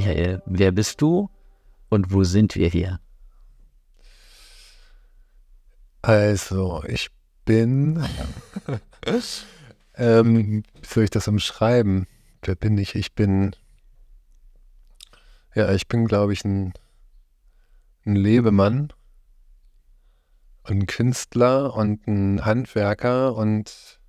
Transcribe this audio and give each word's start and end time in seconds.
Michael, 0.00 0.40
wer 0.46 0.72
bist 0.72 1.02
du 1.02 1.28
und 1.90 2.10
wo 2.10 2.24
sind 2.24 2.54
wir 2.54 2.68
hier? 2.68 3.00
Also, 6.00 6.82
ich 6.88 7.10
bin. 7.44 8.02
ähm, 9.96 10.62
wie 10.80 10.86
soll 10.86 11.04
ich 11.04 11.10
das 11.10 11.28
umschreiben? 11.28 12.06
Wer 12.40 12.54
bin 12.54 12.78
ich? 12.78 12.94
Ich 12.94 13.14
bin. 13.14 13.54
Ja, 15.54 15.70
ich 15.74 15.86
bin, 15.86 16.06
glaube 16.06 16.32
ich, 16.32 16.46
ein, 16.46 16.72
ein 18.06 18.16
Lebemann 18.16 18.94
und 20.62 20.78
ein 20.78 20.86
Künstler 20.86 21.74
und 21.74 22.06
ein 22.06 22.42
Handwerker 22.46 23.36
und 23.36 24.00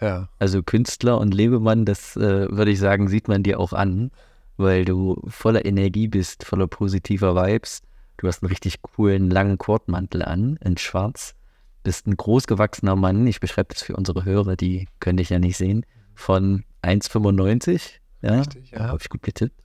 ja. 0.00 0.28
Also 0.38 0.62
Künstler 0.62 1.18
und 1.18 1.34
Lebemann, 1.34 1.84
das 1.84 2.16
äh, 2.16 2.48
würde 2.48 2.70
ich 2.70 2.78
sagen, 2.78 3.08
sieht 3.08 3.26
man 3.26 3.42
dir 3.42 3.58
auch 3.58 3.72
an, 3.72 4.12
weil 4.56 4.84
du 4.84 5.20
voller 5.28 5.64
Energie 5.64 6.08
bist, 6.08 6.44
voller 6.44 6.66
positiver 6.66 7.34
Vibes. 7.34 7.82
Du 8.16 8.26
hast 8.26 8.42
einen 8.42 8.48
richtig 8.48 8.80
coolen 8.82 9.30
langen 9.30 9.58
Kordmantel 9.58 10.22
an, 10.22 10.58
in 10.64 10.76
schwarz. 10.78 11.34
Bist 11.82 12.06
ein 12.06 12.16
großgewachsener 12.16 12.96
Mann. 12.96 13.26
Ich 13.26 13.40
beschreibe 13.40 13.72
das 13.74 13.82
für 13.82 13.94
unsere 13.96 14.24
Hörer, 14.24 14.56
die 14.56 14.88
können 15.00 15.18
dich 15.18 15.30
ja 15.30 15.38
nicht 15.38 15.56
sehen. 15.56 15.84
Von 16.14 16.64
1,95. 16.82 17.90
Ja, 18.22 18.38
Richtig, 18.38 18.70
ja. 18.70 18.88
habe 18.88 18.98
ich 19.00 19.08
gut 19.08 19.22
getippt. 19.22 19.62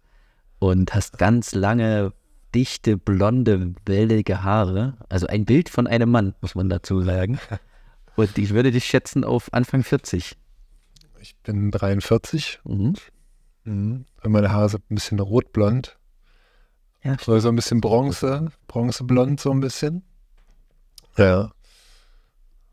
Und 0.60 0.94
hast 0.94 1.18
ganz 1.18 1.56
lange, 1.56 2.14
dichte, 2.54 2.98
blonde, 2.98 3.74
wellige 3.86 4.44
Haare. 4.44 4.98
Also 5.10 5.28
ein 5.28 5.46
Bild 5.46 5.70
von 5.70 5.88
einem 5.88 6.12
Mann, 6.12 6.36
muss 6.42 6.54
man 6.56 6.70
dazu 6.70 7.02
sagen. 7.02 7.40
Und 8.18 8.38
ich 8.38 8.54
würde 8.54 8.72
dich 8.72 8.86
schätzen 8.86 9.24
auf 9.24 9.52
Anfang 9.54 9.84
40. 9.84 10.36
Ich 11.22 11.36
bin 11.38 11.72
43 11.72 12.60
Mhm. 12.66 12.94
Mhm. 13.64 14.06
und 14.24 14.32
meine 14.32 14.52
Haare 14.52 14.70
sind 14.70 14.90
ein 14.90 14.96
bisschen 14.96 15.20
rotblond. 15.20 15.98
Ja, 17.04 17.18
So, 17.20 17.40
so 17.40 17.50
ein 17.50 17.56
bisschen 17.56 17.82
Bronze, 17.82 18.52
bronzeblond 18.68 19.40
so 19.40 19.52
ein 19.52 19.60
bisschen. 19.60 20.04
Ja. 21.18 21.52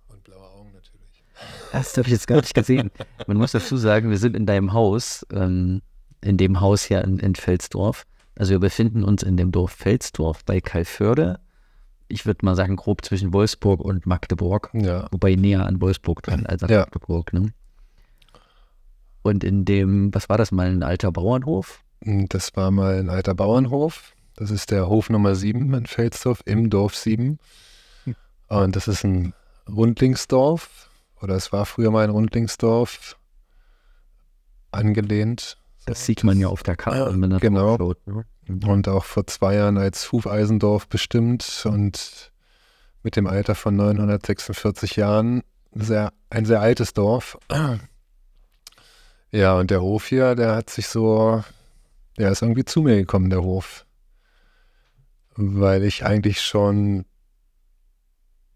Und 0.08 0.22
blaue 0.24 0.42
Augen 0.50 0.72
natürlich. 0.72 1.24
Das 1.72 1.96
habe 1.96 2.06
ich 2.08 2.12
jetzt 2.12 2.26
gar 2.26 2.36
nicht 2.36 2.54
gesehen. 2.54 2.90
Man 3.26 3.38
muss 3.38 3.52
dazu 3.52 3.76
sagen, 3.76 4.10
wir 4.10 4.18
sind 4.18 4.36
in 4.36 4.44
deinem 4.46 4.72
Haus, 4.74 5.26
ähm, 5.32 5.80
in 6.20 6.36
dem 6.36 6.60
Haus 6.60 6.82
hier 6.84 7.02
in, 7.04 7.18
in 7.18 7.34
Felsdorf. 7.34 8.04
Also 8.36 8.52
wir 8.52 8.60
befinden 8.60 9.02
uns 9.02 9.22
in 9.22 9.36
dem 9.36 9.50
Dorf 9.50 9.72
Felsdorf 9.72 10.44
bei 10.44 10.60
Kalförde. 10.60 11.40
Ich 12.06 12.24
würde 12.26 12.44
mal 12.44 12.54
sagen, 12.54 12.76
grob 12.76 13.04
zwischen 13.04 13.32
Wolfsburg 13.32 13.80
und 13.80 14.06
Magdeburg. 14.06 14.70
Ja. 14.74 15.08
Wobei 15.10 15.34
näher 15.34 15.66
an 15.66 15.80
Wolfsburg 15.80 16.22
dran 16.22 16.46
als 16.46 16.62
an 16.62 16.70
Ja. 16.70 16.80
Magdeburg. 16.80 17.32
Ne? 17.32 17.52
Und 19.28 19.44
in 19.44 19.64
dem, 19.64 20.14
was 20.14 20.28
war 20.28 20.38
das 20.38 20.52
mal, 20.52 20.68
ein 20.68 20.82
alter 20.82 21.12
Bauernhof? 21.12 21.82
Und 22.04 22.32
Das 22.34 22.56
war 22.56 22.70
mal 22.70 22.98
ein 22.98 23.10
alter 23.10 23.34
Bauernhof. 23.34 24.14
Das 24.34 24.50
ist 24.50 24.70
der 24.70 24.88
Hof 24.88 25.10
Nummer 25.10 25.34
7 25.34 25.74
in 25.74 25.86
Felsdorf, 25.86 26.42
im 26.44 26.70
Dorf 26.70 26.94
7. 26.94 27.38
Und 28.48 28.76
das 28.76 28.88
ist 28.88 29.04
ein 29.04 29.34
Rundlingsdorf. 29.68 30.90
Oder 31.20 31.34
es 31.34 31.52
war 31.52 31.66
früher 31.66 31.90
mal 31.90 32.04
ein 32.04 32.10
Rundlingsdorf. 32.10 33.16
Angelehnt. 34.70 35.58
Das 35.86 36.04
sieht 36.04 36.22
man 36.22 36.38
ja 36.38 36.48
auf 36.48 36.62
der 36.62 36.76
Karte, 36.76 37.12
wenn 37.12 37.20
man 37.20 37.30
da 37.30 37.38
genau. 37.38 37.76
schaut. 37.76 38.06
Ne? 38.06 38.24
Und 38.46 38.88
auch 38.88 39.04
vor 39.04 39.26
zwei 39.26 39.54
Jahren 39.54 39.76
als 39.76 40.12
Hufeisendorf 40.12 40.88
bestimmt 40.88 41.64
und 41.66 42.32
mit 43.02 43.16
dem 43.16 43.26
Alter 43.26 43.54
von 43.54 43.76
946 43.76 44.96
Jahren 44.96 45.42
sehr, 45.72 46.12
ein 46.30 46.44
sehr 46.44 46.60
altes 46.60 46.92
Dorf. 46.92 47.38
Ja, 49.30 49.58
und 49.58 49.70
der 49.70 49.82
Hof 49.82 50.06
hier, 50.06 50.34
der 50.34 50.54
hat 50.54 50.70
sich 50.70 50.86
so, 50.86 51.44
der 52.16 52.30
ist 52.30 52.42
irgendwie 52.42 52.64
zu 52.64 52.82
mir 52.82 52.96
gekommen, 52.96 53.30
der 53.30 53.42
Hof. 53.42 53.84
Weil 55.36 55.84
ich 55.84 56.04
eigentlich 56.04 56.40
schon 56.40 57.04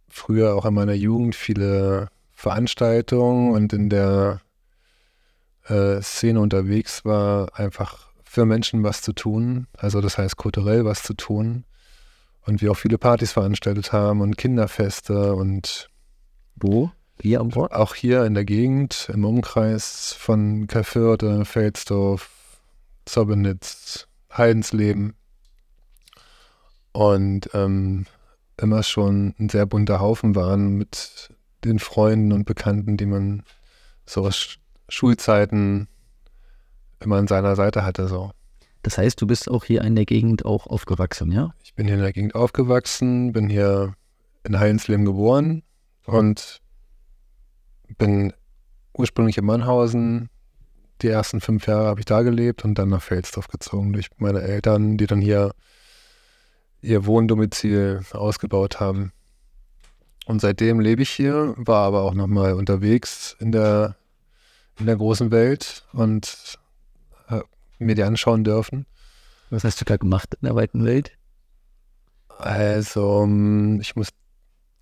früher 0.09 0.55
auch 0.55 0.65
in 0.65 0.75
meiner 0.75 0.95
Jugend 0.95 1.35
viele 1.35 2.09
Veranstaltungen 2.33 3.53
und 3.53 3.73
in 3.73 3.89
der 3.89 4.41
äh, 5.67 6.01
Szene 6.01 6.41
unterwegs 6.41 7.05
war, 7.05 7.59
einfach 7.59 8.09
für 8.25 8.47
Menschen 8.47 8.83
was 8.83 9.03
zu 9.03 9.13
tun. 9.13 9.67
Also 9.77 10.01
das 10.01 10.19
heißt 10.19 10.37
kulturell 10.37 10.85
was 10.85 11.03
zu 11.03 11.15
tun. 11.15 11.65
Und 12.45 12.61
wir 12.63 12.73
auch 12.73 12.77
viele 12.77 12.99
Partys 12.99 13.33
veranstaltet 13.33 13.93
haben 13.93 14.21
und 14.21 14.37
Kinderfeste 14.37 15.35
und 15.35 15.89
Wo? 16.57 16.91
Hier 17.23 17.39
am 17.39 17.53
Ort? 17.53 17.71
auch 17.71 17.95
hier 17.95 18.25
in 18.25 18.35
der 18.35 18.45
Gegend, 18.45 19.09
im 19.15 19.25
Umkreis 19.25 20.13
von 20.13 20.67
Kalförde, 20.67 21.45
Felsdorf, 21.45 22.59
Zobbenitz, 23.05 24.09
Heidensleben. 24.37 25.15
Und 26.91 27.49
ähm, 27.55 28.07
immer 28.61 28.83
schon 28.83 29.37
ein 29.39 29.49
sehr 29.49 29.67
bunter 29.67 30.01
Haufen 30.01 30.35
waren 30.35 30.77
mit 30.77 31.33
den 31.63 31.79
Freunden 31.79 32.33
und 32.33 32.45
Bekannten, 32.45 32.97
die 32.97 33.07
man 33.07 33.45
so 34.05 34.27
aus 34.27 34.35
Sch- 34.35 34.59
Schulzeiten 34.89 35.87
immer 36.99 37.19
an 37.19 37.29
seiner 37.29 37.55
Seite 37.55 37.85
hatte. 37.85 38.09
So. 38.09 38.33
Das 38.83 38.99
heißt, 38.99 39.21
du 39.21 39.29
bist 39.29 39.49
auch 39.49 39.63
hier 39.63 39.83
in 39.83 39.95
der 39.95 40.07
Gegend 40.07 40.45
auch 40.45 40.67
aufgewachsen, 40.67 41.31
ja? 41.31 41.55
Ich 41.63 41.75
bin 41.75 41.87
hier 41.87 41.95
in 41.95 42.03
der 42.03 42.13
Gegend 42.13 42.35
aufgewachsen, 42.35 43.33
bin 43.33 43.49
hier 43.49 43.95
in 44.43 44.59
Heidensleben 44.59 45.05
geboren 45.05 45.63
und 46.05 46.62
bin 47.97 48.33
ursprünglich 48.95 49.39
in 49.39 49.45
Mannhausen. 49.45 50.29
Die 51.01 51.09
ersten 51.09 51.41
fünf 51.41 51.67
Jahre 51.67 51.87
habe 51.87 52.01
ich 52.01 52.07
da 52.07 52.23
gelebt 52.23 52.65
und 52.65 52.79
dann 52.79 52.91
nach 52.91 53.03
Felsdorf 53.03 53.49
gezogen 53.49 53.93
durch 53.93 54.09
meine 54.19 54.43
Eltern, 54.43 54.97
die 54.97 55.07
dann 55.07 55.21
hier 55.21 55.53
ihr 56.81 57.07
Wohndomizil 57.07 58.01
ausgebaut 58.13 58.81
haben. 58.81 59.13
Und 60.27 60.41
seitdem 60.41 60.81
lebe 60.81 61.03
ich 61.03 61.11
hier, 61.11 61.55
war 61.57 61.87
aber 61.87 62.03
auch 62.03 62.15
nochmal 62.15 62.55
unterwegs 62.55 63.37
in 63.41 63.53
der, 63.53 63.97
in 64.79 64.87
der 64.87 64.97
großen 64.97 65.31
Welt 65.31 65.85
und 65.93 66.59
mir 67.83 67.95
die 67.95 68.05
anschauen 68.05 68.45
dürfen. 68.45 68.87
Was 69.51 69.65
hast 69.65 69.81
du 69.81 69.85
da 69.85 69.97
gemacht 69.97 70.35
in 70.41 70.47
der 70.47 70.55
weiten 70.55 70.85
Welt? 70.85 71.13
Also, 72.39 73.23
ähm, 73.25 73.81
ich 73.81 73.97
muss 73.97 74.09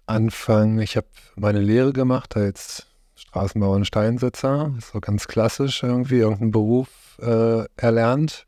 anfangen. 0.07 0.81
Ich 0.81 0.97
habe 0.97 1.09
meine 1.37 1.61
Lehre 1.61 1.93
gemacht 1.93 2.37
als 2.37 2.87
Straßenbauer 3.21 3.77
und 3.77 3.85
Steinsetzer. 3.87 4.75
So 4.81 5.01
ganz 5.01 5.29
klassisch 5.29 5.83
irgendwie, 5.83 6.19
irgendeinen 6.19 6.51
Beruf 6.51 6.89
äh, 7.21 7.65
erlernt 7.77 8.47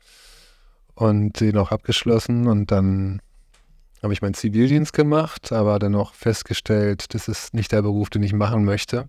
und 0.95 1.39
den 1.39 1.57
auch 1.57 1.71
abgeschlossen. 1.71 2.47
Und 2.47 2.71
dann 2.71 3.21
habe 4.01 4.13
ich 4.13 4.21
meinen 4.21 4.33
Zivildienst 4.33 4.91
gemacht, 4.93 5.51
aber 5.51 5.79
dann 5.79 5.95
auch 5.95 6.13
festgestellt, 6.13 7.13
das 7.13 7.27
ist 7.27 7.53
nicht 7.53 7.71
der 7.71 7.81
Beruf, 7.83 8.09
den 8.09 8.23
ich 8.23 8.33
machen 8.33 8.65
möchte. 8.65 9.07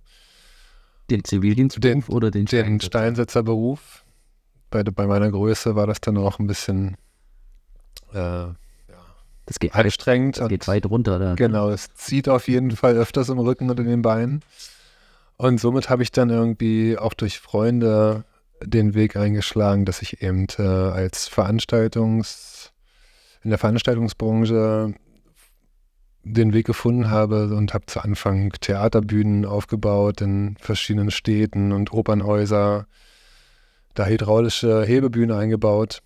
Den 1.10 1.24
Zivildienstberuf 1.24 2.06
Den- 2.06 2.14
oder 2.14 2.30
den, 2.30 2.44
Den 2.44 2.48
Steinsetzer? 2.48 2.86
Steinsetzerberuf. 2.86 4.04
Bei, 4.70 4.82
bei 4.82 5.06
meiner 5.06 5.30
Größe 5.30 5.74
war 5.76 5.86
das 5.86 6.00
dann 6.00 6.16
auch 6.19 6.38
ein 6.38 6.47
bisschen 6.47 6.97
äh, 8.12 8.47
Das 9.47 9.58
geht, 9.58 9.74
weit, 9.74 9.84
anstrengend. 9.86 10.38
das 10.38 10.48
geht 10.48 10.69
weit 10.69 10.86
runter. 10.86 11.19
Da. 11.19 11.34
Genau, 11.34 11.70
es 11.70 11.92
zieht 11.94 12.28
auf 12.28 12.48
jeden 12.48 12.70
Fall 12.72 12.97
öfters 12.97 13.28
im 13.28 13.38
Rücken 13.38 13.70
und 13.70 13.80
in 13.80 13.86
den 13.86 14.03
Beinen. 14.03 14.42
Und 15.37 15.61
somit 15.61 15.91
habe 15.91 16.03
ich 16.03 16.13
dann 16.13 16.31
irgendwie 16.31 16.97
auch 16.97 17.15
durch 17.15 17.41
Freunde 17.41 18.25
den 18.63 18.95
Weg 18.95 19.16
eingeschlagen, 19.16 19.84
dass 19.84 20.03
ich 20.03 20.22
eben 20.22 20.47
äh, 20.59 20.63
als 20.63 21.28
Veranstaltungs, 21.28 22.72
in 23.42 23.51
der 23.51 23.59
Veranstaltungsbranche 23.59 24.95
den 26.22 26.54
Weg 26.54 26.66
gefunden 26.66 27.10
habe 27.10 27.54
und 27.54 27.75
habe 27.75 27.84
zu 27.86 28.01
Anfang 28.01 28.51
Theaterbühnen 28.53 29.45
aufgebaut 29.45 30.22
in 30.22 30.57
verschiedenen 30.59 31.10
Städten 31.10 31.72
und 31.72 31.92
Opernhäuser, 31.92 32.87
da 33.92 34.07
hydraulische 34.07 34.84
Hebebühne 34.84 35.37
eingebaut 35.37 36.01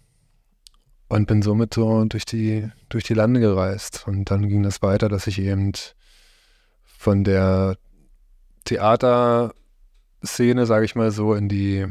und 1.09 1.27
bin 1.27 1.43
somit 1.43 1.75
so 1.75 2.05
durch 2.05 2.25
die, 2.25 2.69
durch 2.89 3.05
die 3.05 3.15
Lande 3.15 3.41
gereist. 3.41 4.05
Und 4.07 4.31
dann 4.31 4.49
ging 4.49 4.63
das 4.65 4.83
weiter, 4.83 5.09
dass 5.09 5.27
ich 5.27 5.39
eben 5.39 5.73
von 6.85 7.23
der 7.23 7.77
Theaterszene, 8.69 10.67
sage 10.67 10.85
ich 10.85 10.95
mal 10.95 11.11
so, 11.11 11.35
in 11.35 11.49
die 11.49 11.87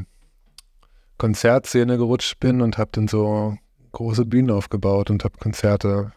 Konzertszene 1.18 1.98
gerutscht 1.98 2.40
bin 2.40 2.62
und 2.62 2.78
habe 2.78 2.92
dann 2.94 3.08
so 3.08 3.58
große 3.94 4.26
Bühnen 4.26 4.52
aufgebaut 4.52 5.10
und 5.10 5.24
habe 5.24 5.40
Konzerte 5.40 6.14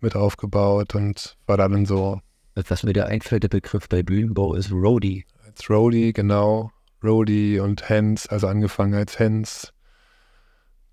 mit 0.00 0.16
aufgebaut 0.16 0.96
und 0.96 1.36
war 1.46 1.56
da 1.56 1.68
dann 1.68 1.86
so 1.86 2.20
Was 2.54 2.82
mir 2.82 2.92
da 2.92 3.04
einfällt, 3.04 3.44
der 3.44 3.48
Begriff 3.48 3.88
bei 3.88 4.02
Bühnenbau 4.02 4.54
ist 4.54 4.72
Roadie. 4.72 5.24
als 5.46 5.70
Roadie, 5.70 6.12
genau, 6.12 6.72
Roadie 7.04 7.60
und 7.60 7.88
Hans, 7.88 8.26
also 8.26 8.48
angefangen 8.48 8.94
als 8.94 9.20
Hans, 9.20 9.72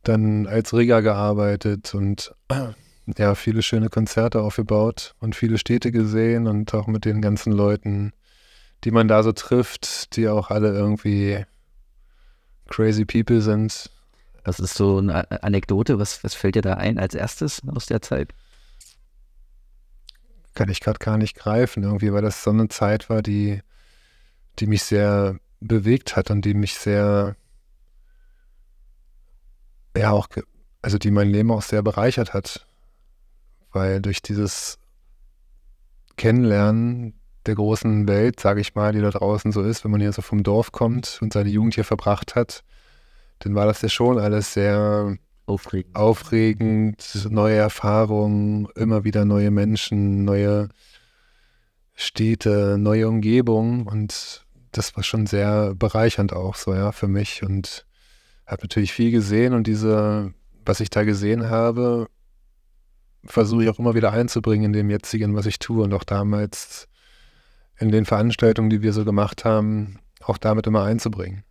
dann 0.03 0.45
als 0.45 0.75
Rigger 0.75 1.01
gearbeitet 1.01 1.95
und 1.95 2.35
ja, 3.17 3.33
viele 3.33 3.63
schöne 3.63 3.89
Konzerte 3.89 4.41
aufgebaut 4.41 5.15
und 5.19 5.35
viele 5.35 5.57
Städte 5.57 5.91
gesehen 5.91 6.45
und 6.45 6.71
auch 6.75 6.85
mit 6.85 7.05
den 7.05 7.21
ganzen 7.21 7.51
Leuten, 7.51 8.13
die 8.85 8.91
man 8.91 9.07
da 9.07 9.23
so 9.23 9.31
trifft, 9.31 10.15
die 10.15 10.29
auch 10.29 10.51
alle 10.51 10.71
irgendwie 10.71 11.43
crazy 12.67 13.03
people 13.03 13.41
sind. 13.41 13.89
Was 14.43 14.59
ist 14.59 14.75
so 14.75 14.99
eine 14.99 15.43
Anekdote? 15.43 15.97
Was, 15.97 16.23
was 16.23 16.35
fällt 16.35 16.53
dir 16.53 16.61
da 16.61 16.75
ein 16.75 16.99
als 16.99 17.15
erstes 17.15 17.63
aus 17.67 17.87
der 17.87 18.03
Zeit? 18.03 18.31
Kann 20.53 20.69
ich 20.69 20.81
gerade 20.81 20.99
gar 20.99 21.17
nicht 21.17 21.35
greifen, 21.35 21.81
irgendwie, 21.81 22.13
weil 22.13 22.21
das 22.21 22.43
so 22.43 22.51
eine 22.51 22.67
Zeit 22.67 23.09
war, 23.09 23.23
die, 23.23 23.61
die 24.59 24.67
mich 24.67 24.83
sehr 24.83 25.39
bewegt 25.59 26.15
hat 26.15 26.29
und 26.29 26.45
die 26.45 26.53
mich 26.53 26.75
sehr, 26.75 27.35
ja, 29.97 30.11
auch, 30.11 30.27
also 30.83 30.99
die 30.99 31.09
mein 31.09 31.29
Leben 31.29 31.49
auch 31.49 31.63
sehr 31.63 31.81
bereichert 31.81 32.35
hat. 32.35 32.67
Weil 33.71 33.99
durch 33.99 34.21
dieses 34.21 34.77
Kennenlernen 36.17 37.19
der 37.45 37.55
großen 37.55 38.07
Welt, 38.07 38.39
sage 38.39 38.61
ich 38.61 38.75
mal, 38.75 38.91
die 38.93 39.01
da 39.01 39.09
draußen 39.11 39.51
so 39.51 39.61
ist, 39.61 39.83
wenn 39.83 39.91
man 39.91 40.01
hier 40.01 40.11
so 40.11 40.21
vom 40.21 40.43
Dorf 40.43 40.71
kommt 40.71 41.19
und 41.21 41.33
seine 41.33 41.49
Jugend 41.49 41.75
hier 41.75 41.83
verbracht 41.83 42.35
hat, 42.35 42.63
dann 43.39 43.55
war 43.55 43.65
das 43.65 43.81
ja 43.81 43.89
schon 43.89 44.17
alles 44.17 44.53
sehr 44.53 45.17
aufregend, 45.45 45.95
aufregend 45.95 47.27
neue 47.29 47.55
Erfahrungen, 47.55 48.67
immer 48.75 49.03
wieder 49.03 49.25
neue 49.25 49.51
Menschen, 49.51 50.23
neue 50.23 50.69
Städte, 51.93 52.77
neue 52.77 53.07
Umgebungen 53.07 53.87
und 53.87 54.45
das 54.71 54.95
war 54.95 55.03
schon 55.03 55.25
sehr 55.25 55.73
bereichernd 55.75 56.33
auch 56.33 56.55
so, 56.55 56.73
ja, 56.73 56.91
für 56.91 57.07
mich 57.07 57.43
und 57.43 57.85
habe 58.45 58.63
natürlich 58.63 58.93
viel 58.93 59.11
gesehen 59.11 59.53
und 59.53 59.67
diese, 59.67 60.33
was 60.65 60.79
ich 60.79 60.89
da 60.89 61.03
gesehen 61.03 61.49
habe, 61.49 62.07
versuche 63.23 63.63
ich 63.63 63.69
auch 63.69 63.79
immer 63.79 63.95
wieder 63.95 64.11
einzubringen 64.11 64.65
in 64.65 64.73
dem 64.73 64.89
jetzigen, 64.89 65.35
was 65.35 65.45
ich 65.45 65.59
tue 65.59 65.83
und 65.83 65.93
auch 65.93 66.03
damals 66.03 66.87
in 67.77 67.91
den 67.91 68.05
Veranstaltungen, 68.05 68.69
die 68.69 68.81
wir 68.81 68.93
so 68.93 69.05
gemacht 69.05 69.45
haben, 69.45 69.99
auch 70.21 70.37
damit 70.37 70.67
immer 70.67 70.83
einzubringen 70.83 71.43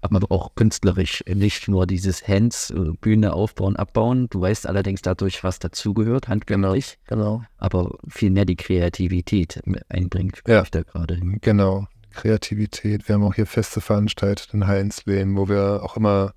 aber 0.00 0.30
auch 0.30 0.54
künstlerisch, 0.54 1.24
nicht 1.26 1.68
nur 1.68 1.86
dieses 1.86 2.26
Hands, 2.26 2.70
äh, 2.70 2.92
Bühne 3.00 3.32
aufbauen, 3.32 3.76
abbauen. 3.76 4.28
Du 4.30 4.40
weißt 4.40 4.66
allerdings 4.66 5.02
dadurch, 5.02 5.42
was 5.44 5.58
dazugehört, 5.58 6.28
handgreiflich. 6.28 6.98
Genau, 7.06 7.38
genau. 7.38 7.44
Aber 7.56 7.98
viel 8.08 8.30
mehr 8.30 8.44
die 8.44 8.56
Kreativität 8.56 9.60
einbringt, 9.88 10.42
ja, 10.46 10.64
da 10.70 10.82
gerade. 10.82 11.20
Genau, 11.40 11.86
Kreativität. 12.12 13.08
Wir 13.08 13.14
haben 13.14 13.24
auch 13.24 13.34
hier 13.34 13.46
Feste 13.46 13.80
veranstaltet 13.80 14.54
in 14.54 14.66
Hallensleben, 14.66 15.36
wo 15.36 15.48
wir 15.48 15.80
auch 15.82 15.96
immer, 15.96 16.32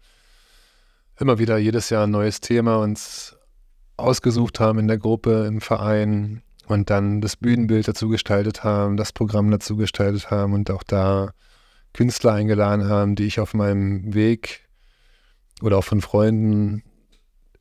immer 1.19 1.39
wieder 1.39 1.57
jedes 1.57 1.89
Jahr 1.89 2.07
ein 2.07 2.11
neues 2.11 2.41
Thema 2.41 2.77
uns 2.77 3.37
ausgesucht 3.97 4.59
haben 4.59 4.79
in 4.79 4.87
der 4.87 4.97
Gruppe, 4.97 5.45
im 5.45 5.61
Verein 5.61 6.41
und 6.71 6.89
dann 6.89 7.21
das 7.21 7.35
Bühnenbild 7.35 7.87
dazu 7.87 8.09
gestaltet 8.09 8.63
haben, 8.63 8.97
das 8.97 9.13
Programm 9.13 9.51
dazu 9.51 9.75
gestaltet 9.75 10.31
haben 10.31 10.53
und 10.53 10.71
auch 10.71 10.83
da 10.83 11.31
Künstler 11.93 12.33
eingeladen 12.33 12.87
haben, 12.87 13.15
die 13.15 13.25
ich 13.25 13.39
auf 13.39 13.53
meinem 13.53 14.13
Weg 14.13 14.67
oder 15.61 15.77
auch 15.77 15.83
von 15.83 16.01
Freunden 16.01 16.83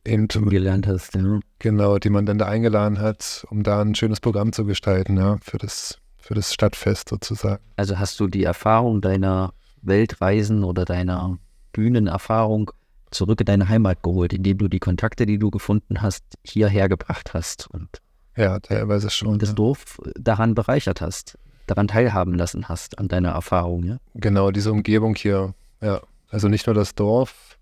eben 0.05 0.29
gelernt 0.29 0.87
hast. 0.87 1.15
Ja. 1.15 1.41
Genau, 1.59 1.99
die 1.99 2.11
man 2.11 2.27
dann 2.27 2.39
da 2.39 2.47
eingeladen 2.47 3.01
hat, 3.01 3.45
um 3.51 3.63
da 3.63 3.83
ein 3.83 3.95
schönes 3.95 4.21
Programm 4.21 4.53
zu 4.53 4.65
gestalten, 4.65 5.17
ja, 5.17 5.39
für 5.43 5.59
das, 5.59 5.99
für 6.19 6.35
das 6.35 6.55
Stadtfest 6.55 7.09
sozusagen. 7.09 7.63
Also 7.77 7.99
hast 7.99 8.19
du 8.21 8.27
die 8.27 8.45
Erfahrung 8.45 9.01
deiner 9.01 9.53
Weltreisen 9.83 10.65
oder 10.65 10.85
deiner 10.85 11.39
Bühnenerfahrung 11.73 12.71
zurück 13.11 13.41
in 13.41 13.47
deine 13.47 13.69
Heimat 13.69 14.03
geholt, 14.03 14.33
indem 14.33 14.59
du 14.59 14.69
die 14.69 14.79
Kontakte, 14.79 15.27
die 15.27 15.39
du 15.39 15.51
gefunden 15.51 16.01
hast, 16.01 16.25
hierher 16.45 16.89
gebracht 16.89 17.35
hast 17.35 17.69
und 17.71 18.01
ja, 18.37 18.61
teilweise 18.61 19.11
schon. 19.11 19.39
das 19.39 19.51
ja. 19.51 19.55
Dorf 19.55 19.99
daran 20.19 20.55
bereichert 20.55 21.01
hast 21.01 21.37
daran 21.71 21.89
teilhaben 21.89 22.35
lassen 22.35 22.69
hast, 22.69 22.99
an 22.99 23.09
deiner 23.09 23.31
Erfahrung, 23.31 23.85
ja? 23.85 23.99
Genau, 24.15 24.51
diese 24.51 24.73
Umgebung 24.73 25.15
hier, 25.15 25.55
ja. 25.81 26.01
Also 26.29 26.49
nicht 26.49 26.67
nur 26.67 26.75
das 26.75 26.95
Dorf, 26.95 27.59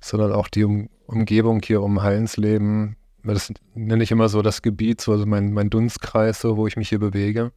sondern 0.00 0.32
auch 0.32 0.48
die 0.48 0.64
um 0.64 0.88
Umgebung 1.06 1.60
hier 1.64 1.82
um 1.82 2.02
Hallensleben. 2.02 2.96
Das 3.22 3.52
nenne 3.74 4.02
ich 4.02 4.10
immer 4.10 4.28
so 4.28 4.42
das 4.42 4.62
Gebiet, 4.62 5.00
so 5.00 5.12
also 5.12 5.26
mein, 5.26 5.52
mein 5.52 5.70
Dunstkreis, 5.70 6.40
so, 6.40 6.56
wo 6.56 6.66
ich 6.66 6.76
mich 6.76 6.88
hier 6.88 6.98
bewege. 6.98 7.52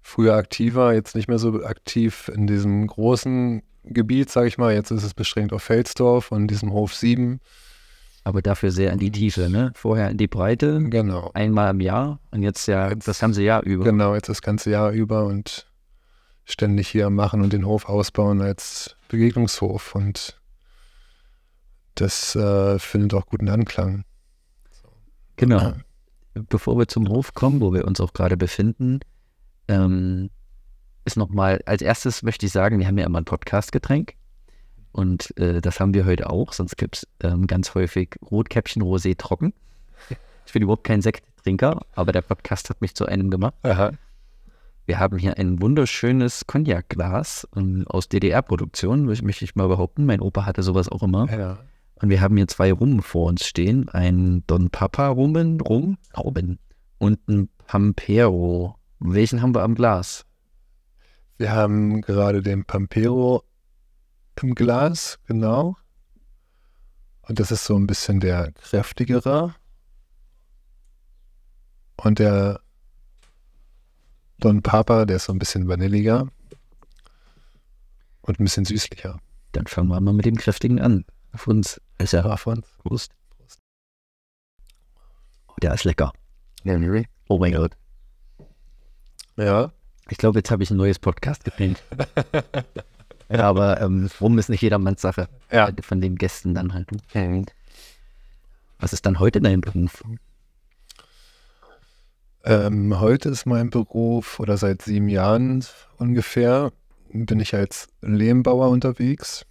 Früher 0.00 0.34
aktiver, 0.34 0.94
jetzt 0.94 1.14
nicht 1.14 1.28
mehr 1.28 1.38
so 1.38 1.64
aktiv 1.64 2.30
in 2.32 2.46
diesem 2.46 2.86
großen 2.86 3.62
Gebiet, 3.84 4.30
sage 4.30 4.48
ich 4.48 4.58
mal. 4.58 4.72
Jetzt 4.72 4.92
ist 4.92 5.02
es 5.02 5.14
beschränkt 5.14 5.52
auf 5.52 5.64
Felsdorf 5.64 6.30
und 6.30 6.46
diesem 6.48 6.72
Hof 6.72 6.94
7 6.94 7.40
aber 8.24 8.42
dafür 8.42 8.70
sehr 8.70 8.92
in 8.92 8.98
die 8.98 9.10
Tiefe, 9.10 9.48
ne? 9.48 9.72
Vorher 9.74 10.10
in 10.10 10.18
die 10.18 10.28
Breite. 10.28 10.82
Genau. 10.82 11.30
Einmal 11.34 11.70
im 11.70 11.80
Jahr 11.80 12.20
und 12.30 12.42
jetzt 12.42 12.66
ja 12.66 12.90
jetzt, 12.90 13.08
das 13.08 13.18
ganze 13.18 13.42
Jahr 13.42 13.62
über. 13.62 13.84
Genau, 13.84 14.14
jetzt 14.14 14.28
das 14.28 14.42
ganze 14.42 14.70
Jahr 14.70 14.90
über 14.92 15.24
und 15.24 15.66
ständig 16.44 16.88
hier 16.88 17.10
machen 17.10 17.42
und 17.42 17.52
den 17.52 17.64
Hof 17.64 17.88
ausbauen 17.88 18.42
als 18.42 18.96
Begegnungshof 19.08 19.94
und 19.94 20.40
das 21.94 22.34
äh, 22.34 22.78
findet 22.78 23.14
auch 23.14 23.26
guten 23.26 23.48
Anklang. 23.48 24.04
Genau. 25.36 25.72
Bevor 26.34 26.78
wir 26.78 26.86
zum 26.86 27.08
Hof 27.08 27.34
kommen, 27.34 27.60
wo 27.60 27.72
wir 27.72 27.86
uns 27.86 28.00
auch 28.00 28.12
gerade 28.12 28.36
befinden, 28.36 29.00
ähm, 29.68 30.30
ist 31.04 31.16
nochmal, 31.16 31.60
als 31.66 31.82
erstes 31.82 32.22
möchte 32.22 32.46
ich 32.46 32.52
sagen, 32.52 32.78
wir 32.78 32.86
haben 32.86 32.98
ja 32.98 33.06
immer 33.06 33.20
ein 33.20 33.24
Podcast-Getränk. 33.24 34.14
Und 34.92 35.36
äh, 35.38 35.60
das 35.60 35.80
haben 35.80 35.94
wir 35.94 36.04
heute 36.04 36.30
auch, 36.30 36.52
sonst 36.52 36.76
gibt 36.76 36.96
es 36.96 37.08
ähm, 37.22 37.46
ganz 37.46 37.74
häufig 37.74 38.16
Rotkäppchen 38.30 38.82
Rosé 38.82 39.16
trocken. 39.16 39.52
Ich 40.46 40.52
bin 40.52 40.62
überhaupt 40.62 40.84
kein 40.84 41.00
Sekttrinker, 41.00 41.80
aber 41.94 42.10
der 42.10 42.22
Podcast 42.22 42.70
hat 42.70 42.80
mich 42.80 42.96
zu 42.96 43.06
einem 43.06 43.30
gemacht. 43.30 43.54
Aha. 43.62 43.92
Wir 44.86 44.98
haben 44.98 45.18
hier 45.18 45.38
ein 45.38 45.62
wunderschönes 45.62 46.48
Cognac-Glas 46.48 47.46
ähm, 47.54 47.84
aus 47.86 48.08
DDR-Produktion, 48.08 49.04
möchte 49.04 49.44
ich 49.44 49.54
mal 49.54 49.68
behaupten. 49.68 50.06
Mein 50.06 50.20
Opa 50.20 50.46
hatte 50.46 50.64
sowas 50.64 50.88
auch 50.88 51.04
immer. 51.04 51.30
Ja. 51.30 51.58
Und 51.94 52.08
wir 52.08 52.20
haben 52.20 52.36
hier 52.36 52.48
zwei 52.48 52.72
Rum 52.72 53.00
vor 53.00 53.28
uns 53.28 53.46
stehen. 53.46 53.88
Ein 53.90 54.42
Don 54.48 54.70
Papa 54.70 55.06
Rummen, 55.06 55.60
Rum, 55.60 55.98
Rauben 56.16 56.58
und 56.98 57.28
ein 57.28 57.48
Pampero. 57.66 58.74
Welchen 58.98 59.42
haben 59.42 59.54
wir 59.54 59.62
am 59.62 59.76
Glas? 59.76 60.24
Wir 61.36 61.52
haben 61.52 62.00
gerade 62.00 62.42
den 62.42 62.64
Pampero 62.64 63.44
im 64.42 64.54
Glas, 64.54 65.18
genau. 65.26 65.76
Und 67.22 67.38
das 67.38 67.50
ist 67.50 67.64
so 67.64 67.76
ein 67.76 67.86
bisschen 67.86 68.20
der 68.20 68.52
kräftigere. 68.52 69.54
Und 71.96 72.18
der 72.18 72.60
Don 74.38 74.62
Papa, 74.62 75.04
der 75.04 75.16
ist 75.16 75.24
so 75.24 75.32
ein 75.32 75.38
bisschen 75.38 75.68
vanilliger 75.68 76.28
und 78.22 78.40
ein 78.40 78.44
bisschen 78.44 78.64
süßlicher. 78.64 79.20
Dann 79.52 79.66
fangen 79.66 79.88
wir 79.88 80.00
mal 80.00 80.12
mit 80.12 80.24
dem 80.24 80.36
kräftigen 80.36 80.80
an. 80.80 81.04
Auf 81.32 81.46
uns. 81.46 81.80
Ist 81.98 82.12
ja 82.12 82.24
auf 82.24 82.46
uns. 82.46 82.66
Prost. 82.78 83.12
Oh, 85.48 85.54
der 85.62 85.74
ist 85.74 85.84
lecker. 85.84 86.12
Oh 87.28 87.38
mein 87.38 87.52
Gott. 87.52 87.76
Ja. 89.36 89.72
Ich 90.08 90.18
glaube, 90.18 90.38
jetzt 90.38 90.50
habe 90.50 90.62
ich 90.62 90.70
ein 90.70 90.76
neues 90.76 90.98
Podcast 90.98 91.44
geplant. 91.44 91.82
Ja, 93.30 93.44
aber 93.44 93.80
ähm, 93.80 94.10
rum 94.20 94.38
ist 94.38 94.48
nicht 94.48 94.60
jedermanns 94.60 95.00
Sache. 95.00 95.28
Ja. 95.52 95.70
Von 95.82 96.00
den 96.00 96.16
Gästen 96.16 96.52
dann 96.52 96.74
halt. 96.74 96.90
Was 98.80 98.92
ist 98.92 99.06
dann 99.06 99.20
heute 99.20 99.40
dein 99.40 99.60
Beruf? 99.60 100.02
Ähm, 102.42 102.98
heute 102.98 103.28
ist 103.28 103.46
mein 103.46 103.70
Beruf, 103.70 104.40
oder 104.40 104.56
seit 104.56 104.82
sieben 104.82 105.08
Jahren 105.08 105.64
ungefähr, 105.98 106.72
bin 107.12 107.38
ich 107.38 107.54
als 107.54 107.88
Lehmbauer 108.00 108.70
unterwegs 108.70 109.44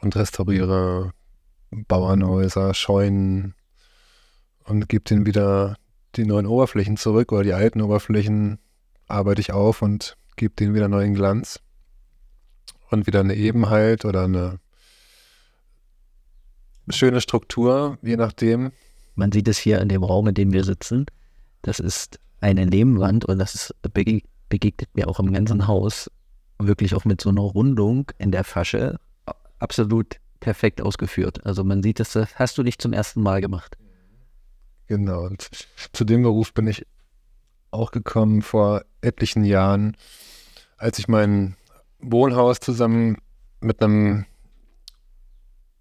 und 0.00 0.14
restauriere 0.16 1.12
Bauernhäuser, 1.70 2.74
Scheunen 2.74 3.54
und 4.64 4.88
gebe 4.88 5.04
denen 5.04 5.26
wieder 5.26 5.76
die 6.16 6.26
neuen 6.26 6.46
Oberflächen 6.46 6.96
zurück 6.96 7.32
oder 7.32 7.44
die 7.44 7.52
alten 7.52 7.80
Oberflächen 7.80 8.58
arbeite 9.06 9.40
ich 9.40 9.52
auf 9.52 9.80
und 9.80 10.16
gebe 10.36 10.54
denen 10.54 10.74
wieder 10.74 10.88
neuen 10.88 11.14
Glanz 11.14 11.60
und 12.90 13.06
wieder 13.06 13.20
eine 13.20 13.34
Ebenheit 13.34 14.04
oder 14.04 14.24
eine 14.24 14.58
schöne 16.88 17.20
Struktur, 17.20 17.98
je 18.02 18.16
nachdem. 18.16 18.72
Man 19.14 19.32
sieht 19.32 19.48
es 19.48 19.58
hier 19.58 19.80
in 19.80 19.88
dem 19.88 20.04
Raum, 20.04 20.28
in 20.28 20.34
dem 20.34 20.52
wir 20.52 20.64
sitzen. 20.64 21.06
Das 21.62 21.80
ist 21.80 22.20
eine 22.40 22.66
Nebenwand 22.66 23.24
und 23.24 23.38
das 23.38 23.54
ist, 23.54 23.74
begegnet 23.82 24.94
mir 24.94 25.08
auch 25.08 25.18
im 25.18 25.32
ganzen 25.32 25.66
Haus. 25.66 26.10
Wirklich 26.58 26.94
auch 26.94 27.04
mit 27.04 27.20
so 27.20 27.30
einer 27.30 27.40
Rundung 27.40 28.10
in 28.18 28.30
der 28.30 28.44
Fasche. 28.44 28.98
Absolut 29.58 30.16
perfekt 30.40 30.80
ausgeführt. 30.80 31.44
Also 31.44 31.64
man 31.64 31.82
sieht 31.82 31.98
es, 32.00 32.12
das 32.12 32.34
hast 32.36 32.58
du 32.58 32.62
nicht 32.62 32.80
zum 32.80 32.92
ersten 32.92 33.22
Mal 33.22 33.40
gemacht. 33.40 33.76
Genau. 34.86 35.24
Und 35.24 35.50
zu 35.92 36.04
dem 36.04 36.22
Beruf 36.22 36.54
bin 36.54 36.66
ich 36.66 36.86
auch 37.70 37.90
gekommen 37.90 38.42
vor 38.42 38.84
etlichen 39.00 39.44
Jahren, 39.44 39.96
als 40.76 40.98
ich 40.98 41.08
meinen 41.08 41.56
Wohnhaus 42.00 42.60
zusammen 42.60 43.16
mit 43.60 43.82
einem 43.82 44.26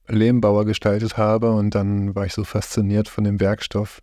Lehmbauer 0.08 0.66
gestaltet 0.66 1.18
habe 1.18 1.52
und 1.52 1.76
dann 1.76 2.16
war 2.16 2.26
ich 2.26 2.34
so 2.34 2.44
fasziniert 2.44 3.10
von 3.10 3.24
dem 3.24 3.40
Werkstoff 3.40 4.02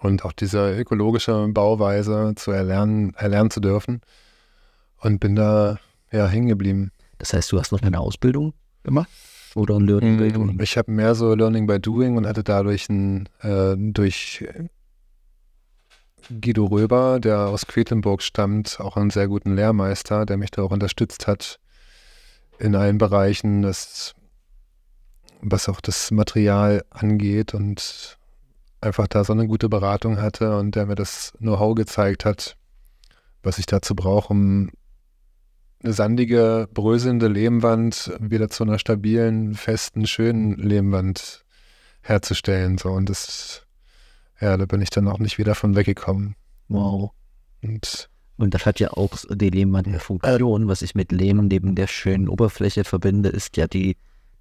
und 0.00 0.24
auch 0.24 0.32
dieser 0.32 0.76
ökologische 0.76 1.48
Bauweise 1.48 2.34
zu 2.36 2.50
erlernen, 2.50 3.14
erlernen 3.14 3.50
zu 3.50 3.60
dürfen 3.60 4.00
und 4.98 5.20
bin 5.20 5.36
da 5.36 5.78
ja 6.10 6.26
hängen 6.26 6.48
geblieben. 6.48 6.92
Das 7.18 7.32
heißt, 7.32 7.50
du 7.52 7.58
hast 7.58 7.72
noch 7.72 7.82
eine 7.82 8.00
Ausbildung 8.00 8.52
gemacht? 8.82 9.08
oder 9.56 9.76
ein 9.76 9.86
Learning 9.86 10.18
by 10.18 10.28
Mm, 10.28 10.32
Doing? 10.32 10.60
Ich 10.60 10.76
habe 10.76 10.92
mehr 10.92 11.14
so 11.14 11.34
Learning 11.34 11.66
by 11.66 11.80
Doing 11.80 12.16
und 12.16 12.26
hatte 12.26 12.44
dadurch 12.44 12.88
ein, 12.88 13.28
äh, 13.40 13.74
durch 13.76 14.44
Guido 16.40 16.66
Röber, 16.66 17.20
der 17.20 17.48
aus 17.48 17.66
Quedlinburg 17.66 18.22
stammt, 18.22 18.80
auch 18.80 18.96
einen 18.96 19.10
sehr 19.10 19.28
guten 19.28 19.54
Lehrmeister, 19.54 20.26
der 20.26 20.36
mich 20.36 20.50
da 20.50 20.62
auch 20.62 20.70
unterstützt 20.70 21.26
hat 21.26 21.58
in 22.58 22.74
allen 22.74 22.98
Bereichen, 22.98 23.62
das, 23.62 24.14
was 25.40 25.68
auch 25.68 25.80
das 25.80 26.10
Material 26.10 26.84
angeht 26.90 27.54
und 27.54 28.18
einfach 28.80 29.06
da 29.06 29.24
so 29.24 29.32
eine 29.32 29.46
gute 29.46 29.68
Beratung 29.68 30.20
hatte 30.20 30.56
und 30.56 30.74
der 30.74 30.86
mir 30.86 30.94
das 30.94 31.32
Know-how 31.38 31.74
gezeigt 31.74 32.24
hat, 32.24 32.56
was 33.42 33.58
ich 33.58 33.66
dazu 33.66 33.94
brauche, 33.94 34.32
um 34.32 34.70
eine 35.82 35.92
sandige, 35.92 36.68
bröselnde 36.72 37.28
Lehmwand 37.28 38.12
wieder 38.18 38.48
zu 38.48 38.64
einer 38.64 38.78
stabilen, 38.78 39.54
festen, 39.54 40.06
schönen 40.06 40.56
Lehmwand 40.56 41.44
herzustellen. 42.02 42.78
So. 42.78 42.90
Und 42.90 43.10
das, 43.10 43.65
ja, 44.40 44.56
da 44.56 44.66
bin 44.66 44.82
ich 44.82 44.90
dann 44.90 45.08
auch 45.08 45.18
nicht 45.18 45.38
wieder 45.38 45.54
von 45.54 45.76
weggekommen. 45.76 46.34
Wow. 46.68 47.12
Und 47.62 48.10
Und 48.36 48.52
das 48.54 48.66
hat 48.66 48.80
ja 48.80 48.90
auch 48.90 49.16
die 49.30 49.50
Lehmann 49.50 49.98
Funktion, 49.98 50.68
was 50.68 50.82
ich 50.82 50.94
mit 50.94 51.10
Lehm 51.12 51.46
neben 51.48 51.74
der 51.74 51.86
schönen 51.86 52.28
Oberfläche 52.28 52.84
verbinde, 52.84 53.30
ist 53.30 53.56
ja 53.56 53.66
die, 53.66 53.96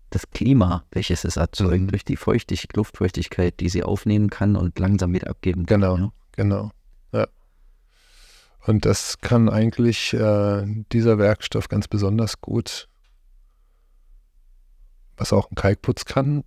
das 0.10 0.30
Klima, 0.32 0.84
welches 0.92 1.24
es 1.24 1.38
erzeugt 1.38 1.82
Mhm. 1.82 1.88
durch 1.88 2.04
die 2.04 2.18
Feuchtig 2.18 2.68
Luftfeuchtigkeit, 2.76 3.60
die 3.60 3.70
sie 3.70 3.84
aufnehmen 3.84 4.30
kann 4.30 4.56
und 4.56 4.78
langsam 4.80 5.14
wieder 5.14 5.30
abgeben 5.30 5.66
kann. 5.66 5.82
Genau. 5.82 5.98
Ja. 5.98 6.12
genau, 6.34 6.72
ja. 7.14 7.28
Und 8.66 8.86
das 8.86 9.20
kann 9.20 9.48
eigentlich 9.48 10.14
äh, 10.14 10.66
dieser 10.92 11.18
Werkstoff 11.18 11.70
ganz 11.70 11.88
besonders 11.88 12.42
gut, 12.42 12.90
was 15.18 15.32
auch 15.32 15.50
ein 15.52 15.56
Kalkputz 15.56 16.06
kann, 16.06 16.44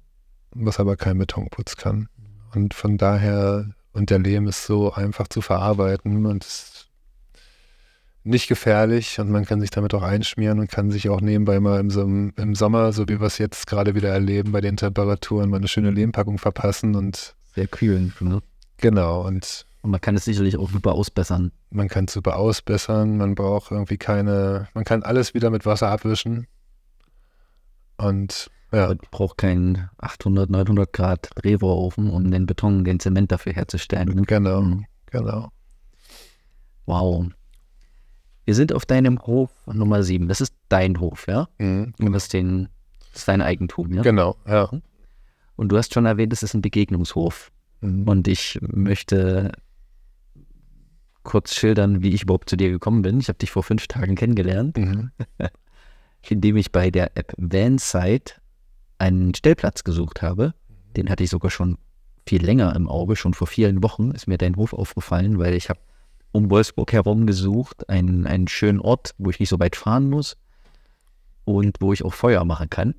was 0.50 0.81
aber 0.81 0.97
kein 0.97 1.17
Betonputz 1.19 1.76
kann. 1.76 2.09
Und 2.55 2.75
von 2.75 2.99
daher, 2.99 3.67
und 3.93 4.11
der 4.11 4.19
Lehm 4.19 4.47
ist 4.47 4.64
so 4.64 4.93
einfach 4.93 5.28
zu 5.28 5.40
verarbeiten 5.40 6.26
und 6.26 6.45
ist 6.45 6.88
nicht 8.25 8.49
gefährlich 8.49 9.21
und 9.21 9.31
man 9.31 9.47
kann 9.47 9.61
sich 9.61 9.71
damit 9.71 9.95
auch 9.95 10.02
einschmieren 10.02 10.61
und 10.61 10.71
kann 10.71 10.90
sich 10.90 11.09
auch 11.09 11.21
nebenbei 11.21 11.61
mal 11.61 11.81
im, 11.81 12.33
im 12.37 12.55
Sommer, 12.55 12.93
so 12.93 13.09
wie 13.09 13.21
wir 13.21 13.26
es 13.26 13.38
jetzt 13.38 13.67
gerade 13.67 13.95
wieder 13.95 14.11
erleben, 14.11 14.52
bei 14.52 14.61
den 14.61 14.76
Temperaturen 14.76 15.49
mal 15.50 15.57
eine 15.57 15.69
schöne 15.69 15.90
Lehmpackung 15.90 16.38
verpassen 16.38 16.95
und 16.95 17.35
Sehr 17.55 17.67
kühlend. 17.67 18.21
Ne? 18.21 18.43
genau, 18.76 19.26
und 19.26 19.64
Und 19.83 19.90
man 19.90 20.00
kann 20.00 20.14
es 20.14 20.25
sicherlich 20.25 20.59
auch 20.59 20.71
super 20.71 20.93
ausbessern. 20.93 21.52
man 21.71 21.88
kann 21.88 22.05
es 22.05 22.12
super 22.12 22.37
ausbessern, 22.37 23.17
man 23.17 23.35
braucht 23.35 23.71
irgendwie 23.71 23.97
keine, 23.97 24.69
man 24.75 24.85
kann 24.85 25.02
alles 25.02 25.33
wieder 25.33 25.50
mit 25.50 25.64
Wasser 25.64 25.88
abwischen. 25.88 26.47
Und 27.97 28.50
ja, 28.72 28.88
Man 28.88 28.98
braucht 29.10 29.38
keinen 29.38 29.88
800, 29.98 30.50
900 30.50 30.92
Grad 30.92 31.30
Drehrohrofen, 31.37 32.10
um 32.10 32.30
den 32.30 32.46
Beton, 32.46 32.84
den 32.84 33.00
Zement 33.00 33.30
dafür 33.32 33.52
herzustellen. 33.52 34.25
Genau, 34.25 34.60
Mhm. 34.62 34.84
genau. 35.10 35.48
Wow. 36.87 37.26
Wir 38.44 38.54
sind 38.54 38.72
auf 38.72 38.87
deinem 38.87 39.18
Hof 39.20 39.50
Nummer 39.66 40.02
7. 40.02 40.26
Das 40.28 40.40
ist 40.40 40.54
dein 40.68 41.00
Hof, 41.00 41.26
ja? 41.28 41.48
Mhm. 41.58 41.92
Und 42.00 42.12
das 42.12 42.25
ist, 42.25 42.32
den, 42.32 42.68
das 43.12 43.20
ist 43.20 43.28
dein 43.28 43.42
Eigentum, 43.42 43.92
ja? 43.92 44.02
Genau, 44.02 44.37
ja. 44.46 44.70
Und 45.56 45.68
du 45.70 45.76
hast 45.76 45.92
schon 45.92 46.06
erwähnt, 46.06 46.32
es 46.32 46.42
ist 46.42 46.54
ein 46.54 46.62
Begegnungshof. 46.62 47.50
Mhm. 47.80 48.08
Und 48.08 48.28
ich 48.28 48.58
möchte 48.62 49.52
kurz 51.25 51.54
schildern, 51.54 52.02
wie 52.02 52.10
ich 52.14 52.22
überhaupt 52.22 52.48
zu 52.48 52.56
dir 52.56 52.70
gekommen 52.70 53.02
bin. 53.02 53.20
Ich 53.20 53.28
habe 53.28 53.38
dich 53.38 53.50
vor 53.50 53.62
fünf 53.62 53.87
Tagen 53.87 54.14
kennengelernt, 54.14 54.78
Mhm. 54.78 55.10
indem 56.30 56.56
ich 56.56 56.72
bei 56.72 56.90
der 56.90 57.16
App 57.16 57.34
Vansite 57.37 58.34
einen 58.99 59.35
Stellplatz 59.35 59.85
gesucht 59.85 60.23
habe. 60.23 60.55
Den 60.97 61.11
hatte 61.11 61.25
ich 61.25 61.31
sogar 61.31 61.50
schon 61.50 61.78
viel 62.26 62.45
länger 62.45 62.75
im 62.76 62.88
Auge. 62.88 63.17
Schon 63.17 63.35
vor 63.35 63.47
vielen 63.47 63.83
Wochen 63.83 64.11
ist 64.11 64.26
mir 64.26 64.38
dein 64.38 64.57
Hof 64.57 64.73
aufgefallen, 64.73 65.38
weil 65.38 65.55
ich 65.55 65.69
habe 65.71 65.81
um 66.33 66.50
Wolfsburg 66.50 66.93
herum 66.93 67.26
gesucht, 67.26 67.88
einen, 67.88 68.26
einen 68.26 68.49
schönen 68.49 68.81
Ort, 68.81 69.14
wo 69.19 69.31
ich 69.31 69.40
nicht 69.40 69.49
so 69.49 69.59
weit 69.59 69.76
fahren 69.76 70.11
muss 70.11 70.37
und 71.45 71.78
wo 71.81 71.93
ich 71.93 72.05
auch 72.05 72.12
Feuer 72.12 72.45
machen 72.45 72.69
kann. 72.69 72.95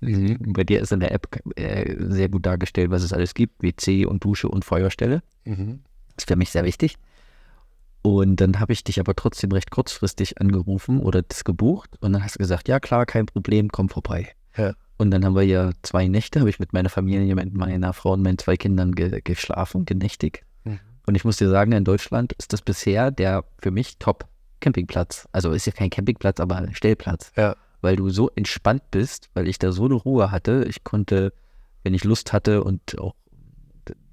Mhm. 0.00 0.52
Bei 0.52 0.64
dir 0.64 0.80
ist 0.80 0.92
in 0.92 1.00
der 1.00 1.12
App 1.12 1.40
äh, 1.56 1.96
sehr 1.98 2.28
gut 2.28 2.44
dargestellt, 2.44 2.90
was 2.90 3.02
es 3.02 3.12
alles 3.12 3.32
gibt. 3.34 3.62
WC 3.62 4.04
und 4.04 4.22
Dusche 4.24 4.48
und 4.48 4.64
Feuerstelle. 4.64 5.22
Mhm. 5.44 5.80
Das 6.14 6.24
ist 6.24 6.28
für 6.28 6.36
mich 6.36 6.50
sehr 6.50 6.64
wichtig. 6.64 6.96
Und 8.02 8.36
dann 8.36 8.60
habe 8.60 8.72
ich 8.72 8.84
dich 8.84 9.00
aber 9.00 9.16
trotzdem 9.16 9.50
recht 9.50 9.70
kurzfristig 9.70 10.40
angerufen 10.40 11.00
oder 11.00 11.22
das 11.22 11.44
gebucht. 11.44 11.90
Und 12.00 12.12
dann 12.12 12.22
hast 12.22 12.36
du 12.36 12.38
gesagt, 12.38 12.68
ja 12.68 12.78
klar, 12.78 13.06
kein 13.06 13.26
Problem, 13.26 13.70
komm 13.70 13.88
vorbei. 13.88 14.28
Ja. 14.56 14.74
Und 14.98 15.10
dann 15.10 15.24
haben 15.24 15.34
wir 15.34 15.42
ja 15.42 15.70
zwei 15.82 16.08
Nächte, 16.08 16.40
habe 16.40 16.50
ich 16.50 16.58
mit 16.58 16.72
meiner 16.72 16.88
Familie, 16.88 17.34
mit 17.34 17.54
meiner 17.54 17.92
Frau 17.92 18.12
und 18.12 18.22
meinen 18.22 18.38
zwei 18.38 18.56
Kindern 18.56 18.94
ge 18.94 19.20
geschlafen, 19.22 19.84
genächtigt. 19.84 20.42
Mhm. 20.64 20.80
Und 21.06 21.14
ich 21.14 21.24
muss 21.24 21.36
dir 21.36 21.48
sagen, 21.48 21.72
in 21.72 21.84
Deutschland 21.84 22.32
ist 22.34 22.52
das 22.52 22.62
bisher 22.62 23.10
der 23.10 23.44
für 23.58 23.70
mich 23.70 23.98
Top 23.98 24.26
Campingplatz. 24.60 25.28
Also 25.32 25.52
ist 25.52 25.66
ja 25.66 25.72
kein 25.72 25.90
Campingplatz, 25.90 26.40
aber 26.40 26.66
Stellplatz. 26.72 27.32
Ja. 27.36 27.56
Weil 27.82 27.96
du 27.96 28.08
so 28.08 28.30
entspannt 28.34 28.82
bist, 28.90 29.28
weil 29.34 29.48
ich 29.48 29.58
da 29.58 29.70
so 29.70 29.84
eine 29.84 29.94
Ruhe 29.94 30.30
hatte. 30.30 30.64
Ich 30.68 30.82
konnte, 30.82 31.32
wenn 31.82 31.94
ich 31.94 32.04
Lust 32.04 32.32
hatte 32.32 32.64
und 32.64 32.98
auch 32.98 33.14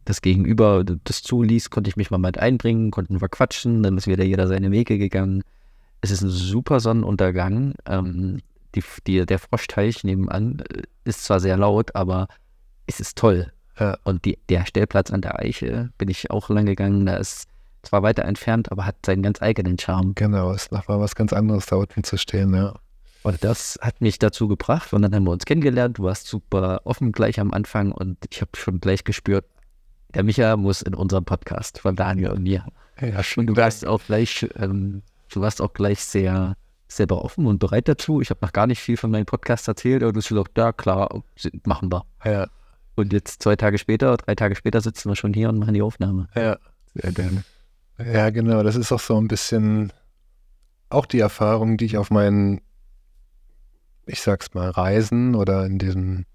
das 0.06 0.22
Gegenüber 0.22 0.84
das 0.84 1.24
zuließ, 1.24 1.70
konnte 1.70 1.90
ich 1.90 1.96
mich 1.96 2.12
mal 2.12 2.18
mit 2.18 2.38
einbringen, 2.38 2.92
konnten 2.92 3.22
wir 3.22 3.30
quatschen, 3.30 3.84
dann 3.84 3.98
ist 3.98 4.08
wieder 4.08 4.26
jeder 4.26 4.48
seine 4.48 4.70
Wege 4.72 4.98
gegangen. 4.98 5.44
Es 6.02 6.12
ist 6.12 6.22
ein 6.22 6.30
super 6.30 6.82
Sonnenuntergang. 6.82 7.76
Ähm, 7.86 8.42
die, 8.76 8.84
die, 9.08 9.26
der 9.26 9.40
Froschteich 9.40 10.04
nebenan 10.04 10.60
äh, 10.60 10.84
ist 11.06 11.24
zwar 11.24 11.40
sehr 11.40 11.58
laut, 11.58 11.96
aber 11.96 12.28
es 12.88 13.00
ist 13.00 13.18
toll. 13.18 13.52
Ja. 13.80 13.98
Und 14.04 14.26
die, 14.26 14.38
der 14.50 14.66
Stellplatz 14.66 15.12
an 15.12 15.22
der 15.22 15.40
Eiche 15.40 15.90
bin 15.98 16.10
ich 16.10 16.30
auch 16.32 16.50
lang 16.50 16.66
gegangen. 16.66 17.06
Da 17.06 17.16
ist 17.16 17.48
zwar 17.82 18.04
weiter 18.04 18.24
entfernt, 18.24 18.72
aber 18.72 18.86
hat 18.86 18.96
seinen 19.06 19.24
ganz 19.24 19.42
eigenen 19.42 19.78
Charme. 19.78 20.14
Genau, 20.16 20.52
ist 20.52 20.72
nochmal 20.72 21.00
was 21.00 21.16
ganz 21.16 21.34
anderes, 21.34 21.66
da 21.66 21.78
unten 21.78 22.04
zu 22.04 22.18
stehen, 22.18 22.54
ja. 22.54 22.74
Und 23.24 23.44
das 23.44 23.80
hat 23.82 24.02
mich 24.02 24.20
dazu 24.20 24.48
gebracht. 24.48 24.94
Und 24.94 25.02
dann 25.02 25.16
haben 25.16 25.24
wir 25.24 25.32
uns 25.32 25.46
kennengelernt. 25.46 25.98
Du 25.98 26.04
warst 26.04 26.28
super 26.28 26.82
offen 26.84 27.14
gleich 27.14 27.40
am 27.40 27.54
Anfang 27.54 27.92
und 27.92 28.18
ich 28.30 28.42
habe 28.42 28.52
schon 28.56 28.80
gleich 28.80 29.06
gespürt, 29.06 29.46
der 30.14 30.24
Micha 30.24 30.56
muss 30.58 30.82
in 30.82 30.94
unserem 30.94 31.26
Podcast 31.26 31.80
von 31.80 31.96
Daniel 31.96 32.32
und 32.32 32.44
mir. 32.44 32.66
Ja, 33.02 33.22
Und 33.38 33.48
du 33.48 33.56
warst 33.56 33.86
auch 33.88 34.02
gleich, 34.04 34.48
ähm, 34.58 35.02
du 35.32 35.42
warst 35.42 35.62
auch 35.62 35.74
gleich 35.74 36.04
sehr, 36.04 36.56
selber 36.98 37.24
offen 37.24 37.46
und 37.46 37.60
bereit 37.60 37.88
dazu. 37.88 38.22
Ich 38.22 38.30
habe 38.30 38.40
noch 38.42 38.54
gar 38.54 38.68
nicht 38.68 38.80
viel 38.80 38.98
von 38.98 39.12
meinem 39.12 39.26
Podcast 39.26 39.68
erzählt, 39.68 40.04
aber 40.04 40.14
du 40.14 40.20
hast 40.20 40.30
gesagt, 40.30 40.58
ja 40.58 40.72
klar, 40.72 41.24
machen 41.66 41.92
wir. 41.92 42.06
ja, 42.24 42.48
Und 42.96 43.14
jetzt 43.14 43.42
zwei 43.44 43.56
Tage 43.56 43.78
später, 43.78 44.16
drei 44.18 44.36
Tage 44.36 44.56
später 44.56 44.82
sitzen 44.82 45.10
wir 45.10 45.16
schon 45.16 45.34
hier 45.34 45.50
und 45.50 45.60
machen 45.60 45.74
die 45.74 45.82
Aufnahme. 45.82 46.28
ja. 46.36 46.58
Sehr 46.96 47.12
gerne. 47.12 47.44
Ja, 47.98 48.30
genau. 48.30 48.62
Das 48.62 48.76
ist 48.76 48.92
auch 48.92 49.00
so 49.00 49.18
ein 49.18 49.28
bisschen 49.28 49.92
auch 50.90 51.08
die 51.08 51.20
Erfahrung, 51.20 51.78
die 51.78 51.86
ich 51.86 51.98
auf 51.98 52.12
meinen, 52.12 52.62
ich 54.06 54.22
sag's 54.22 54.54
mal, 54.54 54.70
Reisen 54.70 55.34
oder 55.34 55.66
in 55.66 55.80
diesem 55.80 56.26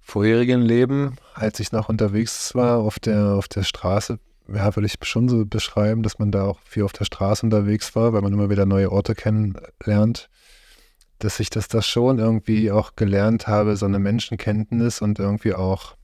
vorherigen 0.00 0.62
Leben, 0.62 1.16
als 1.34 1.60
ich 1.60 1.70
noch 1.72 1.88
unterwegs 1.88 2.54
war 2.54 2.78
auf 2.78 2.98
der, 2.98 3.34
auf 3.34 3.46
der 3.48 3.62
Straße, 3.62 4.18
ja, 4.52 4.74
würde 4.76 4.86
ich 4.86 4.96
schon 5.02 5.28
so 5.28 5.44
beschreiben, 5.46 6.02
dass 6.02 6.18
man 6.18 6.30
da 6.32 6.44
auch 6.44 6.60
viel 6.60 6.82
auf 6.84 6.92
der 6.92 7.04
Straße 7.04 7.44
unterwegs 7.46 7.94
war, 7.94 8.12
weil 8.12 8.22
man 8.22 8.32
immer 8.32 8.50
wieder 8.50 8.66
neue 8.66 8.90
Orte 8.92 9.14
kennenlernt, 9.14 10.28
dass 11.18 11.40
ich 11.40 11.50
das 11.50 11.68
da 11.68 11.82
schon 11.82 12.18
irgendwie 12.18 12.70
auch 12.70 12.96
gelernt 12.96 13.46
habe, 13.46 13.76
so 13.76 13.86
eine 13.86 13.98
Menschenkenntnis 13.98 15.02
und 15.02 15.18
irgendwie 15.18 15.54
auch 15.54 15.96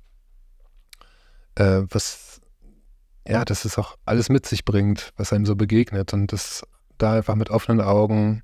äh, 1.57 1.83
was 1.91 2.41
ja, 3.29 3.45
dass 3.45 3.65
es 3.65 3.76
auch 3.76 3.97
alles 4.05 4.29
mit 4.29 4.47
sich 4.47 4.65
bringt, 4.65 5.12
was 5.17 5.33
einem 5.33 5.47
so 5.47 5.57
begegnet 5.57 6.12
und 6.12 6.33
das 6.33 6.65
da 6.99 7.15
einfach 7.15 7.35
mit 7.35 7.50
offenen 7.50 7.81
Augen 7.81 8.43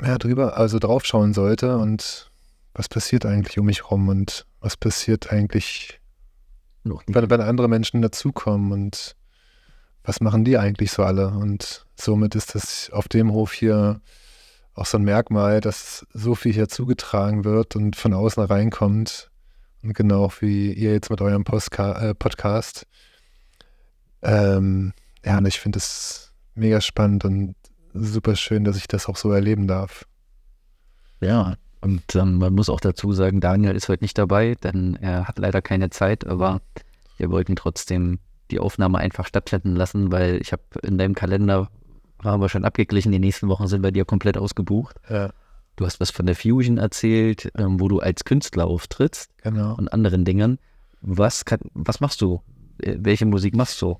ja, 0.00 0.16
drüber, 0.18 0.56
also 0.56 0.78
draufschauen 0.78 1.34
sollte 1.34 1.76
und 1.78 2.30
was 2.74 2.88
passiert 2.88 3.26
eigentlich 3.26 3.58
um 3.58 3.66
mich 3.66 3.90
rum 3.90 4.08
und 4.08 4.46
was 4.60 4.76
passiert 4.76 5.32
eigentlich, 5.32 6.00
Noch 6.88 7.02
wenn, 7.06 7.30
wenn 7.30 7.40
andere 7.40 7.68
Menschen 7.68 8.02
dazukommen 8.02 8.72
und 8.72 9.16
was 10.04 10.20
machen 10.20 10.44
die 10.44 10.58
eigentlich 10.58 10.90
so 10.90 11.02
alle 11.02 11.28
und 11.28 11.86
somit 11.96 12.34
ist 12.34 12.54
das 12.54 12.90
auf 12.90 13.08
dem 13.08 13.32
Hof 13.32 13.52
hier 13.52 14.00
auch 14.74 14.86
so 14.86 14.96
ein 14.96 15.04
Merkmal, 15.04 15.60
dass 15.60 16.06
so 16.14 16.34
viel 16.34 16.52
hier 16.52 16.68
zugetragen 16.68 17.44
wird 17.44 17.76
und 17.76 17.96
von 17.96 18.14
außen 18.14 18.42
reinkommt, 18.44 19.30
und 19.82 19.94
genau 19.94 20.32
wie 20.40 20.72
ihr 20.72 20.92
jetzt 20.92 21.10
mit 21.10 21.20
eurem 21.20 21.44
Postka 21.44 22.10
äh, 22.10 22.14
Podcast. 22.14 22.86
Ähm, 24.22 24.92
ja, 25.24 25.38
und 25.38 25.46
ich 25.46 25.60
finde 25.60 25.78
es 25.78 26.32
mega 26.54 26.80
spannend 26.80 27.24
und 27.24 27.54
super 27.94 28.34
schön, 28.34 28.64
dass 28.64 28.76
ich 28.76 28.88
das 28.88 29.08
auch 29.08 29.16
so 29.16 29.30
erleben 29.32 29.68
darf. 29.68 30.04
Ja, 31.20 31.56
und 31.80 32.14
ähm, 32.14 32.38
man 32.38 32.54
muss 32.54 32.68
auch 32.70 32.80
dazu 32.80 33.12
sagen, 33.12 33.40
Daniel 33.40 33.74
ist 33.76 33.88
heute 33.88 34.04
nicht 34.04 34.18
dabei, 34.18 34.54
denn 34.62 34.96
er 35.00 35.26
hat 35.28 35.38
leider 35.38 35.62
keine 35.62 35.90
Zeit, 35.90 36.26
aber 36.26 36.60
wir 37.16 37.30
wollten 37.30 37.56
trotzdem 37.56 38.18
die 38.50 38.58
Aufnahme 38.60 38.98
einfach 38.98 39.26
stattfinden 39.26 39.76
lassen, 39.76 40.10
weil 40.12 40.40
ich 40.40 40.52
habe 40.52 40.62
in 40.82 40.98
deinem 40.98 41.14
Kalender, 41.14 41.68
haben 42.22 42.40
wir 42.42 42.48
schon 42.48 42.64
abgeglichen, 42.64 43.12
die 43.12 43.18
nächsten 43.18 43.48
Wochen 43.48 43.66
sind 43.68 43.82
bei 43.82 43.90
dir 43.90 44.04
komplett 44.04 44.36
ausgebucht. 44.38 44.96
Ja, 45.08 45.30
Du 45.76 45.86
hast 45.86 46.00
was 46.00 46.10
von 46.10 46.26
der 46.26 46.34
Fusion 46.34 46.76
erzählt, 46.76 47.52
ähm, 47.56 47.78
wo 47.78 47.86
du 47.86 48.00
als 48.00 48.24
Künstler 48.24 48.66
auftrittst 48.66 49.30
Genau. 49.44 49.76
und 49.76 49.86
anderen 49.92 50.24
Dingen. 50.24 50.58
Was, 51.02 51.44
kann, 51.44 51.60
was 51.72 52.00
machst 52.00 52.20
du? 52.20 52.42
Äh, 52.82 52.96
Welche 52.98 53.26
Musik 53.26 53.54
machst 53.54 53.80
du? 53.80 53.96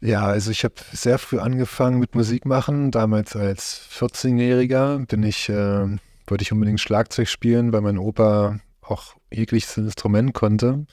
Ja, 0.00 0.24
also 0.26 0.50
ich 0.50 0.64
habe 0.64 0.74
sehr 0.92 1.18
früh 1.18 1.38
angefangen 1.38 2.00
mit 2.00 2.16
Musik 2.16 2.44
machen. 2.44 2.90
Damals 2.90 3.36
als 3.36 3.86
14-Jähriger 3.92 5.06
bin 5.06 5.22
ich, 5.22 5.48
äh, 5.48 5.86
wollte 6.32 6.42
ich 6.42 6.50
unbedingt 6.50 6.80
Schlagzeug 6.80 7.28
spielen, 7.28 7.72
weil 7.72 7.82
mein 7.82 7.98
Opa 7.98 8.58
auch 8.80 9.14
jegliches 9.32 9.76
Instrument 9.76 10.34
konnte. 10.34 10.86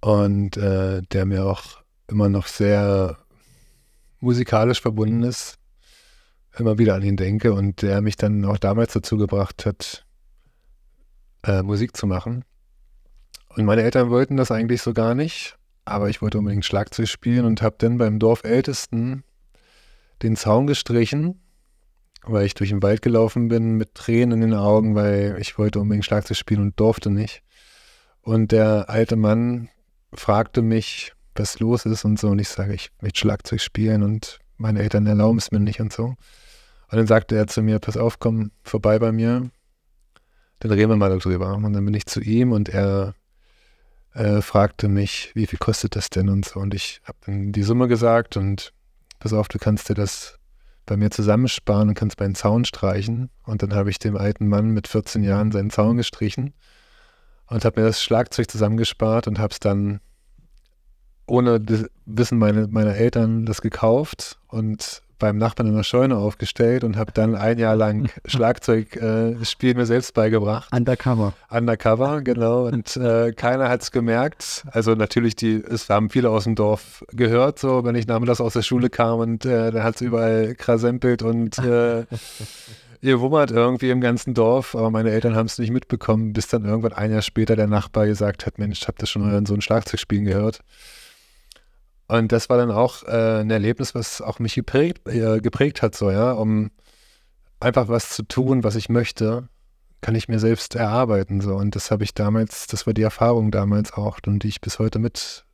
Und 0.00 0.56
äh, 0.56 1.02
der 1.02 1.26
mir 1.26 1.44
auch 1.44 1.82
immer 2.06 2.30
noch 2.30 2.46
sehr 2.46 3.18
musikalisch 4.20 4.80
verbunden 4.80 5.22
ist. 5.22 5.58
Immer 6.58 6.78
wieder 6.78 6.94
an 6.94 7.02
ihn 7.02 7.16
denke 7.16 7.52
und 7.52 7.82
der 7.82 8.00
mich 8.00 8.16
dann 8.16 8.46
auch 8.46 8.56
damals 8.56 8.94
dazu 8.94 9.18
gebracht 9.18 9.66
hat, 9.66 10.06
äh, 11.42 11.62
Musik 11.62 11.94
zu 11.94 12.06
machen. 12.06 12.46
Und 13.48 13.66
meine 13.66 13.82
Eltern 13.82 14.08
wollten 14.08 14.38
das 14.38 14.50
eigentlich 14.50 14.80
so 14.80 14.94
gar 14.94 15.14
nicht 15.14 15.58
aber 15.86 16.10
ich 16.10 16.20
wollte 16.20 16.38
unbedingt 16.38 16.64
Schlagzeug 16.64 17.08
spielen 17.08 17.46
und 17.46 17.62
habe 17.62 17.76
dann 17.78 17.96
beim 17.96 18.18
Dorfältesten 18.18 19.22
den 20.22 20.36
Zaun 20.36 20.66
gestrichen, 20.66 21.40
weil 22.26 22.46
ich 22.46 22.54
durch 22.54 22.70
den 22.70 22.82
Wald 22.82 23.02
gelaufen 23.02 23.48
bin 23.48 23.76
mit 23.76 23.94
Tränen 23.94 24.42
in 24.42 24.50
den 24.50 24.58
Augen, 24.58 24.94
weil 24.94 25.36
ich 25.40 25.58
wollte 25.58 25.80
unbedingt 25.80 26.04
Schlagzeug 26.04 26.36
spielen 26.36 26.60
und 26.60 26.80
durfte 26.80 27.10
nicht. 27.10 27.42
Und 28.22 28.52
der 28.52 28.90
alte 28.90 29.16
Mann 29.16 29.68
fragte 30.12 30.62
mich, 30.62 31.12
was 31.34 31.60
los 31.60 31.86
ist 31.86 32.04
und 32.04 32.18
so. 32.18 32.28
Und 32.28 32.38
ich 32.38 32.48
sage, 32.48 32.74
ich 32.74 32.90
möchte 33.00 33.20
Schlagzeug 33.20 33.60
spielen 33.60 34.02
und 34.02 34.40
meine 34.56 34.80
Eltern 34.80 35.06
erlauben 35.06 35.38
es 35.38 35.52
mir 35.52 35.60
nicht 35.60 35.80
und 35.80 35.92
so. 35.92 36.04
Und 36.04 36.98
dann 36.98 37.06
sagte 37.06 37.36
er 37.36 37.46
zu 37.46 37.62
mir, 37.62 37.78
pass 37.78 37.96
auf, 37.96 38.18
komm 38.18 38.50
vorbei 38.62 38.98
bei 38.98 39.12
mir, 39.12 39.50
dann 40.60 40.70
reden 40.70 40.90
wir 40.90 40.96
mal 40.96 41.16
darüber. 41.16 41.54
Und 41.54 41.72
dann 41.72 41.84
bin 41.84 41.94
ich 41.94 42.06
zu 42.06 42.20
ihm 42.20 42.52
und 42.52 42.68
er 42.68 43.14
äh, 44.14 44.40
fragte 44.40 44.88
mich, 44.88 45.32
wie 45.34 45.46
viel 45.46 45.58
kostet 45.58 45.96
das 45.96 46.10
denn 46.10 46.28
und 46.28 46.44
so. 46.44 46.60
Und 46.60 46.74
ich 46.74 47.00
habe 47.04 47.18
dann 47.26 47.52
die 47.52 47.62
Summe 47.62 47.88
gesagt 47.88 48.36
und 48.36 48.72
pass 49.18 49.32
auf, 49.32 49.48
du 49.48 49.58
kannst 49.58 49.88
dir 49.88 49.94
das 49.94 50.38
bei 50.86 50.96
mir 50.96 51.10
zusammensparen 51.10 51.88
und 51.88 51.94
kannst 51.94 52.18
meinen 52.20 52.34
Zaun 52.34 52.64
streichen. 52.64 53.30
Und 53.44 53.62
dann 53.62 53.74
habe 53.74 53.90
ich 53.90 53.98
dem 53.98 54.16
alten 54.16 54.48
Mann 54.48 54.70
mit 54.70 54.88
14 54.88 55.22
Jahren 55.22 55.52
seinen 55.52 55.70
Zaun 55.70 55.96
gestrichen 55.96 56.54
und 57.48 57.64
habe 57.64 57.80
mir 57.80 57.86
das 57.86 58.02
Schlagzeug 58.02 58.50
zusammengespart 58.50 59.26
und 59.28 59.38
habe 59.38 59.52
es 59.52 59.60
dann 59.60 60.00
ohne 61.26 61.60
Wissen 62.06 62.38
meine, 62.38 62.68
meiner 62.68 62.94
Eltern 62.94 63.46
das 63.46 63.60
gekauft 63.60 64.38
und 64.46 65.02
beim 65.18 65.38
Nachbarn 65.38 65.68
in 65.68 65.76
der 65.76 65.82
Scheune 65.82 66.16
aufgestellt 66.16 66.84
und 66.84 66.96
habe 66.96 67.12
dann 67.12 67.34
ein 67.34 67.58
Jahr 67.58 67.76
lang 67.76 68.10
Schlagzeug 68.26 68.96
äh, 68.96 69.44
spielen 69.44 69.76
mir 69.76 69.86
selbst 69.86 70.14
beigebracht. 70.14 70.72
Undercover. 70.72 71.32
Undercover, 71.50 72.22
genau. 72.22 72.66
Und 72.66 72.96
äh, 72.96 73.32
keiner 73.32 73.68
hat 73.68 73.82
es 73.82 73.90
gemerkt. 73.90 74.64
Also 74.70 74.94
natürlich, 74.94 75.36
die, 75.36 75.54
es 75.56 75.88
haben 75.88 76.10
viele 76.10 76.30
aus 76.30 76.44
dem 76.44 76.54
Dorf 76.54 77.04
gehört, 77.12 77.58
so 77.58 77.84
wenn 77.84 77.94
ich 77.94 78.06
nachmittags 78.06 78.40
aus 78.40 78.54
der 78.54 78.62
Schule 78.62 78.90
kam 78.90 79.20
und 79.20 79.44
äh, 79.44 79.70
da 79.70 79.82
hat 79.82 79.96
es 79.96 80.00
überall 80.00 80.54
krasempelt 80.54 81.22
und 81.22 81.58
äh, 81.58 82.04
ihr 83.00 83.20
wummert 83.20 83.50
irgendwie 83.50 83.90
im 83.90 84.00
ganzen 84.00 84.34
Dorf, 84.34 84.74
aber 84.74 84.90
meine 84.90 85.10
Eltern 85.10 85.36
haben 85.36 85.46
es 85.46 85.58
nicht 85.58 85.70
mitbekommen, 85.70 86.32
bis 86.32 86.48
dann 86.48 86.64
irgendwann 86.64 86.92
ein 86.92 87.12
Jahr 87.12 87.22
später 87.22 87.56
der 87.56 87.66
Nachbar 87.66 88.06
gesagt 88.06 88.46
hat, 88.46 88.58
Mensch, 88.58 88.86
habt 88.86 89.02
ihr 89.02 89.06
schon 89.06 89.30
euren 89.30 89.46
Sohn 89.46 89.60
Schlagzeug 89.60 90.00
spielen 90.00 90.24
gehört? 90.24 90.60
Und 92.08 92.30
das 92.32 92.48
war 92.48 92.56
dann 92.56 92.70
auch 92.70 93.02
äh, 93.04 93.40
ein 93.40 93.50
Erlebnis, 93.50 93.94
was 93.94 94.20
auch 94.20 94.38
mich 94.38 94.54
geprägt, 94.54 95.06
äh, 95.08 95.40
geprägt 95.40 95.82
hat, 95.82 95.94
so, 95.94 96.10
ja, 96.10 96.32
um 96.32 96.70
einfach 97.58 97.88
was 97.88 98.10
zu 98.10 98.22
tun, 98.22 98.62
was 98.62 98.76
ich 98.76 98.88
möchte, 98.88 99.48
kann 100.02 100.14
ich 100.14 100.28
mir 100.28 100.38
selbst 100.38 100.74
erarbeiten, 100.76 101.40
so. 101.40 101.54
Und 101.54 101.74
das 101.74 101.90
habe 101.90 102.04
ich 102.04 102.14
damals, 102.14 102.66
das 102.68 102.86
war 102.86 102.94
die 102.94 103.02
Erfahrung 103.02 103.50
damals 103.50 103.92
auch 103.92 104.18
und 104.26 104.44
die 104.44 104.48
ich 104.48 104.60
bis 104.60 104.78
heute 104.78 104.98
mit 104.98 105.44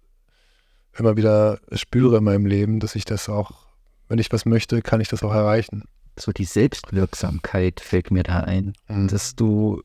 immer 0.98 1.16
wieder 1.16 1.58
spüre 1.72 2.18
in 2.18 2.24
meinem 2.24 2.44
Leben, 2.44 2.80
dass 2.80 2.96
ich 2.96 3.06
das 3.06 3.28
auch, 3.30 3.52
wenn 4.08 4.18
ich 4.18 4.30
was 4.30 4.44
möchte, 4.44 4.82
kann 4.82 5.00
ich 5.00 5.08
das 5.08 5.22
auch 5.22 5.32
erreichen. 5.32 5.84
So 6.18 6.32
die 6.32 6.44
Selbstwirksamkeit 6.44 7.80
fällt 7.80 8.10
mir 8.10 8.24
da 8.24 8.40
ein, 8.40 8.74
Mhm. 8.88 9.08
dass 9.08 9.34
du 9.34 9.82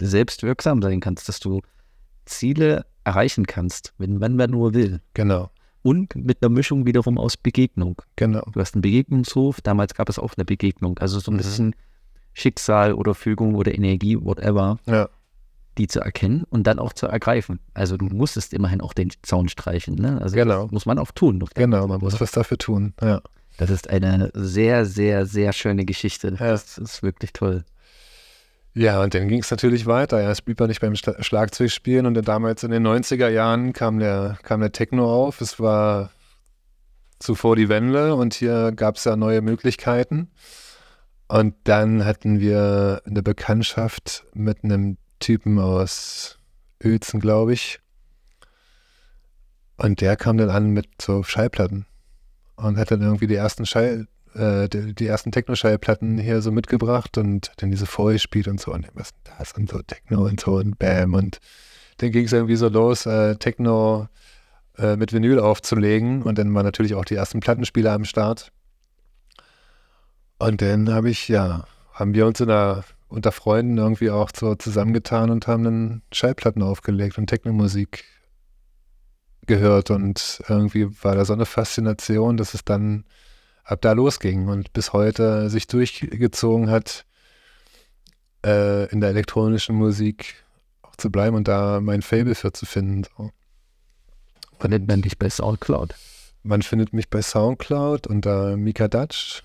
selbstwirksam 0.00 0.82
sein 0.82 0.98
kannst, 0.98 1.28
dass 1.28 1.38
du 1.38 1.60
Ziele 2.24 2.84
erreichen 3.04 3.46
kannst, 3.46 3.92
wenn, 3.98 4.20
wenn 4.20 4.34
man 4.34 4.50
nur 4.50 4.74
will. 4.74 5.00
Genau, 5.14 5.50
Und 5.82 6.14
mit 6.14 6.42
einer 6.42 6.50
Mischung 6.50 6.84
wiederum 6.86 7.16
aus 7.18 7.36
Begegnung. 7.36 8.02
genau. 8.16 8.42
Du 8.52 8.60
hast 8.60 8.74
einen 8.74 8.82
Begegnungshof, 8.82 9.60
damals 9.62 9.94
gab 9.94 10.08
es 10.08 10.18
auch 10.18 10.34
eine 10.36 10.44
Begegnung. 10.44 10.98
Also 10.98 11.18
so 11.20 11.30
ein 11.30 11.34
Mhm. 11.34 11.38
bisschen 11.38 11.76
Schicksal 12.34 12.92
oder 12.92 13.14
Fügung 13.14 13.54
oder 13.54 13.74
Energie, 13.74 14.16
whatever, 14.20 14.78
Ja, 14.86 15.08
die 15.78 15.86
zu 15.88 16.00
erkennen 16.00 16.44
und 16.50 16.66
dann 16.66 16.78
auch 16.78 16.92
zu 16.92 17.06
ergreifen. 17.06 17.58
Also 17.74 17.96
du 17.96 18.06
musstest 18.06 18.52
immerhin 18.52 18.80
auch 18.80 18.92
den 18.92 19.10
Zaun 19.22 19.48
streichen. 19.48 19.94
Ne? 19.94 20.20
Also 20.20 20.36
Genau. 20.36 20.68
muss 20.70 20.84
man 20.86 20.98
auch 20.98 21.10
tun. 21.12 21.42
genau, 21.54 21.86
man 21.86 22.00
muss 22.00 22.20
was 22.20 22.32
dafür 22.32 22.58
tun. 22.58 22.92
Ja. 23.00 23.20
Das 23.56 23.70
ist 23.70 23.88
eine 23.90 24.30
sehr, 24.34 24.86
sehr, 24.86 25.26
sehr 25.26 25.52
schöne 25.52 25.84
Geschichte. 25.84 26.28
Ja. 26.28 26.36
Das 26.52 26.76
ist 26.78 27.02
wirklich 27.02 27.32
toll. 27.32 27.64
Ja, 28.74 29.02
und 29.02 29.14
dann 29.14 29.28
ging 29.28 29.40
es 29.40 29.50
natürlich 29.50 29.86
weiter. 29.86 30.22
Ja, 30.22 30.30
es 30.30 30.42
blieb 30.42 30.60
ja 30.60 30.66
nicht 30.66 30.80
beim 30.80 30.92
Schla- 30.92 31.20
Schlagzeugspielen 31.22 32.06
und 32.06 32.14
dann 32.14 32.24
damals 32.24 32.62
in 32.62 32.70
den 32.70 32.86
90er 32.86 33.28
Jahren 33.28 33.72
kam 33.72 33.98
der, 33.98 34.38
kam 34.42 34.60
der 34.60 34.72
Techno 34.72 35.12
auf. 35.12 35.40
Es 35.40 35.58
war 35.58 36.10
zuvor 37.18 37.56
die 37.56 37.68
Wende 37.68 38.14
und 38.14 38.34
hier 38.34 38.72
gab 38.72 38.96
es 38.96 39.04
ja 39.04 39.16
neue 39.16 39.42
Möglichkeiten. 39.42 40.30
Und 41.26 41.54
dann 41.64 42.04
hatten 42.04 42.40
wir 42.40 43.02
eine 43.06 43.22
Bekanntschaft 43.22 44.24
mit 44.34 44.64
einem 44.64 44.96
Typen 45.18 45.58
aus 45.58 46.38
Uelzen, 46.82 47.20
glaube 47.20 47.52
ich. 47.52 47.80
Und 49.76 50.00
der 50.00 50.16
kam 50.16 50.36
dann 50.36 50.50
an 50.50 50.70
mit 50.70 50.88
so 51.00 51.22
Schallplatten 51.22 51.86
und 52.56 52.76
hat 52.76 52.90
dann 52.90 53.02
irgendwie 53.02 53.26
die 53.26 53.34
ersten 53.34 53.66
Schall, 53.66 54.06
äh, 54.34 54.68
die, 54.68 54.94
die 54.94 55.06
ersten 55.06 55.32
Techno-Schallplatten 55.32 56.18
hier 56.18 56.42
so 56.42 56.52
mitgebracht 56.52 57.18
und 57.18 57.52
dann 57.56 57.70
diese 57.70 57.86
vorgespielt 57.86 58.48
und 58.48 58.60
so. 58.60 58.72
Und 58.72 58.88
was 58.94 59.08
ist 59.08 59.14
das? 59.24 59.52
Und 59.52 59.70
so 59.70 59.80
Techno 59.82 60.26
und 60.26 60.40
so 60.40 60.56
und 60.56 60.78
Bam. 60.78 61.14
Und 61.14 61.38
dann 61.98 62.12
ging 62.12 62.24
es 62.24 62.32
irgendwie 62.32 62.56
so 62.56 62.68
los, 62.68 63.06
äh, 63.06 63.36
Techno 63.36 64.08
äh, 64.78 64.96
mit 64.96 65.12
Vinyl 65.12 65.38
aufzulegen. 65.38 66.22
Und 66.22 66.38
dann 66.38 66.54
waren 66.54 66.64
natürlich 66.64 66.94
auch 66.94 67.04
die 67.04 67.14
ersten 67.14 67.40
Plattenspieler 67.40 67.92
am 67.92 68.04
Start. 68.04 68.52
Und 70.38 70.62
dann 70.62 70.92
habe 70.92 71.10
ich, 71.10 71.28
ja, 71.28 71.64
haben 71.92 72.14
wir 72.14 72.26
uns 72.26 72.40
in 72.40 72.48
der, 72.48 72.84
unter 73.08 73.32
Freunden 73.32 73.76
irgendwie 73.76 74.10
auch 74.10 74.30
so 74.34 74.54
zusammengetan 74.54 75.30
und 75.30 75.46
haben 75.46 75.64
dann 75.64 76.02
Schallplatten 76.12 76.62
aufgelegt 76.62 77.18
und 77.18 77.26
Techno-Musik 77.26 78.04
gehört. 79.46 79.90
Und 79.90 80.42
irgendwie 80.48 80.88
war 81.02 81.14
da 81.14 81.24
so 81.24 81.34
eine 81.34 81.46
Faszination, 81.46 82.36
dass 82.36 82.54
es 82.54 82.64
dann 82.64 83.04
ab 83.64 83.80
da 83.80 83.92
losging 83.92 84.48
und 84.48 84.72
bis 84.72 84.92
heute 84.92 85.50
sich 85.50 85.66
durchgezogen 85.66 86.70
hat, 86.70 87.04
äh, 88.44 88.90
in 88.90 89.00
der 89.00 89.10
elektronischen 89.10 89.76
Musik 89.76 90.44
auch 90.82 90.96
zu 90.96 91.10
bleiben 91.10 91.36
und 91.36 91.48
da 91.48 91.80
mein 91.80 92.02
Fable 92.02 92.34
für 92.34 92.52
zu 92.52 92.66
finden. 92.66 93.04
So. 93.16 93.30
Findet 94.58 94.88
man 94.88 95.02
dich 95.02 95.18
bei 95.18 95.30
Soundcloud. 95.30 95.94
Man 96.42 96.62
findet 96.62 96.92
mich 96.92 97.10
bei 97.10 97.22
Soundcloud 97.22 98.06
unter 98.06 98.56
Mika 98.56 98.88
Dutch 98.88 99.42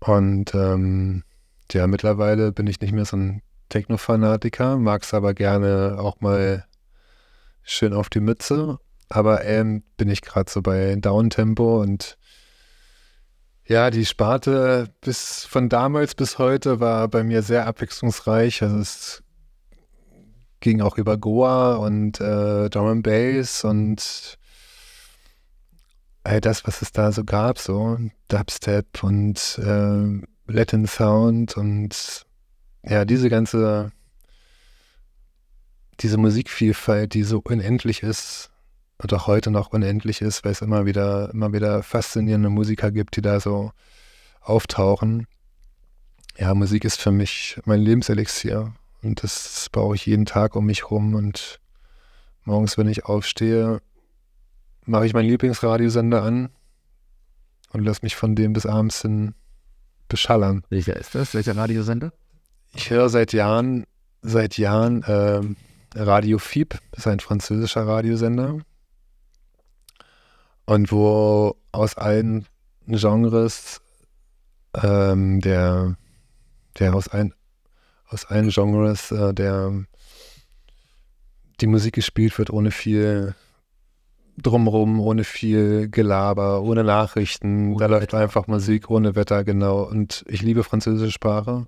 und 0.00 0.54
ähm, 0.54 1.24
ja, 1.72 1.86
mittlerweile 1.86 2.52
bin 2.52 2.66
ich 2.66 2.80
nicht 2.80 2.92
mehr 2.92 3.04
so 3.04 3.16
ein 3.16 3.42
Techno-Fanatiker, 3.68 4.76
mag 4.76 5.02
es 5.02 5.14
aber 5.14 5.34
gerne 5.34 5.96
auch 5.98 6.20
mal 6.20 6.64
schön 7.62 7.92
auf 7.92 8.10
die 8.10 8.20
Mütze. 8.20 8.78
Aber 9.08 9.44
ähm, 9.44 9.82
bin 9.96 10.08
ich 10.08 10.22
gerade 10.22 10.50
so 10.50 10.62
bei 10.62 10.94
Downtempo 10.96 11.80
und 11.80 12.18
ja, 13.66 13.90
die 13.90 14.04
Sparte 14.04 14.90
bis 15.00 15.44
von 15.44 15.68
damals 15.68 16.14
bis 16.14 16.38
heute 16.38 16.80
war 16.80 17.08
bei 17.08 17.24
mir 17.24 17.42
sehr 17.42 17.66
abwechslungsreich. 17.66 18.62
Also 18.62 18.78
es 18.78 19.22
ging 20.60 20.80
auch 20.80 20.98
über 20.98 21.16
Goa 21.16 21.76
und 21.76 22.20
äh, 22.20 22.68
Drum 22.68 22.86
and 22.88 23.02
Bass 23.02 23.64
und 23.64 24.38
all 26.24 26.40
das, 26.40 26.66
was 26.66 26.82
es 26.82 26.92
da 26.92 27.12
so 27.12 27.24
gab, 27.24 27.58
so 27.58 27.98
Dubstep 28.28 29.02
und 29.02 29.58
äh, 29.62 30.20
Latin 30.46 30.86
Sound 30.86 31.56
und 31.56 32.26
ja, 32.82 33.04
diese 33.06 33.30
ganze, 33.30 33.92
diese 36.00 36.18
Musikvielfalt, 36.18 37.14
die 37.14 37.22
so 37.22 37.40
unendlich 37.42 38.02
ist 38.02 38.50
und 38.98 39.12
auch 39.12 39.26
heute 39.26 39.50
noch 39.50 39.72
unendlich 39.72 40.20
ist, 40.20 40.44
weil 40.44 40.52
es 40.52 40.62
immer 40.62 40.86
wieder, 40.86 41.30
immer 41.32 41.52
wieder 41.52 41.82
faszinierende 41.82 42.50
Musiker 42.50 42.90
gibt, 42.90 43.16
die 43.16 43.22
da 43.22 43.40
so 43.40 43.72
auftauchen. 44.40 45.26
Ja, 46.36 46.54
Musik 46.54 46.84
ist 46.84 47.00
für 47.00 47.10
mich 47.10 47.60
mein 47.64 47.80
Lebenselixier 47.80 48.74
und 49.02 49.22
das 49.22 49.68
brauche 49.70 49.94
ich 49.94 50.06
jeden 50.06 50.26
Tag 50.26 50.56
um 50.56 50.66
mich 50.66 50.90
rum 50.90 51.14
und 51.14 51.60
morgens, 52.44 52.76
wenn 52.78 52.88
ich 52.88 53.04
aufstehe, 53.04 53.80
mache 54.84 55.06
ich 55.06 55.14
meinen 55.14 55.28
Lieblingsradiosender 55.28 56.22
an 56.22 56.50
und 57.72 57.84
lasse 57.84 58.00
mich 58.02 58.16
von 58.16 58.34
dem 58.34 58.52
bis 58.52 58.66
abends 58.66 59.02
hin 59.02 59.34
beschallern. 60.08 60.64
Welcher 60.68 60.96
ist 60.96 61.14
das? 61.14 61.34
Welcher 61.34 61.56
Radiosender? 61.56 62.12
Ich 62.74 62.90
höre 62.90 63.08
seit 63.08 63.32
Jahren, 63.32 63.84
seit 64.22 64.58
Jahren 64.58 65.04
ähm, 65.06 65.56
Radio 65.94 66.38
FIB, 66.38 66.78
das 66.90 67.00
ist 67.00 67.06
ein 67.06 67.20
französischer 67.20 67.86
Radiosender. 67.86 68.58
Und 70.66 70.90
wo 70.90 71.56
aus 71.72 71.96
allen 71.96 72.46
Genres 72.86 73.80
ähm, 74.82 75.40
der, 75.40 75.96
der 76.78 76.94
aus, 76.94 77.08
ein, 77.08 77.34
aus 78.08 78.24
allen 78.26 78.50
Genres 78.50 79.10
äh, 79.10 79.34
der 79.34 79.84
die 81.60 81.66
Musik 81.66 81.94
gespielt 81.94 82.36
wird, 82.38 82.50
ohne 82.50 82.70
viel 82.70 83.34
drumrum, 84.36 85.00
ohne 85.00 85.24
viel 85.24 85.88
Gelaber, 85.88 86.62
ohne 86.62 86.84
Nachrichten. 86.84 87.76
Da 87.78 87.86
läuft 87.86 88.14
einfach 88.14 88.46
Musik 88.48 88.90
ohne 88.90 89.14
Wetter, 89.14 89.44
genau. 89.44 89.82
Und 89.82 90.24
ich 90.28 90.42
liebe 90.42 90.64
französische 90.64 91.12
Sprache. 91.12 91.66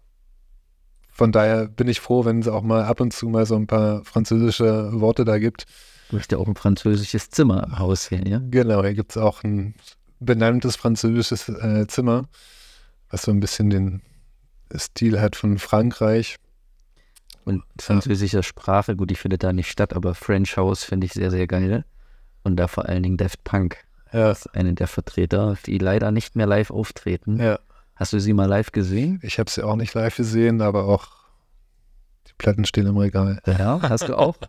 Von 1.12 1.32
daher 1.32 1.68
bin 1.68 1.88
ich 1.88 2.00
froh, 2.00 2.24
wenn 2.24 2.40
es 2.40 2.48
auch 2.48 2.62
mal 2.62 2.85
ab 2.85 3.00
und 3.00 3.12
zu 3.12 3.28
mal 3.28 3.46
so 3.46 3.54
ein 3.56 3.66
paar 3.66 4.04
französische 4.04 5.00
Worte 5.00 5.24
da 5.24 5.38
gibt. 5.38 5.66
Ja 6.11 6.38
auch 6.38 6.47
ein 6.47 6.55
französisches 6.55 7.31
Zimmer 7.31 7.64
im 7.64 7.79
Haus 7.79 8.09
hier, 8.09 8.27
ja? 8.27 8.40
Genau, 8.51 8.83
hier 8.83 8.95
gibt 8.95 9.12
es 9.12 9.16
auch 9.16 9.42
ein 9.42 9.75
benanntes 10.21 10.77
französisches 10.77 11.49
äh, 11.49 11.87
Zimmer, 11.88 12.29
was 13.11 13.23
so 13.23 13.31
ein 13.31 13.40
bisschen 13.40 13.71
den 13.71 14.03
Stil 14.75 15.21
hat 15.21 15.37
von 15.37 15.59
Frankreich. 15.59 16.37
Und 17.45 17.62
französischer 17.81 18.42
Sprache, 18.42 18.97
gut, 18.97 19.11
die 19.11 19.14
findet 19.14 19.45
da 19.45 19.53
nicht 19.53 19.71
statt, 19.71 19.95
aber 19.95 20.14
French 20.14 20.57
House 20.57 20.83
finde 20.83 21.07
ich 21.07 21.12
sehr, 21.12 21.31
sehr 21.31 21.47
geil. 21.47 21.85
Und 22.42 22.57
da 22.57 22.66
vor 22.66 22.87
allen 22.87 23.03
Dingen 23.03 23.16
Daft 23.16 23.45
Punk. 23.45 23.77
Ja. 24.12 24.29
Das 24.29 24.47
ist 24.47 24.55
eine 24.55 24.75
der 24.75 24.88
Vertreter, 24.88 25.57
die 25.66 25.79
leider 25.79 26.11
nicht 26.11 26.35
mehr 26.35 26.47
live 26.47 26.71
auftreten. 26.71 27.38
Ja. 27.38 27.59
Hast 27.95 28.12
du 28.12 28.21
sie 28.21 28.33
mal 28.33 28.47
live 28.47 28.73
gesehen? 28.73 29.21
Ich 29.23 29.38
habe 29.38 29.51
sie 29.51 29.62
auch 29.62 29.77
nicht 29.77 29.95
live 29.95 30.16
gesehen, 30.16 30.61
aber 30.61 30.87
auch 30.87 31.09
die 32.29 32.35
Platten 32.39 32.65
stehen 32.65 32.87
im 32.87 32.97
Regal. 32.97 33.41
Ja, 33.47 33.81
hast 33.83 34.09
du 34.09 34.17
auch? 34.17 34.37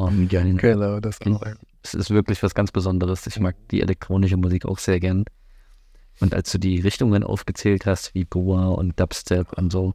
Oh, 0.00 0.12
geil. 0.28 0.54
Genau, 0.54 1.00
das 1.00 1.20
auch. 1.22 1.42
Es 1.82 1.92
ist 1.92 2.10
wirklich 2.10 2.40
was 2.44 2.54
ganz 2.54 2.70
Besonderes. 2.70 3.26
Ich 3.26 3.40
mag 3.40 3.56
die 3.72 3.80
elektronische 3.80 4.36
Musik 4.36 4.64
auch 4.64 4.78
sehr 4.78 5.00
gern. 5.00 5.24
Und 6.20 6.34
als 6.34 6.52
du 6.52 6.58
die 6.58 6.78
Richtungen 6.78 7.24
aufgezählt 7.24 7.84
hast, 7.84 8.14
wie 8.14 8.24
Goa 8.24 8.68
und 8.68 8.98
Dubstep 9.00 9.52
und 9.54 9.72
so, 9.72 9.94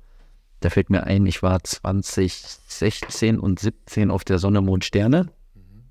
da 0.60 0.69
fällt 0.69 0.89
mir 0.89 1.04
ein, 1.04 1.26
ich 1.26 1.41
war 1.41 1.63
2016 1.63 3.39
und 3.39 3.60
17 3.60 4.12
auf 4.12 4.26
der 4.26 4.39
Sonne, 4.39 4.62
Mond, 4.62 4.86
Sterne, 4.86 5.30
mhm. 5.54 5.84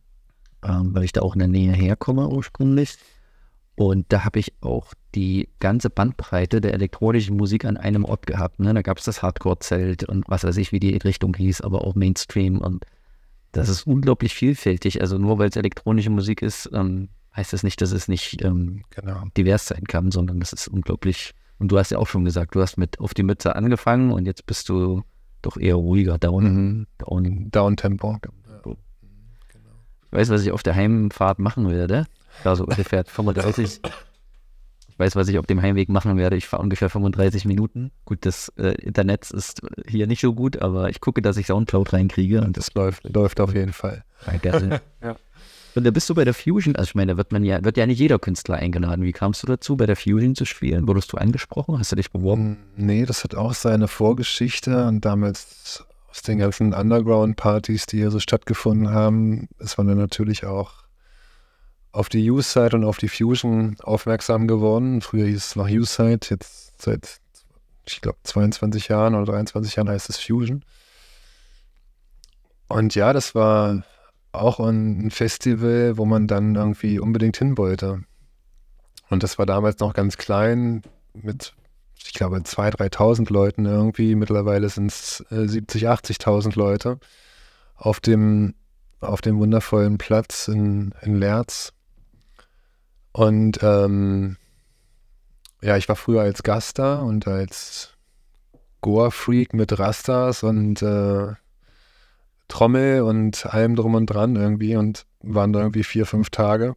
ähm, 0.62 0.94
weil 0.94 1.04
ich 1.04 1.12
da 1.12 1.22
auch 1.22 1.34
in 1.34 1.40
der 1.40 1.48
Nähe 1.48 1.72
herkomme 1.72 2.28
ursprünglich. 2.28 2.96
Und 3.74 4.06
da 4.10 4.24
habe 4.24 4.38
ich 4.38 4.52
auch 4.60 4.92
die 5.14 5.48
ganze 5.58 5.88
Bandbreite 5.88 6.60
der 6.60 6.74
elektronischen 6.74 7.36
Musik 7.36 7.64
an 7.64 7.76
einem 7.76 8.04
Ort 8.04 8.26
gehabt. 8.26 8.60
Ne? 8.60 8.74
Da 8.74 8.82
gab 8.82 8.98
es 8.98 9.04
das 9.04 9.22
Hardcore-Zelt 9.22 10.04
und 10.04 10.24
was 10.28 10.44
weiß 10.44 10.56
ich, 10.58 10.72
wie 10.72 10.80
die 10.80 10.96
Richtung 10.96 11.34
hieß, 11.34 11.62
aber 11.62 11.84
auch 11.84 11.94
Mainstream. 11.94 12.58
Und 12.58 12.84
das 13.52 13.68
ist 13.68 13.86
unglaublich 13.86 14.34
vielfältig. 14.34 15.00
Also 15.00 15.18
nur 15.18 15.38
weil 15.38 15.48
es 15.48 15.56
elektronische 15.56 16.10
Musik 16.10 16.42
ist, 16.42 16.70
ähm, 16.72 17.08
heißt 17.34 17.52
das 17.52 17.62
nicht, 17.62 17.80
dass 17.80 17.92
es 17.92 18.08
nicht 18.08 18.42
ähm, 18.42 18.82
genau. 18.90 19.24
divers 19.36 19.66
sein 19.66 19.84
kann, 19.84 20.10
sondern 20.10 20.40
das 20.40 20.52
ist 20.52 20.68
unglaublich. 20.68 21.32
Und 21.58 21.68
du 21.72 21.78
hast 21.78 21.90
ja 21.90 21.98
auch 21.98 22.08
schon 22.08 22.24
gesagt, 22.24 22.54
du 22.54 22.60
hast 22.60 22.76
mit 22.76 23.00
auf 23.00 23.14
die 23.14 23.22
Mütze 23.22 23.56
angefangen 23.56 24.10
und 24.12 24.26
jetzt 24.26 24.46
bist 24.46 24.68
du 24.68 25.02
doch 25.40 25.56
eher 25.56 25.76
ruhiger, 25.76 26.18
down, 26.18 26.44
mhm. 26.44 26.86
down, 26.98 27.50
down 27.50 27.76
Tempo. 27.76 28.18
Ja. 28.22 28.72
Ich 30.06 30.18
weiß, 30.18 30.28
was 30.28 30.42
ich 30.42 30.52
auf 30.52 30.62
der 30.62 30.74
Heimfahrt 30.74 31.38
machen 31.38 31.70
werde. 31.70 32.06
Ja, 32.44 32.56
so 32.56 32.64
ungefähr 32.64 33.04
35. 33.04 33.80
Ich 34.88 34.98
weiß, 34.98 35.16
was 35.16 35.28
ich 35.28 35.38
auf 35.38 35.46
dem 35.46 35.62
Heimweg 35.62 35.88
machen 35.88 36.16
werde. 36.16 36.36
Ich 36.36 36.46
fahre 36.46 36.62
ungefähr 36.62 36.90
35 36.90 37.44
Minuten. 37.46 37.90
Gut, 38.04 38.26
das 38.26 38.52
äh, 38.58 38.74
Internet 38.82 39.30
ist 39.30 39.62
hier 39.88 40.06
nicht 40.06 40.20
so 40.20 40.34
gut, 40.34 40.60
aber 40.60 40.90
ich 40.90 41.00
gucke, 41.00 41.22
dass 41.22 41.38
ich 41.38 41.46
Soundcloud 41.46 41.92
reinkriege. 41.92 42.42
Und 42.42 42.56
das 42.56 42.74
läuft, 42.74 43.08
läuft 43.08 43.40
auf 43.40 43.54
jeden 43.54 43.72
Fall. 43.72 44.04
ja. 45.02 45.16
Und 45.74 45.84
da 45.84 45.90
bist 45.90 46.10
du 46.10 46.14
bei 46.14 46.24
der 46.24 46.34
Fusion, 46.34 46.76
also 46.76 46.90
ich 46.90 46.94
meine, 46.94 47.12
da 47.12 47.16
wird 47.16 47.32
man 47.32 47.44
ja, 47.44 47.64
wird 47.64 47.78
ja 47.78 47.86
nicht 47.86 47.98
jeder 47.98 48.18
Künstler 48.18 48.56
eingeladen. 48.56 49.04
Wie 49.04 49.12
kamst 49.12 49.42
du 49.42 49.46
dazu, 49.46 49.76
bei 49.76 49.86
der 49.86 49.96
Fusion 49.96 50.34
zu 50.34 50.44
spielen? 50.44 50.86
Wurdest 50.86 51.12
du 51.12 51.16
angesprochen? 51.16 51.78
Hast 51.78 51.92
du 51.92 51.96
dich 51.96 52.10
beworben? 52.10 52.58
Nee, 52.76 53.06
das 53.06 53.24
hat 53.24 53.34
auch 53.34 53.54
seine 53.54 53.88
Vorgeschichte 53.88 54.86
und 54.86 55.04
damals 55.04 55.84
aus 56.10 56.20
den 56.20 56.38
ganzen 56.38 56.74
Underground-Partys, 56.74 57.86
die 57.86 57.98
hier 57.98 58.10
so 58.10 58.20
stattgefunden 58.20 58.90
haben, 58.90 59.48
ist 59.58 59.78
man 59.78 59.86
dann 59.86 59.96
natürlich 59.96 60.44
auch 60.44 60.81
auf 61.92 62.08
die 62.08 62.30
U-Side 62.30 62.74
und 62.74 62.84
auf 62.84 62.96
die 62.96 63.08
Fusion 63.08 63.76
aufmerksam 63.82 64.48
geworden. 64.48 65.02
Früher 65.02 65.26
hieß 65.26 65.36
es 65.36 65.56
noch 65.56 65.68
U-Side, 65.68 66.20
jetzt 66.30 66.82
seit, 66.82 67.20
ich 67.86 68.00
glaube, 68.00 68.18
22 68.24 68.88
Jahren 68.88 69.14
oder 69.14 69.32
23 69.32 69.76
Jahren 69.76 69.90
heißt 69.90 70.08
es 70.08 70.18
Fusion. 70.18 70.64
Und 72.68 72.94
ja, 72.94 73.12
das 73.12 73.34
war 73.34 73.84
auch 74.32 74.58
ein 74.58 75.10
Festival, 75.10 75.98
wo 75.98 76.06
man 76.06 76.26
dann 76.26 76.54
irgendwie 76.54 76.98
unbedingt 76.98 77.36
hin 77.36 77.58
wollte. 77.58 78.02
Und 79.10 79.22
das 79.22 79.38
war 79.38 79.44
damals 79.44 79.78
noch 79.78 79.92
ganz 79.92 80.16
klein, 80.16 80.80
mit, 81.12 81.54
ich 82.02 82.14
glaube, 82.14 82.38
2.000, 82.38 82.76
3.000 82.76 83.30
Leuten 83.30 83.66
irgendwie. 83.66 84.14
Mittlerweile 84.14 84.70
sind 84.70 84.90
es 84.90 85.22
äh, 85.30 85.44
70.000, 85.44 86.16
80.000 86.16 86.58
Leute 86.58 86.98
auf 87.76 88.00
dem, 88.00 88.54
auf 89.00 89.20
dem 89.20 89.38
wundervollen 89.38 89.98
Platz 89.98 90.48
in, 90.48 90.94
in 91.02 91.16
Lerz. 91.18 91.74
Und 93.12 93.62
ähm, 93.62 94.36
ja, 95.60 95.76
ich 95.76 95.88
war 95.88 95.96
früher 95.96 96.22
als 96.22 96.42
Gast 96.42 96.78
da 96.78 97.00
und 97.00 97.28
als 97.28 97.94
Goa-Freak 98.80 99.54
mit 99.54 99.78
Rastas 99.78 100.42
und 100.42 100.82
äh, 100.82 101.34
Trommel 102.48 103.02
und 103.02 103.46
allem 103.46 103.76
drum 103.76 103.94
und 103.94 104.06
dran 104.06 104.36
irgendwie 104.36 104.76
und 104.76 105.06
waren 105.20 105.52
da 105.52 105.60
irgendwie 105.60 105.84
vier, 105.84 106.04
fünf 106.04 106.30
Tage. 106.30 106.74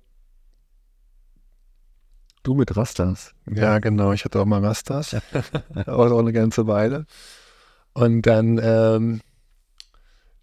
Du 2.43 2.53
mit 2.53 2.77
Rastas? 2.77 3.33
Ja, 3.49 3.79
genau. 3.79 4.13
Ich 4.13 4.23
hatte 4.23 4.39
auch 4.39 4.45
mal 4.45 4.63
Rastas. 4.63 5.15
auch 5.87 6.19
eine 6.19 6.31
ganze 6.31 6.67
Weile. 6.67 7.07
Und 7.93 8.21
dann, 8.21 8.59
ähm, 8.61 9.21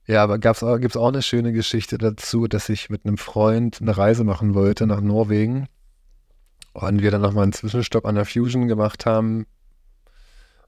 ja, 0.07 0.24
aber 0.24 0.38
gibt 0.38 0.57
es 0.57 0.96
auch 0.96 1.09
eine 1.09 1.22
schöne 1.22 1.52
Geschichte 1.52 1.98
dazu, 1.98 2.48
dass 2.48 2.68
ich 2.68 2.90
mit 2.90 3.07
einem 3.07 3.18
Freund 3.18 3.81
eine 3.81 3.96
Reise 3.96 4.24
machen 4.24 4.55
wollte 4.55 4.87
nach 4.88 5.00
Norwegen. 5.00 5.68
Und 6.73 7.03
wir 7.03 7.11
dann 7.11 7.21
nochmal 7.21 7.45
einen 7.45 7.53
Zwischenstopp 7.53 8.07
an 8.07 8.15
der 8.15 8.25
Fusion 8.25 8.69
gemacht 8.69 9.05
haben, 9.05 9.47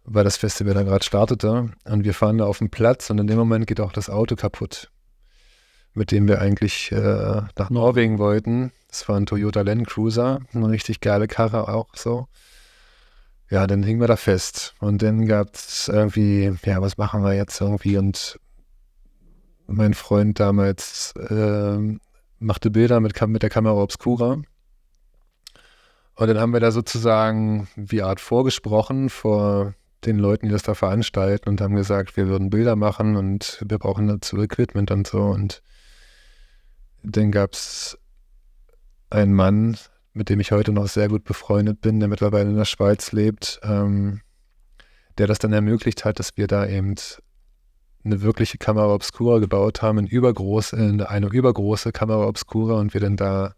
weil 0.05 0.25
das 0.25 0.37
Festival 0.37 0.75
da 0.75 0.83
gerade 0.83 1.05
startete. 1.05 1.71
Und 1.85 2.05
wir 2.05 2.15
fahren 2.15 2.39
da 2.39 2.45
auf 2.45 2.59
den 2.59 2.71
Platz 2.71 3.11
und 3.11 3.19
in 3.19 3.27
dem 3.27 3.39
Moment 3.39 3.67
geht 3.67 3.81
auch 3.81 3.93
das 3.93 4.11
Auto 4.11 4.37
kaputt, 4.37 4.91
mit 5.95 6.11
dem 6.11 6.29
wir 6.29 6.41
eigentlich 6.41 6.93
äh, 6.93 7.43
nach 7.57 7.71
Norwegen 7.71 8.19
wollten. 8.19 8.73
Das 8.89 9.09
war 9.09 9.17
ein 9.17 9.27
Toyota 9.27 9.63
Land 9.63 9.87
Cruiser, 9.87 10.41
eine 10.53 10.69
richtig 10.69 11.01
geile 11.01 11.27
Karre 11.27 11.69
auch 11.69 11.89
so. 11.95 12.29
Ja, 13.51 13.67
dann 13.67 13.83
hingen 13.83 14.01
wir 14.01 14.09
da 14.09 14.17
fest. 14.17 14.75
Und 14.81 15.03
dann 15.03 15.27
gab 15.27 15.55
es 15.55 15.89
irgendwie, 15.89 16.55
ja, 16.65 16.81
was 16.81 16.97
machen 16.99 17.23
wir 17.23 17.35
jetzt 17.35 17.61
irgendwie? 17.61 17.97
Und 17.99 18.39
mein 19.67 19.95
Freund 19.95 20.41
damals 20.41 21.15
äh, 21.31 21.79
machte 22.39 22.71
Bilder 22.71 23.01
mit, 23.01 23.21
mit 23.27 23.43
der 23.43 23.51
Kamera 23.51 23.83
Obscura. 23.83 24.43
Und 26.17 26.29
dann 26.29 26.39
haben 26.39 26.53
wir 26.53 26.61
da 26.61 26.71
sozusagen 26.71 27.69
wie 27.77 28.03
Art 28.03 28.21
vorgesprochen 28.21 29.11
vor 29.11 29.75
den 30.05 30.19
Leuten, 30.19 30.47
die 30.47 30.53
das 30.53 30.63
da 30.63 30.75
veranstalten 30.75 31.49
und 31.49 31.61
haben 31.61 31.75
gesagt, 31.75 32.17
wir 32.17 32.29
würden 32.29 32.51
Bilder 32.51 32.77
machen 32.77 33.17
und 33.17 33.63
wir 33.67 33.79
brauchen 33.79 34.07
dazu 34.07 34.41
Equipment 34.41 34.91
und 34.91 35.07
so. 35.07 35.23
Und 35.23 35.63
dann 37.03 37.33
gab 37.33 37.53
es 37.53 37.99
einen 39.11 39.35
Mann, 39.35 39.77
mit 40.13 40.29
dem 40.29 40.41
ich 40.41 40.53
heute 40.53 40.73
noch 40.73 40.87
sehr 40.87 41.09
gut 41.09 41.25
befreundet 41.25 41.81
bin, 41.81 42.01
der 42.01 42.09
mittlerweile 42.09 42.51
in 42.51 42.57
der 42.57 42.65
Schweiz 42.65 43.13
lebt, 43.13 43.61
ähm, 43.63 44.21
der 45.19 45.27
das 45.27 45.39
dann 45.39 45.53
ermöglicht 45.53 46.05
hat, 46.05 46.19
dass 46.19 46.37
wir 46.37 46.47
da 46.47 46.67
eben 46.67 46.95
eine 48.05 48.23
wirkliche 48.23 48.59
Kamera 48.59 48.95
Obscura 48.95 49.39
gebaut 49.39 49.83
haben, 49.83 49.99
eine 49.99 50.09
übergroße, 50.09 50.77
eine 51.09 51.27
übergroße 51.27 51.93
Kamera 51.93 52.27
Obscura 52.27 52.79
und 52.79 52.95
wir 52.95 53.01
dann 53.01 53.17
da 53.17 53.55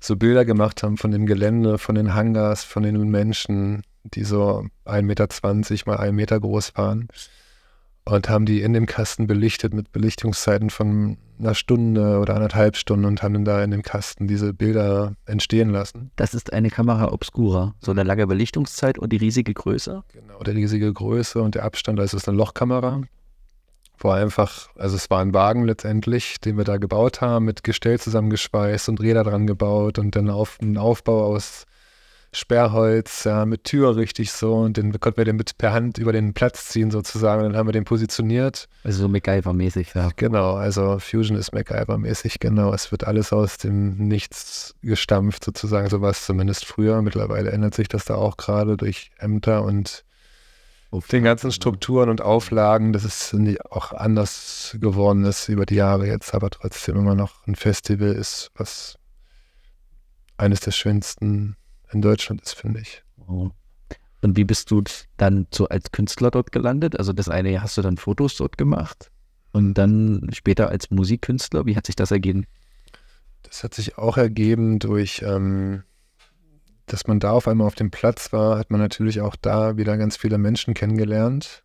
so 0.00 0.16
Bilder 0.16 0.44
gemacht 0.44 0.82
haben 0.82 0.96
von 0.96 1.10
dem 1.10 1.26
Gelände, 1.26 1.78
von 1.78 1.94
den 1.94 2.14
Hangars, 2.14 2.64
von 2.64 2.82
den 2.82 2.96
Menschen, 3.10 3.82
die 4.04 4.24
so 4.24 4.66
1,20 4.84 5.02
Meter 5.02 5.28
mal 5.86 5.96
1 5.98 6.14
Meter 6.14 6.40
groß 6.40 6.76
waren. 6.76 7.08
Und 8.08 8.28
haben 8.28 8.46
die 8.46 8.60
in 8.60 8.72
dem 8.72 8.86
Kasten 8.86 9.26
belichtet 9.26 9.74
mit 9.74 9.90
Belichtungszeiten 9.90 10.70
von 10.70 11.18
einer 11.40 11.54
Stunde 11.54 12.20
oder 12.20 12.36
anderthalb 12.36 12.76
Stunden 12.76 13.04
und 13.04 13.20
haben 13.20 13.34
dann 13.34 13.44
da 13.44 13.64
in 13.64 13.72
dem 13.72 13.82
Kasten 13.82 14.28
diese 14.28 14.54
Bilder 14.54 15.16
entstehen 15.26 15.70
lassen. 15.70 16.12
Das 16.14 16.32
ist 16.32 16.52
eine 16.52 16.70
Kamera 16.70 17.12
Obscura, 17.12 17.74
so 17.80 17.90
eine 17.90 18.04
lange 18.04 18.28
Belichtungszeit 18.28 18.96
und 18.96 19.12
die 19.12 19.16
riesige 19.16 19.52
Größe? 19.52 20.04
Genau, 20.12 20.38
die 20.44 20.52
riesige 20.52 20.92
Größe 20.92 21.42
und 21.42 21.56
der 21.56 21.64
Abstand, 21.64 21.98
also 21.98 22.16
es 22.16 22.22
ist 22.22 22.28
eine 22.28 22.38
Lochkamera 22.38 23.02
wo 23.98 24.10
einfach, 24.10 24.68
also 24.76 24.96
es 24.96 25.10
war 25.10 25.20
ein 25.20 25.34
Wagen 25.34 25.64
letztendlich, 25.64 26.40
den 26.40 26.56
wir 26.56 26.64
da 26.64 26.76
gebaut 26.76 27.20
haben, 27.20 27.44
mit 27.44 27.64
Gestell 27.64 27.98
zusammengeschweißt 27.98 28.88
und 28.88 29.00
Räder 29.00 29.24
dran 29.24 29.46
gebaut 29.46 29.98
und 29.98 30.16
dann 30.16 30.30
auf 30.30 30.58
einen 30.60 30.78
Aufbau 30.78 31.24
aus 31.24 31.66
Sperrholz, 32.32 33.24
ja, 33.24 33.46
mit 33.46 33.64
Tür 33.64 33.96
richtig 33.96 34.30
so 34.30 34.56
und 34.56 34.76
den 34.76 34.98
konnten 35.00 35.16
wir 35.16 35.24
den 35.24 35.36
mit 35.36 35.56
per 35.56 35.72
Hand 35.72 35.96
über 35.96 36.12
den 36.12 36.34
Platz 36.34 36.68
ziehen 36.68 36.90
sozusagen 36.90 37.42
und 37.42 37.52
dann 37.52 37.56
haben 37.56 37.68
wir 37.68 37.72
den 37.72 37.84
positioniert. 37.84 38.68
Also 38.84 39.04
so 39.04 39.08
MacGyver-mäßig, 39.08 39.94
ja. 39.94 40.10
Genau, 40.16 40.54
also 40.54 40.98
Fusion 40.98 41.38
ist 41.38 41.54
MacGyver-mäßig, 41.54 42.38
genau. 42.38 42.74
Es 42.74 42.90
wird 42.92 43.04
alles 43.04 43.32
aus 43.32 43.56
dem 43.56 43.96
Nichts 43.96 44.74
gestampft 44.82 45.44
sozusagen, 45.44 45.88
so 45.88 46.02
war 46.02 46.10
es 46.10 46.26
zumindest 46.26 46.66
früher. 46.66 47.00
Mittlerweile 47.00 47.50
ändert 47.52 47.74
sich 47.74 47.88
das 47.88 48.04
da 48.04 48.16
auch 48.16 48.36
gerade 48.36 48.76
durch 48.76 49.10
Ämter 49.18 49.62
und 49.62 50.04
den 51.00 51.24
ganzen 51.24 51.52
Strukturen 51.52 52.08
und 52.08 52.20
Auflagen, 52.20 52.92
dass 52.92 53.04
es 53.04 53.34
auch 53.70 53.92
anders 53.92 54.76
geworden 54.80 55.24
ist 55.24 55.48
über 55.48 55.66
die 55.66 55.76
Jahre 55.76 56.06
jetzt, 56.06 56.34
aber 56.34 56.50
trotzdem 56.50 56.96
immer 56.96 57.14
noch 57.14 57.46
ein 57.46 57.54
Festival 57.54 58.12
ist, 58.12 58.50
was 58.54 58.98
eines 60.36 60.60
der 60.60 60.72
schönsten 60.72 61.56
in 61.92 62.02
Deutschland 62.02 62.42
ist, 62.42 62.54
finde 62.54 62.80
ich. 62.80 63.02
Oh. 63.26 63.50
Und 64.22 64.36
wie 64.36 64.44
bist 64.44 64.70
du 64.70 64.82
dann 65.16 65.46
so 65.52 65.68
als 65.68 65.92
Künstler 65.92 66.30
dort 66.30 66.52
gelandet? 66.52 66.98
Also 66.98 67.12
das 67.12 67.28
eine 67.28 67.62
hast 67.62 67.76
du 67.76 67.82
dann 67.82 67.96
Fotos 67.96 68.36
dort 68.36 68.58
gemacht 68.58 69.10
und 69.52 69.74
dann 69.74 70.28
später 70.32 70.68
als 70.68 70.90
Musikkünstler. 70.90 71.66
Wie 71.66 71.76
hat 71.76 71.86
sich 71.86 71.96
das 71.96 72.10
ergeben? 72.10 72.46
Das 73.42 73.62
hat 73.62 73.74
sich 73.74 73.98
auch 73.98 74.16
ergeben 74.16 74.78
durch, 74.78 75.22
ähm, 75.22 75.84
dass 76.86 77.06
man 77.06 77.20
da 77.20 77.32
auf 77.32 77.48
einmal 77.48 77.66
auf 77.66 77.74
dem 77.74 77.90
Platz 77.90 78.32
war, 78.32 78.58
hat 78.58 78.70
man 78.70 78.80
natürlich 78.80 79.20
auch 79.20 79.36
da 79.36 79.76
wieder 79.76 79.96
ganz 79.96 80.16
viele 80.16 80.38
Menschen 80.38 80.74
kennengelernt. 80.74 81.62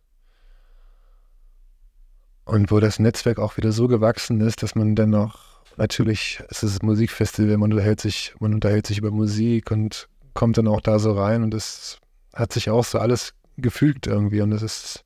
Und 2.44 2.70
wo 2.70 2.80
das 2.80 2.98
Netzwerk 2.98 3.38
auch 3.38 3.56
wieder 3.56 3.72
so 3.72 3.86
gewachsen 3.86 4.40
ist, 4.40 4.62
dass 4.62 4.74
man 4.74 4.96
dennoch, 4.96 5.62
natürlich, 5.76 6.42
es 6.48 6.62
ist 6.62 6.82
Musikfestival, 6.82 7.56
man 7.56 7.72
unterhält 7.72 8.00
sich, 8.00 8.34
man 8.40 8.54
unterhält 8.54 8.86
sich 8.86 8.98
über 8.98 9.10
Musik 9.10 9.70
und 9.70 10.08
kommt 10.34 10.58
dann 10.58 10.66
auch 10.66 10.80
da 10.80 10.98
so 10.98 11.12
rein 11.12 11.42
und 11.42 11.54
es 11.54 11.98
hat 12.34 12.52
sich 12.52 12.70
auch 12.70 12.84
so 12.84 12.98
alles 12.98 13.34
gefügt 13.58 14.06
irgendwie 14.06 14.40
und 14.40 14.52
es 14.52 14.62
ist 14.62 15.04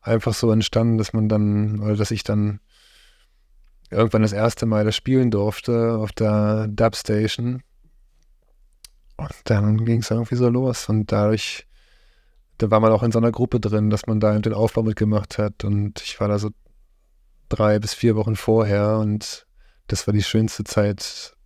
einfach 0.00 0.34
so 0.34 0.50
entstanden, 0.50 0.98
dass 0.98 1.12
man 1.12 1.28
dann, 1.28 1.80
oder 1.80 1.96
dass 1.96 2.10
ich 2.10 2.24
dann 2.24 2.60
irgendwann 3.90 4.22
das 4.22 4.32
erste 4.32 4.66
Mal 4.66 4.84
das 4.84 4.96
spielen 4.96 5.30
durfte 5.30 5.96
auf 5.96 6.12
der 6.12 6.68
Dubstation. 6.68 7.62
Und 9.16 9.32
dann 9.44 9.84
ging 9.84 10.00
es 10.00 10.10
irgendwie 10.10 10.36
so 10.36 10.48
los. 10.48 10.88
Und 10.88 11.12
dadurch, 11.12 11.66
da 12.58 12.70
war 12.70 12.80
man 12.80 12.92
auch 12.92 13.02
in 13.02 13.12
so 13.12 13.18
einer 13.18 13.32
Gruppe 13.32 13.60
drin, 13.60 13.90
dass 13.90 14.06
man 14.06 14.20
da 14.20 14.38
den 14.38 14.54
Aufbau 14.54 14.82
mitgemacht 14.82 15.38
hat. 15.38 15.64
Und 15.64 16.02
ich 16.02 16.20
war 16.20 16.28
da 16.28 16.38
so 16.38 16.50
drei 17.48 17.78
bis 17.78 17.94
vier 17.94 18.16
Wochen 18.16 18.36
vorher. 18.36 18.98
Und 18.98 19.46
das 19.86 20.06
war 20.06 20.14
die 20.14 20.22
schönste 20.22 20.64
Zeit 20.64 21.36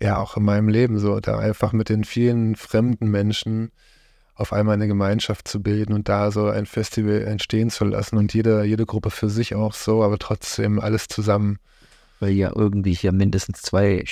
ja 0.00 0.18
auch 0.18 0.36
in 0.36 0.44
meinem 0.44 0.68
Leben 0.68 0.98
so, 0.98 1.20
da 1.20 1.38
einfach 1.38 1.72
mit 1.72 1.88
den 1.88 2.04
vielen 2.04 2.56
fremden 2.56 3.10
Menschen 3.10 3.70
auf 4.34 4.54
einmal 4.54 4.74
eine 4.74 4.88
Gemeinschaft 4.88 5.46
zu 5.46 5.62
bilden 5.62 5.92
und 5.92 6.08
da 6.08 6.30
so 6.30 6.46
ein 6.46 6.64
Festival 6.64 7.22
entstehen 7.24 7.68
zu 7.68 7.84
lassen 7.84 8.16
und 8.16 8.32
jede, 8.32 8.64
jede 8.64 8.86
Gruppe 8.86 9.10
für 9.10 9.28
sich 9.28 9.54
auch 9.54 9.74
so, 9.74 10.02
aber 10.02 10.18
trotzdem 10.18 10.80
alles 10.80 11.08
zusammen. 11.08 11.58
Weil 12.20 12.30
ja 12.30 12.50
irgendwie 12.54 12.94
hier 12.94 13.12
mindestens 13.12 13.60
zwei 13.62 14.02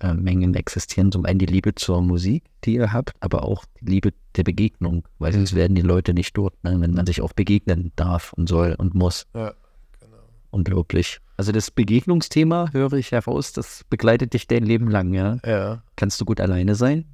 Schnittmengen 0.00 0.54
existieren. 0.54 1.12
Zum 1.12 1.24
einen 1.24 1.38
die 1.38 1.46
Liebe 1.46 1.74
zur 1.74 2.02
Musik, 2.02 2.44
die 2.64 2.74
ihr 2.74 2.92
habt, 2.92 3.12
aber 3.20 3.42
auch 3.42 3.64
die 3.80 3.86
Liebe 3.86 4.12
der 4.36 4.44
Begegnung, 4.44 5.06
weil 5.18 5.32
sonst 5.32 5.54
werden 5.54 5.74
die 5.74 5.82
Leute 5.82 6.14
nicht 6.14 6.36
dort, 6.36 6.62
ne, 6.64 6.80
wenn 6.80 6.92
man 6.92 7.06
sich 7.06 7.20
auch 7.20 7.32
begegnen 7.32 7.92
darf 7.96 8.32
und 8.34 8.48
soll 8.48 8.74
und 8.78 8.94
muss. 8.94 9.26
Ja, 9.34 9.54
genau. 10.00 10.18
Unglaublich. 10.50 11.18
Also 11.36 11.52
das 11.52 11.70
Begegnungsthema 11.70 12.70
höre 12.72 12.94
ich 12.94 13.12
heraus, 13.12 13.52
das 13.52 13.84
begleitet 13.90 14.34
dich 14.34 14.46
dein 14.46 14.64
Leben 14.64 14.88
lang, 14.88 15.12
ja? 15.14 15.38
Ja. 15.44 15.82
Kannst 15.96 16.20
du 16.20 16.24
gut 16.24 16.40
alleine 16.40 16.74
sein? 16.74 17.04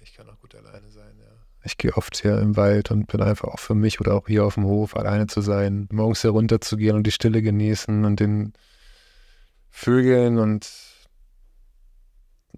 Ich 0.00 0.14
kann 0.14 0.28
auch 0.28 0.38
gut 0.40 0.54
alleine 0.54 0.88
sein, 0.88 1.14
ja. 1.18 1.32
Ich 1.64 1.78
gehe 1.78 1.96
oft 1.96 2.16
hier 2.20 2.38
im 2.38 2.56
Wald 2.56 2.90
und 2.90 3.06
bin 3.06 3.22
einfach 3.22 3.48
auch 3.48 3.58
für 3.58 3.74
mich 3.74 4.00
oder 4.00 4.14
auch 4.14 4.26
hier 4.26 4.44
auf 4.44 4.54
dem 4.54 4.64
Hof 4.64 4.96
alleine 4.96 5.26
zu 5.26 5.40
sein, 5.40 5.88
morgens 5.90 6.22
herunter 6.24 6.60
zu 6.60 6.76
gehen 6.76 6.96
und 6.96 7.06
die 7.06 7.10
Stille 7.10 7.42
genießen 7.42 8.04
und 8.04 8.20
den 8.20 8.52
Vögeln 9.70 10.38
und 10.38 10.70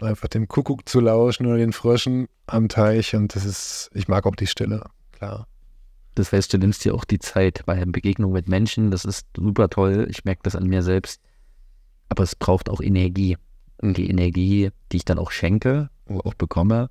einfach 0.01 0.27
dem 0.27 0.47
Kuckuck 0.47 0.87
zu 0.87 0.99
lauschen 0.99 1.45
oder 1.45 1.57
den 1.57 1.73
Fröschen 1.73 2.27
am 2.45 2.69
Teich 2.69 3.15
und 3.15 3.35
das 3.35 3.45
ist, 3.45 3.89
ich 3.93 4.07
mag 4.07 4.25
auch 4.25 4.35
die 4.35 4.47
Stille, 4.47 4.83
klar. 5.11 5.47
Das 6.17 6.33
heißt, 6.33 6.51
du 6.51 6.57
nimmst 6.57 6.83
dir 6.83 6.95
auch 6.95 7.05
die 7.05 7.19
Zeit 7.19 7.61
bei 7.67 7.85
Begegnung 7.85 8.31
mit 8.31 8.47
Menschen. 8.47 8.89
Das 8.89 9.05
ist 9.05 9.27
super 9.35 9.69
toll. 9.69 10.07
Ich 10.09 10.25
merke 10.25 10.41
das 10.41 10.55
an 10.55 10.65
mir 10.65 10.81
selbst. 10.81 11.21
Aber 12.09 12.23
es 12.23 12.35
braucht 12.35 12.69
auch 12.69 12.81
Energie. 12.81 13.37
Und 13.79 13.97
die 13.97 14.09
Energie, 14.09 14.71
die 14.91 14.97
ich 14.97 15.05
dann 15.05 15.19
auch 15.19 15.29
schenke, 15.29 15.91
auch 16.07 16.33
bekomme, 16.33 16.89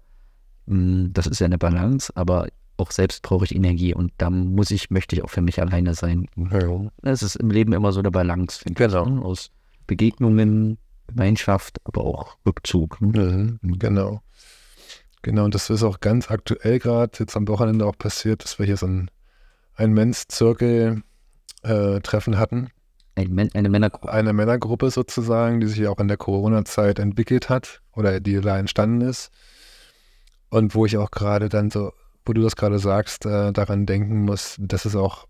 mm, 0.66 1.06
das 1.12 1.26
ist 1.26 1.40
ja 1.40 1.46
eine 1.46 1.58
Balance, 1.58 2.12
aber 2.14 2.46
auch 2.76 2.92
selbst 2.92 3.22
brauche 3.22 3.44
ich 3.44 3.54
Energie 3.54 3.94
und 3.94 4.12
da 4.18 4.30
muss 4.30 4.70
ich, 4.70 4.90
möchte 4.90 5.16
ich 5.16 5.24
auch 5.24 5.30
für 5.30 5.40
mich 5.40 5.60
alleine 5.60 5.94
sein. 5.94 6.26
Es 7.02 7.22
ist 7.22 7.36
im 7.36 7.50
Leben 7.50 7.72
immer 7.72 7.90
so 7.92 8.00
eine 8.00 8.10
Balance, 8.10 8.60
genau. 8.64 9.04
ich, 9.06 9.10
ne? 9.10 9.22
aus 9.22 9.50
Begegnungen, 9.86 10.78
Gemeinschaft, 11.06 11.78
aber 11.84 12.02
auch 12.02 12.36
Rückzug. 12.46 13.00
Ne? 13.00 13.58
Mhm, 13.60 13.78
genau. 13.78 14.20
Genau, 15.22 15.44
und 15.44 15.54
das 15.54 15.70
ist 15.70 15.82
auch 15.82 16.00
ganz 16.00 16.30
aktuell 16.30 16.78
gerade 16.78 17.12
jetzt 17.18 17.36
am 17.36 17.48
Wochenende 17.48 17.86
auch 17.86 17.98
passiert, 17.98 18.44
dass 18.44 18.58
wir 18.58 18.66
hier 18.66 18.76
so 18.76 18.86
ein 18.86 19.10
ein 19.76 19.92
Men's-Zirkel-Treffen 19.92 22.34
äh, 22.34 22.36
hatten. 22.36 22.70
Ein, 23.14 23.50
eine 23.54 23.68
Männergruppe. 23.68 24.10
Eine 24.10 24.32
Männergruppe 24.32 24.90
sozusagen, 24.90 25.60
die 25.60 25.68
sich 25.68 25.86
auch 25.86 26.00
in 26.00 26.08
der 26.08 26.16
Corona-Zeit 26.16 26.98
entwickelt 26.98 27.48
hat 27.48 27.80
oder 27.94 28.18
die 28.20 28.40
da 28.40 28.58
entstanden 28.58 29.02
ist. 29.02 29.30
Und 30.48 30.74
wo 30.74 30.86
ich 30.86 30.96
auch 30.96 31.10
gerade 31.10 31.48
dann 31.48 31.70
so, 31.70 31.92
wo 32.24 32.32
du 32.32 32.42
das 32.42 32.56
gerade 32.56 32.78
sagst, 32.78 33.26
äh, 33.26 33.52
daran 33.52 33.86
denken 33.86 34.24
muss, 34.24 34.56
dass 34.58 34.84
es 34.84 34.96
auch 34.96 35.26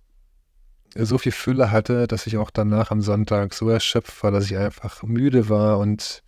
so 1.04 1.18
viel 1.18 1.32
Fülle 1.32 1.70
hatte, 1.70 2.06
dass 2.06 2.26
ich 2.26 2.38
auch 2.38 2.50
danach 2.50 2.90
am 2.90 3.00
Sonntag 3.00 3.54
so 3.54 3.68
erschöpft 3.68 4.22
war, 4.22 4.30
dass 4.30 4.46
ich 4.46 4.56
einfach 4.56 5.02
müde 5.02 5.48
war 5.48 5.78
und 5.78 6.22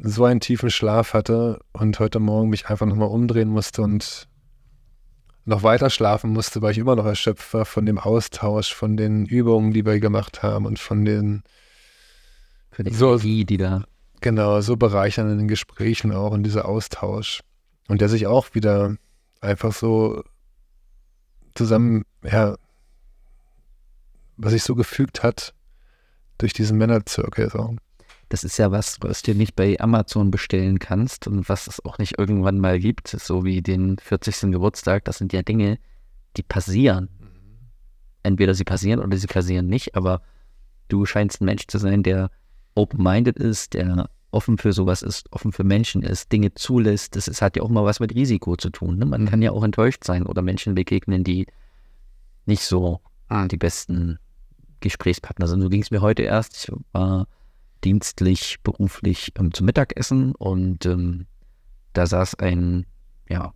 so 0.00 0.24
einen 0.24 0.40
tiefen 0.40 0.70
Schlaf 0.70 1.14
hatte 1.14 1.60
und 1.72 1.98
heute 1.98 2.20
Morgen 2.20 2.50
mich 2.50 2.68
einfach 2.68 2.86
nochmal 2.86 3.08
umdrehen 3.08 3.48
musste 3.48 3.82
und 3.82 4.28
noch 5.46 5.62
weiter 5.62 5.90
schlafen 5.90 6.30
musste, 6.30 6.60
weil 6.60 6.72
ich 6.72 6.78
immer 6.78 6.96
noch 6.96 7.06
erschöpft 7.06 7.54
war 7.54 7.64
von 7.64 7.86
dem 7.86 7.98
Austausch, 7.98 8.74
von 8.74 8.96
den 8.96 9.26
Übungen, 9.26 9.72
die 9.72 9.86
wir 9.86 10.00
gemacht 10.00 10.42
haben 10.42 10.66
und 10.66 10.78
von 10.78 11.04
den 11.04 11.42
Für 12.70 12.84
die 12.84 12.92
so, 12.92 13.10
Energie, 13.10 13.44
die 13.44 13.56
da. 13.56 13.84
Genau, 14.20 14.60
so 14.60 14.76
bereichernden 14.76 15.46
Gesprächen 15.46 16.12
auch 16.12 16.32
und 16.32 16.42
dieser 16.42 16.66
Austausch. 16.66 17.40
Und 17.88 18.00
der 18.00 18.08
sich 18.08 18.26
auch 18.26 18.54
wieder 18.54 18.96
einfach 19.40 19.72
so 19.72 20.24
zusammen, 21.54 22.04
ja, 22.24 22.56
was 24.36 24.52
sich 24.52 24.62
so 24.62 24.74
gefügt 24.74 25.22
hat 25.22 25.54
durch 26.38 26.52
diesen 26.52 26.78
Männerzirkel. 26.78 27.50
So 27.50 27.76
das 28.28 28.42
ist 28.42 28.58
ja 28.58 28.72
was, 28.72 28.98
was 29.00 29.22
du 29.22 29.34
nicht 29.34 29.54
bei 29.54 29.78
Amazon 29.78 30.30
bestellen 30.30 30.78
kannst 30.78 31.26
und 31.28 31.48
was 31.48 31.66
es 31.66 31.84
auch 31.84 31.98
nicht 31.98 32.18
irgendwann 32.18 32.58
mal 32.58 32.78
gibt, 32.80 33.08
so 33.08 33.44
wie 33.44 33.62
den 33.62 33.98
40. 33.98 34.52
Geburtstag. 34.52 35.04
Das 35.04 35.18
sind 35.18 35.32
ja 35.32 35.42
Dinge, 35.42 35.78
die 36.36 36.42
passieren. 36.42 37.08
Entweder 38.22 38.54
sie 38.54 38.64
passieren 38.64 39.00
oder 39.00 39.16
sie 39.16 39.28
passieren 39.28 39.68
nicht, 39.68 39.94
aber 39.94 40.22
du 40.88 41.06
scheinst 41.06 41.40
ein 41.40 41.44
Mensch 41.44 41.68
zu 41.68 41.78
sein, 41.78 42.02
der 42.02 42.30
open-minded 42.74 43.36
ist, 43.36 43.74
der 43.74 44.10
offen 44.32 44.58
für 44.58 44.72
sowas 44.72 45.02
ist, 45.02 45.32
offen 45.32 45.52
für 45.52 45.62
Menschen 45.62 46.02
ist, 46.02 46.32
Dinge 46.32 46.52
zulässt. 46.52 47.14
Das 47.14 47.28
ist, 47.28 47.40
hat 47.40 47.56
ja 47.56 47.62
auch 47.62 47.68
mal 47.68 47.84
was 47.84 48.00
mit 48.00 48.14
Risiko 48.14 48.56
zu 48.56 48.70
tun. 48.70 48.98
Ne? 48.98 49.06
Man 49.06 49.26
kann 49.26 49.40
ja 49.40 49.52
auch 49.52 49.62
enttäuscht 49.62 50.02
sein 50.02 50.26
oder 50.26 50.42
Menschen 50.42 50.74
begegnen, 50.74 51.22
die 51.22 51.46
nicht 52.44 52.62
so 52.62 53.00
die 53.50 53.56
besten 53.56 54.18
Gesprächspartner 54.80 55.46
sind. 55.46 55.60
So 55.60 55.68
ging 55.68 55.82
es 55.82 55.90
mir 55.90 56.00
heute 56.00 56.22
erst. 56.22 56.56
Ich 56.56 56.72
war 56.92 57.26
dienstlich, 57.84 58.56
beruflich 58.62 59.32
ähm, 59.38 59.52
zum 59.52 59.66
Mittagessen 59.66 60.34
und 60.34 60.86
ähm, 60.86 61.26
da 61.92 62.06
saß 62.06 62.36
ein 62.36 62.86
ja, 63.28 63.52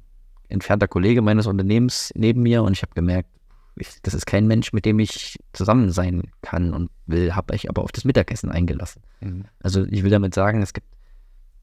entfernter 0.48 0.88
Kollege 0.88 1.22
meines 1.22 1.46
Unternehmens 1.46 2.12
neben 2.14 2.42
mir 2.42 2.62
und 2.62 2.72
ich 2.72 2.82
habe 2.82 2.94
gemerkt, 2.94 3.28
ich, 3.76 4.00
das 4.02 4.14
ist 4.14 4.26
kein 4.26 4.46
Mensch, 4.46 4.72
mit 4.72 4.84
dem 4.84 4.98
ich 4.98 5.38
zusammen 5.52 5.90
sein 5.90 6.30
kann 6.42 6.74
und 6.74 6.90
will, 7.06 7.34
habe 7.34 7.54
ich 7.54 7.68
aber 7.68 7.82
auf 7.82 7.92
das 7.92 8.04
Mittagessen 8.04 8.50
eingelassen. 8.50 9.02
Mhm. 9.20 9.44
Also 9.62 9.84
ich 9.84 10.02
will 10.02 10.10
damit 10.10 10.34
sagen, 10.34 10.62
es 10.62 10.72
gibt, 10.72 10.86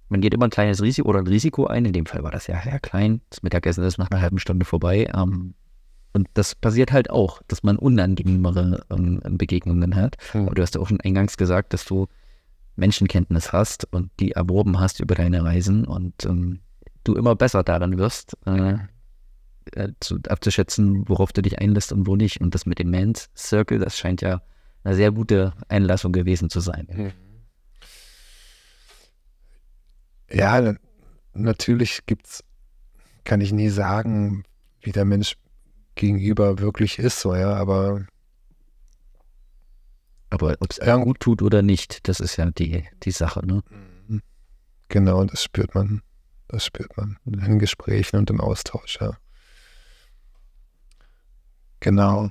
man 0.10 0.22
geht 0.22 0.34
immer 0.34 0.46
ein 0.46 0.52
kleines 0.52 0.82
Risiko 0.82 1.10
oder 1.10 1.20
ein 1.20 1.28
Risiko 1.28 1.68
ein, 1.68 1.86
in 1.86 1.94
dem 1.94 2.06
Fall 2.06 2.24
war 2.24 2.32
das 2.32 2.48
ja 2.48 2.62
sehr 2.62 2.80
klein, 2.80 3.22
das 3.30 3.44
Mittagessen 3.44 3.84
ist 3.84 3.98
nach 3.98 4.10
einer 4.10 4.22
halben 4.22 4.40
Stunde 4.40 4.66
vorbei 4.66 5.10
ähm, 5.14 5.54
und 6.18 6.28
das 6.34 6.56
passiert 6.56 6.92
halt 6.92 7.12
auch, 7.12 7.44
dass 7.48 7.62
man 7.62 7.78
unangenehmere 7.78 8.84
ähm, 8.90 9.22
Begegnungen 9.24 9.96
hat. 9.96 10.18
Mhm. 10.34 10.48
Aber 10.48 10.56
du 10.56 10.64
hast 10.64 10.74
ja 10.74 10.82
auch 10.82 10.88
schon 10.88 11.00
eingangs 11.02 11.38
gesagt, 11.38 11.74
dass 11.74 11.86
du 11.86 12.08
Menschenkenntnis 12.76 13.54
hast 13.54 13.86
und 13.94 14.10
die 14.20 14.32
erworben 14.32 14.80
hast 14.80 15.00
über 15.00 15.14
deine 15.14 15.44
Reisen 15.44 15.86
und 15.86 16.26
ähm, 16.26 16.62
du 17.04 17.14
immer 17.14 17.36
besser 17.36 17.62
darin 17.64 18.00
wirst, 18.00 18.36
äh, 18.48 18.78
äh, 19.74 19.90
zu, 20.00 20.18
abzuschätzen, 20.28 21.08
worauf 21.08 21.34
du 21.34 21.44
dich 21.44 21.60
einlässt 21.60 21.92
und 21.92 22.08
wo 22.08 22.16
nicht. 22.16 22.42
Und 22.42 22.56
das 22.56 22.66
mit 22.66 22.80
dem 22.80 22.90
Men's 22.90 23.30
Circle, 23.38 23.78
das 23.78 23.96
scheint 23.96 24.22
ja 24.22 24.42
eine 24.84 24.96
sehr 24.96 25.12
gute 25.12 25.54
Einlassung 25.70 26.14
gewesen 26.14 26.50
zu 26.50 26.62
sein. 26.62 26.88
Mhm. 26.90 27.12
Ja, 30.32 30.74
natürlich 31.34 32.08
gibt's, 32.08 32.44
kann 33.24 33.40
ich 33.40 33.52
nie 33.52 33.70
sagen, 33.70 34.46
wie 34.82 34.92
der 34.92 35.06
Mensch 35.06 35.38
gegenüber 35.98 36.60
wirklich 36.60 37.00
ist, 37.00 37.20
so, 37.20 37.36
ja, 37.36 37.54
aber 37.56 38.06
Aber 40.30 40.56
ob 40.60 40.72
es 40.72 40.80
einem 40.80 41.04
gut 41.04 41.20
tut 41.20 41.42
oder 41.42 41.62
nicht, 41.62 42.08
das 42.08 42.20
ist 42.20 42.36
ja 42.38 42.50
die, 42.52 42.84
die 43.04 43.12
Sache, 43.12 43.46
ne? 43.46 43.64
genau, 44.90 45.24
das 45.26 45.44
spürt 45.44 45.74
man. 45.76 46.02
Das 46.50 46.66
spürt 46.66 46.96
man 46.96 47.18
in 47.26 47.60
Gesprächen 47.60 48.18
und 48.18 48.30
im 48.30 48.40
Austausch, 48.40 49.00
ja. 49.02 49.18
Genau. 51.80 52.30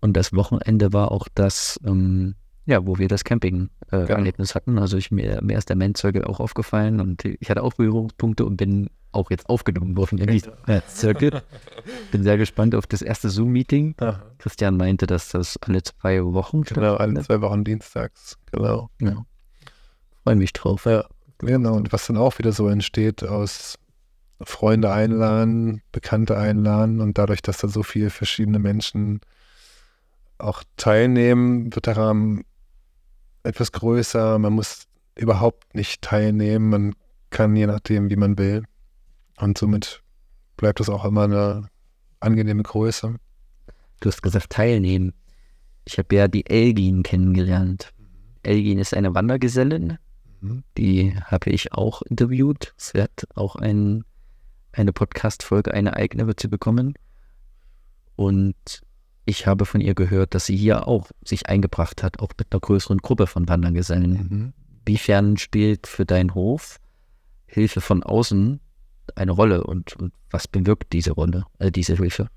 Und 0.00 0.12
das 0.14 0.32
Wochenende 0.32 0.92
war 0.92 1.10
auch 1.10 1.26
das, 1.34 1.80
ähm, 1.84 2.34
ja, 2.66 2.84
wo 2.84 2.98
wir 2.98 3.08
das 3.08 3.24
Camping-Erlebnis 3.24 4.54
hatten. 4.54 4.78
Also 4.78 4.96
ich, 4.96 5.10
mir, 5.10 5.40
mir 5.42 5.56
ist 5.56 5.68
der 5.68 5.76
Mensch-Circle 5.76 6.24
auch 6.24 6.40
aufgefallen 6.40 7.00
und 7.00 7.24
ich 7.24 7.48
hatte 7.48 7.62
auch 7.62 7.74
Berührungspunkte 7.74 8.44
und 8.44 8.56
bin 8.56 8.90
auch 9.12 9.30
jetzt 9.30 9.48
aufgenommen 9.48 9.96
worden 9.96 10.18
in 10.18 10.26
die 10.26 10.42
Circle. 10.88 11.42
Bin 12.12 12.22
sehr 12.22 12.36
gespannt 12.36 12.74
auf 12.74 12.86
das 12.86 13.02
erste 13.02 13.30
Zoom-Meeting. 13.30 13.94
Christian 14.38 14.76
meinte, 14.76 15.06
dass 15.06 15.30
das 15.30 15.56
alle 15.62 15.82
zwei 15.82 16.22
Wochen 16.22 16.62
Genau, 16.62 16.96
alle 16.96 17.22
zwei 17.22 17.40
Wochen 17.40 17.64
dienstags. 17.64 18.36
Genau. 18.52 18.90
Ja. 19.00 19.24
Freue 20.24 20.36
mich 20.36 20.52
drauf. 20.52 20.84
Ja, 20.84 21.06
genau. 21.38 21.76
Und 21.76 21.92
was 21.92 22.06
dann 22.08 22.16
auch 22.16 22.38
wieder 22.38 22.52
so 22.52 22.68
entsteht 22.68 23.24
aus 23.24 23.78
Freunde 24.42 24.92
einladen, 24.92 25.82
Bekannte 25.92 26.36
einladen 26.36 27.00
und 27.00 27.16
dadurch, 27.16 27.40
dass 27.40 27.58
da 27.58 27.68
so 27.68 27.82
viele 27.82 28.10
verschiedene 28.10 28.58
Menschen 28.58 29.20
auch 30.38 30.62
teilnehmen, 30.76 31.74
wird 31.74 31.86
der 31.86 31.96
Rahmen 31.96 32.44
etwas 33.46 33.72
größer. 33.72 34.38
Man 34.38 34.52
muss 34.52 34.86
überhaupt 35.14 35.74
nicht 35.74 36.02
teilnehmen. 36.02 36.68
Man 36.68 36.94
kann 37.30 37.56
je 37.56 37.66
nachdem, 37.66 38.10
wie 38.10 38.16
man 38.16 38.38
will. 38.38 38.64
Und 39.38 39.58
somit 39.58 40.02
bleibt 40.56 40.80
es 40.80 40.88
auch 40.88 41.04
immer 41.04 41.24
eine 41.24 41.68
angenehme 42.20 42.62
Größe. 42.62 43.16
Du 44.00 44.08
hast 44.08 44.22
gesagt, 44.22 44.50
teilnehmen. 44.50 45.12
Ich 45.84 45.98
habe 45.98 46.14
ja 46.14 46.28
die 46.28 46.46
Elgin 46.46 47.02
kennengelernt. 47.02 47.92
Elgin 48.42 48.78
ist 48.78 48.94
eine 48.94 49.14
Wandergesellin. 49.14 49.98
Mhm. 50.40 50.64
Die 50.76 51.14
habe 51.24 51.50
ich 51.50 51.72
auch 51.72 52.02
interviewt. 52.02 52.74
Sie 52.76 53.00
hat 53.00 53.26
auch 53.34 53.56
ein, 53.56 54.04
eine 54.72 54.92
Podcast-Folge, 54.92 55.72
eine 55.72 55.94
eigene 55.94 56.26
wird 56.26 56.40
sie 56.40 56.48
bekommen. 56.48 56.94
Und 58.16 58.82
ich 59.26 59.46
habe 59.46 59.66
von 59.66 59.80
ihr 59.80 59.94
gehört, 59.94 60.34
dass 60.34 60.46
sie 60.46 60.56
hier 60.56 60.88
auch 60.88 61.10
sich 61.24 61.48
eingebracht 61.48 62.02
hat, 62.02 62.20
auch 62.20 62.30
mit 62.38 62.52
einer 62.52 62.60
größeren 62.60 62.98
Gruppe 62.98 63.26
von 63.26 63.48
Wandergesellen. 63.48 64.12
Mhm. 64.12 64.52
Inwiefern 64.86 65.36
spielt 65.36 65.86
für 65.86 66.06
deinen 66.06 66.34
Hof 66.34 66.78
Hilfe 67.46 67.80
von 67.80 68.02
außen 68.02 68.60
eine 69.14 69.32
Rolle 69.32 69.64
und, 69.64 69.96
und 69.96 70.12
was 70.30 70.48
bewirkt 70.48 70.92
diese 70.92 71.12
Rolle, 71.12 71.44
äh, 71.58 71.70
diese 71.70 71.96
Hilfe? 71.96 72.28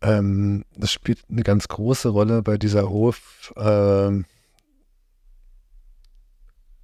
Ähm, 0.00 0.64
das 0.76 0.92
spielt 0.92 1.24
eine 1.28 1.42
ganz 1.42 1.68
große 1.68 2.08
Rolle 2.08 2.42
bei 2.42 2.56
dieser 2.56 2.88
Hof. 2.88 3.52
Ähm, 3.56 4.24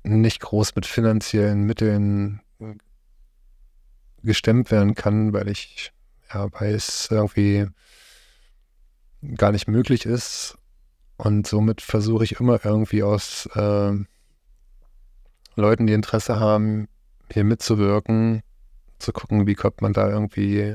nicht 0.03 0.41
groß 0.41 0.75
mit 0.75 0.85
finanziellen 0.85 1.63
Mitteln 1.63 2.41
gestemmt 4.23 4.71
werden 4.71 4.95
kann, 4.95 5.33
weil 5.33 5.49
ich 5.49 5.93
ja 6.35 6.49
weiß, 6.53 7.09
irgendwie 7.11 7.66
gar 9.37 9.53
nicht 9.53 9.68
möglich 9.68 10.07
ist. 10.07 10.57
Und 11.16 11.47
somit 11.47 11.81
versuche 11.81 12.25
ich 12.25 12.40
immer 12.40 12.64
irgendwie 12.64 13.03
aus 13.03 13.49
ähm, 13.55 14.07
Leuten, 15.55 15.87
die 15.87 15.92
Interesse 15.92 16.40
haben, 16.40 16.88
hier 17.33 17.44
mitzuwirken, 17.44 18.42
zu 18.99 19.12
gucken, 19.12 19.47
wie 19.47 19.55
kommt 19.55 19.81
man 19.81 19.92
da 19.92 20.09
irgendwie 20.09 20.75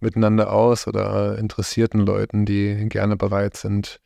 miteinander 0.00 0.52
aus 0.52 0.86
oder 0.86 1.38
interessierten 1.38 2.00
Leuten, 2.00 2.44
die 2.44 2.88
gerne 2.88 3.16
bereit 3.16 3.56
sind, 3.56 4.00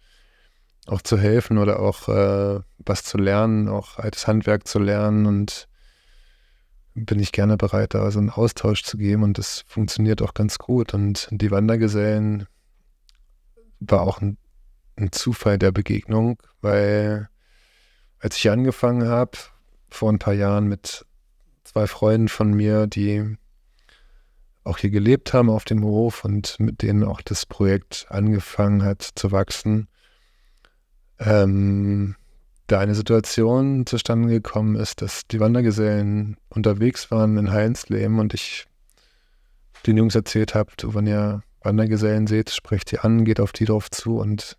auch 0.87 1.03
zu 1.03 1.19
helfen 1.19 1.59
oder 1.59 1.81
auch 1.81 2.09
äh, 2.09 2.61
was 2.79 3.05
zu 3.05 3.19
lernen, 3.19 3.69
auch 3.69 3.99
altes 3.99 4.27
Handwerk 4.27 4.67
zu 4.67 4.79
lernen 4.79 5.27
und 5.27 5.69
bin 6.95 7.19
ich 7.19 7.33
gerne 7.33 7.57
bereit, 7.57 7.95
da 7.95 8.11
so 8.11 8.19
einen 8.19 8.31
Austausch 8.31 8.83
zu 8.83 8.97
geben 8.97 9.23
und 9.23 9.39
das 9.39 9.65
funktioniert 9.67 10.23
auch 10.23 10.35
ganz 10.35 10.59
gut. 10.59 10.95
Und 10.95 11.29
die 11.31 11.51
Wandergesellen 11.51 12.47
war 13.81 14.03
auch 14.03 14.21
ein, 14.21 14.37
ein 14.97 15.13
Zufall 15.13 15.59
der 15.59 15.73
Begegnung, 15.73 16.43
weil 16.61 17.29
als 18.19 18.37
ich 18.37 18.51
angefangen 18.51 19.09
habe, 19.09 19.39
vor 19.91 20.11
ein 20.11 20.19
paar 20.19 20.35
Jahren 20.35 20.69
mit 20.69 21.05
zwei 21.65 21.87
Freunden 21.87 22.29
von 22.29 22.53
mir, 22.53 22.87
die 22.87 23.37
auch 24.65 24.79
hier 24.79 24.91
gelebt 24.91 25.33
haben 25.33 25.51
auf 25.51 25.65
dem 25.65 25.83
Hof 25.83 26.25
und 26.25 26.61
mit 26.61 26.83
denen 26.83 27.03
auch 27.03 27.21
das 27.21 27.47
Projekt 27.47 28.07
angefangen 28.09 28.85
hat 28.85 29.03
zu 29.03 29.33
wachsen, 29.33 29.89
ähm, 31.19 32.17
da 32.73 32.81
eine 32.81 32.95
Situation 32.95 33.85
zustande 33.85 34.29
gekommen 34.29 34.77
ist, 34.77 35.03
dass 35.03 35.27
die 35.27 35.41
Wandergesellen 35.41 36.39
unterwegs 36.49 37.11
waren 37.11 37.37
in 37.37 37.53
Heinslehm 37.53 38.19
und 38.19 38.33
ich 38.33 38.67
den 39.87 39.99
Jungs 39.99 40.15
erzählt 40.15 40.55
habe, 40.55 40.71
wenn 40.83 41.07
ihr 41.07 41.43
Wandergesellen 41.61 42.27
seht, 42.27 42.51
sprecht 42.51 42.89
sie 42.89 42.99
an, 42.99 43.25
geht 43.25 43.41
auf 43.41 43.53
die 43.53 43.67
drauf 43.67 43.91
zu 43.91 44.19
und 44.19 44.57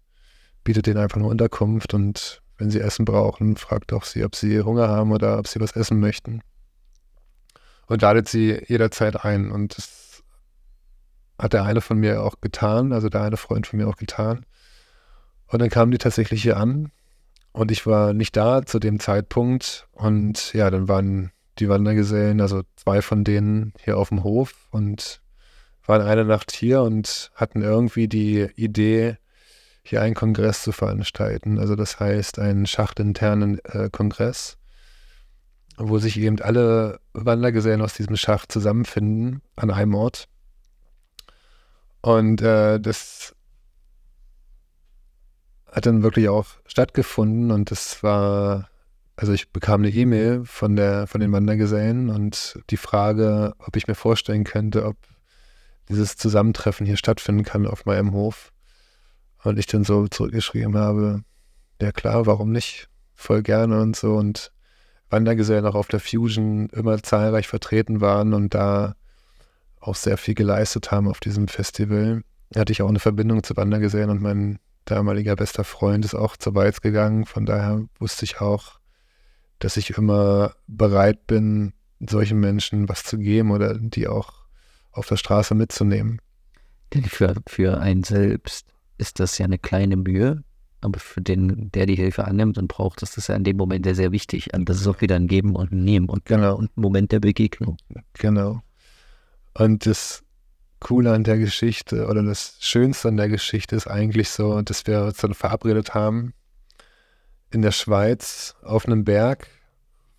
bietet 0.64 0.86
denen 0.86 1.00
einfach 1.00 1.18
eine 1.18 1.28
Unterkunft 1.28 1.94
und 1.96 2.42
wenn 2.58 2.70
sie 2.70 2.80
Essen 2.80 3.04
brauchen, 3.04 3.58
fragt 3.58 3.92
auch 3.94 4.04
sie, 4.04 4.24
ob 4.24 4.36
sie 4.36 4.62
Hunger 4.62 4.90
haben 4.90 5.12
oder 5.12 5.40
ob 5.40 5.48
sie 5.48 5.60
was 5.60 5.72
essen 5.72 6.00
möchten. 6.00 6.42
Und 7.88 8.04
ladet 8.04 8.30
sie 8.30 8.64
jederzeit 8.68 9.26
ein. 9.26 9.52
Und 9.52 9.78
das 9.78 10.24
hat 11.38 11.54
der 11.54 11.64
eine 11.64 11.82
von 11.82 11.98
mir 11.98 12.24
auch 12.24 12.40
getan, 12.40 12.94
also 12.94 13.10
der 13.10 13.24
eine 13.24 13.38
Freund 13.38 13.68
von 13.68 13.80
mir 13.80 13.88
auch 13.88 13.98
getan. 13.98 14.46
Und 15.48 15.62
dann 15.62 15.70
kamen 15.70 15.92
die 15.92 15.98
tatsächlich 15.98 16.44
hier 16.44 16.58
an 16.58 16.92
und 17.54 17.72
ich 17.72 17.86
war 17.86 18.14
nicht 18.14 18.36
da 18.36 18.66
zu 18.66 18.80
dem 18.80 19.00
Zeitpunkt. 19.00 19.88
Und 19.94 20.54
ja, 20.54 20.70
dann 20.70 20.88
waren 20.88 21.32
die 21.60 21.70
Wandergesellen, 21.70 22.42
also 22.42 22.64
zwei 22.76 23.02
von 23.02 23.24
denen 23.24 23.74
hier 23.80 23.98
auf 23.98 24.10
dem 24.10 24.24
Hof 24.24 24.68
und 24.72 25.22
waren 25.86 26.02
eine 26.02 26.26
Nacht 26.26 26.52
hier 26.52 26.82
und 26.82 27.32
hatten 27.36 27.62
irgendwie 27.62 28.08
die 28.08 28.48
Idee, 28.56 29.18
hier 29.84 30.02
einen 30.02 30.16
Kongress 30.16 30.64
zu 30.64 30.72
veranstalten. 30.72 31.60
Also 31.60 31.76
das 31.76 32.00
heißt 32.00 32.40
einen 32.40 32.66
schachtinternen 32.66 33.60
äh, 33.66 33.90
Kongress, 33.92 34.58
wo 35.78 36.00
sich 36.00 36.18
eben 36.18 36.42
alle 36.42 37.00
Wandergesellen 37.14 37.82
aus 37.82 37.94
diesem 37.94 38.16
Schacht 38.16 38.52
zusammenfinden 38.52 39.42
an 39.56 39.72
einem 39.72 39.94
Ort. 39.94 40.28
Und 42.02 42.42
äh, 42.42 42.80
das 42.80 43.36
hat 45.74 45.88
dann 45.88 46.04
wirklich 46.04 46.30
auch 46.30 46.46
stattgefunden 46.68 47.50
und 47.50 47.72
das 47.72 48.04
war, 48.04 48.70
also 49.16 49.34
ich 49.34 49.50
bekam 49.50 49.82
eine 49.82 49.90
E-Mail 49.90 50.46
von 50.46 50.76
der, 50.76 51.08
von 51.08 51.20
den 51.20 51.32
Wandergesellen 51.32 52.10
und 52.12 52.60
die 52.70 52.78
Frage, 52.78 53.56
ob 53.58 53.76
ich 53.76 53.88
mir 53.88 53.96
vorstellen 53.96 54.44
könnte, 54.44 54.86
ob 54.86 54.98
dieses 55.90 56.16
Zusammentreffen 56.16 56.86
hier 56.86 56.96
stattfinden 56.96 57.44
kann 57.44 57.66
auf 57.66 57.86
meinem 57.86 58.14
Hof. 58.14 58.52
Und 59.44 59.58
ich 59.58 59.66
dann 59.66 59.84
so 59.84 60.08
zurückgeschrieben 60.08 60.78
habe, 60.78 61.24
ja 61.82 61.92
klar, 61.92 62.28
warum 62.28 62.52
nicht? 62.52 62.88
Voll 63.16 63.42
gerne 63.42 63.82
und 63.82 63.96
so. 63.96 64.14
Und 64.14 64.52
Wandergesellen 65.10 65.66
auch 65.66 65.76
auf 65.76 65.88
der 65.88 66.00
Fusion 66.00 66.70
immer 66.70 67.02
zahlreich 67.02 67.48
vertreten 67.48 68.00
waren 68.00 68.34
und 68.34 68.54
da 68.54 68.96
auch 69.80 69.96
sehr 69.96 70.18
viel 70.18 70.36
geleistet 70.36 70.92
haben 70.92 71.10
auf 71.10 71.20
diesem 71.20 71.48
Festival. 71.48 72.22
Hatte 72.56 72.72
ich 72.72 72.84
auch 72.84 72.90
eine 72.90 73.00
Verbindung 73.00 73.44
zu 73.44 73.58
Wandergesellen 73.58 74.12
und 74.12 74.22
mein 74.22 74.60
damaliger 74.86 75.36
bester 75.36 75.64
Freund 75.64 76.06
ist 76.06 76.16
auch 76.16 76.38
zur 76.38 76.56
Weiz 76.56 76.82
gegangen. 76.82 77.26
Von 77.26 77.46
daher 77.46 77.86
wusste 78.00 78.26
ich 78.26 78.42
auch, 78.42 78.80
dass 79.60 79.78
ich 79.78 79.92
immer 79.98 80.56
bereit 80.68 81.28
bin, 81.28 81.74
solchen 82.00 82.40
Menschen 82.40 82.90
was 82.90 83.04
zu 83.04 83.18
geben 83.18 83.52
oder 83.52 83.78
die 83.78 84.08
auch 84.08 84.34
auf 84.92 85.08
der 85.08 85.18
Straße 85.18 85.56
mitzunehmen. 85.56 86.20
Denn 86.94 87.06
für, 87.06 87.36
für 87.48 87.80
einen 87.80 88.04
selbst 88.04 88.68
ist 88.98 89.20
das 89.20 89.38
ja 89.38 89.46
eine 89.46 89.58
kleine 89.58 89.96
Mühe, 89.96 90.44
aber 90.82 91.00
für 91.00 91.22
den, 91.22 91.72
der 91.72 91.86
die 91.86 91.96
Hilfe 91.96 92.26
annimmt 92.26 92.58
und 92.58 92.68
braucht, 92.68 93.02
ist 93.02 93.18
das 93.18 93.28
ja 93.28 93.36
in 93.36 93.44
dem 93.44 93.58
Moment 93.58 93.86
sehr, 93.86 93.96
sehr 93.96 94.12
wichtig. 94.12 94.54
Und 94.54 94.68
das 94.68 94.82
ist 94.82 94.88
auch 94.88 95.02
wieder 95.02 95.16
ein 95.16 95.28
Geben 95.28 95.56
und 95.56 95.72
ein 95.72 95.84
Nehmen 95.84 96.10
und, 96.10 96.26
Genau. 96.26 96.56
und 96.58 96.78
ein 96.78 96.82
Moment 96.82 97.12
der 97.12 97.22
Begegnung. 97.22 97.78
Genau. 98.14 98.62
Und 99.54 99.86
das 99.86 100.24
Coole 100.84 101.12
an 101.12 101.24
der 101.24 101.40
Geschichte 101.40 102.08
oder 102.08 102.22
das 102.22 102.58
Schönste 102.60 103.08
an 103.08 103.18
der 103.18 103.30
Geschichte 103.30 103.76
ist 103.76 103.88
eigentlich 103.88 104.30
so, 104.30 104.62
dass 104.62 104.86
wir 104.86 105.04
uns 105.04 105.18
dann 105.18 105.34
verabredet 105.34 105.96
haben 105.96 106.34
in 107.50 107.62
der 107.62 107.72
Schweiz 107.72 108.56
auf 108.62 108.86
einem 108.86 109.04
Berg, 109.04 109.48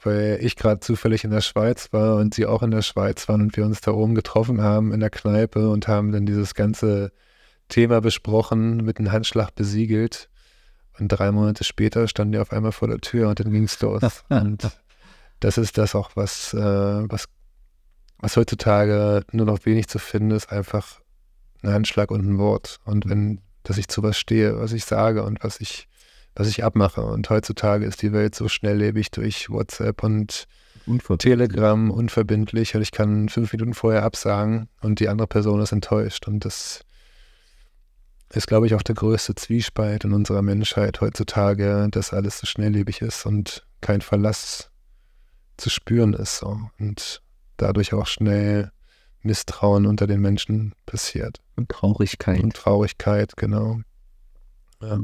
weil 0.02 0.38
ich 0.40 0.56
gerade 0.56 0.80
zufällig 0.80 1.24
in 1.24 1.30
der 1.30 1.40
Schweiz 1.40 1.92
war 1.92 2.16
und 2.16 2.34
sie 2.34 2.46
auch 2.46 2.62
in 2.62 2.70
der 2.70 2.82
Schweiz 2.82 3.28
waren 3.28 3.42
und 3.42 3.56
wir 3.56 3.64
uns 3.64 3.80
da 3.80 3.92
oben 3.92 4.14
getroffen 4.14 4.62
haben 4.62 4.92
in 4.92 5.00
der 5.00 5.10
Kneipe 5.10 5.68
und 5.68 5.86
haben 5.86 6.12
dann 6.12 6.26
dieses 6.26 6.54
ganze 6.54 7.12
Thema 7.68 8.00
besprochen, 8.00 8.78
mit 8.78 8.98
einem 8.98 9.12
Handschlag 9.12 9.54
besiegelt. 9.54 10.28
Und 10.98 11.08
drei 11.08 11.32
Monate 11.32 11.64
später 11.64 12.06
standen 12.08 12.32
die 12.32 12.38
auf 12.38 12.52
einmal 12.52 12.72
vor 12.72 12.88
der 12.88 12.98
Tür 12.98 13.28
und 13.28 13.40
dann 13.40 13.50
ging 13.50 13.64
es 13.64 13.80
los. 13.80 14.02
und 14.28 14.70
das 15.40 15.58
ist 15.58 15.76
das 15.76 15.94
auch, 15.94 16.10
was, 16.14 16.54
äh, 16.54 16.58
was, 16.58 17.26
was 18.18 18.36
heutzutage 18.36 19.24
nur 19.32 19.46
noch 19.46 19.64
wenig 19.66 19.88
zu 19.88 19.98
finden 19.98 20.32
ist, 20.32 20.50
einfach 20.50 21.00
ein 21.62 21.72
Handschlag 21.72 22.10
und 22.10 22.24
ein 22.24 22.38
Wort. 22.38 22.78
Und 22.84 23.08
wenn, 23.08 23.40
dass 23.62 23.78
ich 23.78 23.88
zu 23.88 24.02
was 24.02 24.18
stehe, 24.18 24.58
was 24.58 24.72
ich 24.72 24.84
sage 24.84 25.22
und 25.24 25.42
was 25.42 25.60
ich, 25.60 25.88
was 26.34 26.48
ich 26.48 26.64
abmache. 26.64 27.02
Und 27.02 27.28
heutzutage 27.30 27.86
ist 27.86 28.02
die 28.02 28.12
Welt 28.12 28.34
so 28.34 28.48
schnelllebig 28.48 29.10
durch 29.10 29.50
WhatsApp 29.50 30.02
und 30.02 30.46
Telegram 31.18 31.90
unverbindlich 31.90 32.74
und 32.74 32.82
ich 32.82 32.92
kann 32.92 33.28
fünf 33.30 33.52
Minuten 33.52 33.72
vorher 33.72 34.02
absagen 34.02 34.68
und 34.82 35.00
die 35.00 35.08
andere 35.08 35.26
Person 35.26 35.60
ist 35.62 35.72
enttäuscht. 35.72 36.28
Und 36.28 36.44
das 36.44 36.80
ist, 38.30 38.46
glaube 38.46 38.66
ich, 38.66 38.74
auch 38.74 38.82
der 38.82 38.94
größte 38.94 39.34
Zwiespalt 39.34 40.04
in 40.04 40.12
unserer 40.12 40.42
Menschheit 40.42 41.00
heutzutage, 41.00 41.88
dass 41.90 42.12
alles 42.12 42.38
so 42.38 42.46
schnelllebig 42.46 43.00
ist 43.00 43.24
und 43.24 43.66
kein 43.80 44.00
Verlass 44.00 44.70
zu 45.56 45.70
spüren 45.70 46.14
ist. 46.14 46.42
Und 46.42 47.22
dadurch 47.56 47.92
auch 47.92 48.06
schnell 48.06 48.70
Misstrauen 49.22 49.86
unter 49.86 50.06
den 50.06 50.20
Menschen 50.20 50.74
passiert. 50.86 51.40
Und 51.56 51.68
Traurigkeit. 51.70 52.42
Und 52.42 52.54
Traurigkeit, 52.54 53.36
genau. 53.36 53.80
Ja. 54.80 55.00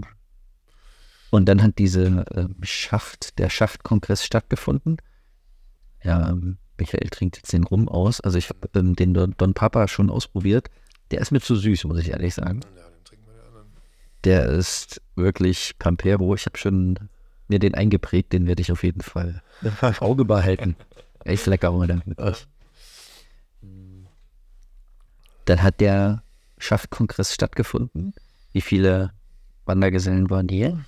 Und 1.30 1.48
dann 1.48 1.62
hat 1.62 1.78
diese 1.78 2.24
äh, 2.34 2.48
Schacht, 2.62 3.38
der 3.38 3.48
Schachtkongress 3.48 4.24
stattgefunden. 4.24 4.98
Ja, 6.02 6.30
ähm, 6.30 6.58
Michael 6.78 7.08
trinkt 7.08 7.36
jetzt 7.36 7.52
den 7.52 7.64
Rum 7.64 7.88
aus. 7.88 8.20
Also 8.20 8.36
ich 8.36 8.48
habe 8.48 8.68
ähm, 8.74 8.96
den 8.96 9.14
Don, 9.14 9.34
Don, 9.36 9.54
Papa 9.54 9.88
schon 9.88 10.10
ausprobiert. 10.10 10.68
Der 11.10 11.20
ist 11.20 11.30
mir 11.30 11.40
zu 11.40 11.56
süß, 11.56 11.84
muss 11.84 11.98
ich 11.98 12.10
ehrlich 12.10 12.34
sagen. 12.34 12.60
Der 14.24 14.46
ist 14.46 15.00
wirklich 15.14 15.76
Pampero. 15.78 16.34
Ich 16.34 16.46
habe 16.46 16.58
schon 16.58 16.98
mir 17.48 17.58
den 17.58 17.74
eingeprägt. 17.74 18.32
Den 18.32 18.46
werde 18.46 18.60
ich 18.60 18.72
auf 18.72 18.82
jeden 18.82 19.00
Fall 19.00 19.42
im 19.62 19.72
Auge 20.00 20.24
behalten. 20.24 20.76
Echt 21.24 21.46
lecker, 21.46 21.72
oder? 21.72 22.00
Dann 25.44 25.62
hat 25.62 25.80
der 25.80 26.22
Schaftkongress 26.58 27.34
stattgefunden. 27.34 28.14
Wie 28.52 28.60
viele 28.60 29.12
Wandergesellen 29.64 30.30
waren 30.30 30.48
hier? 30.48 30.84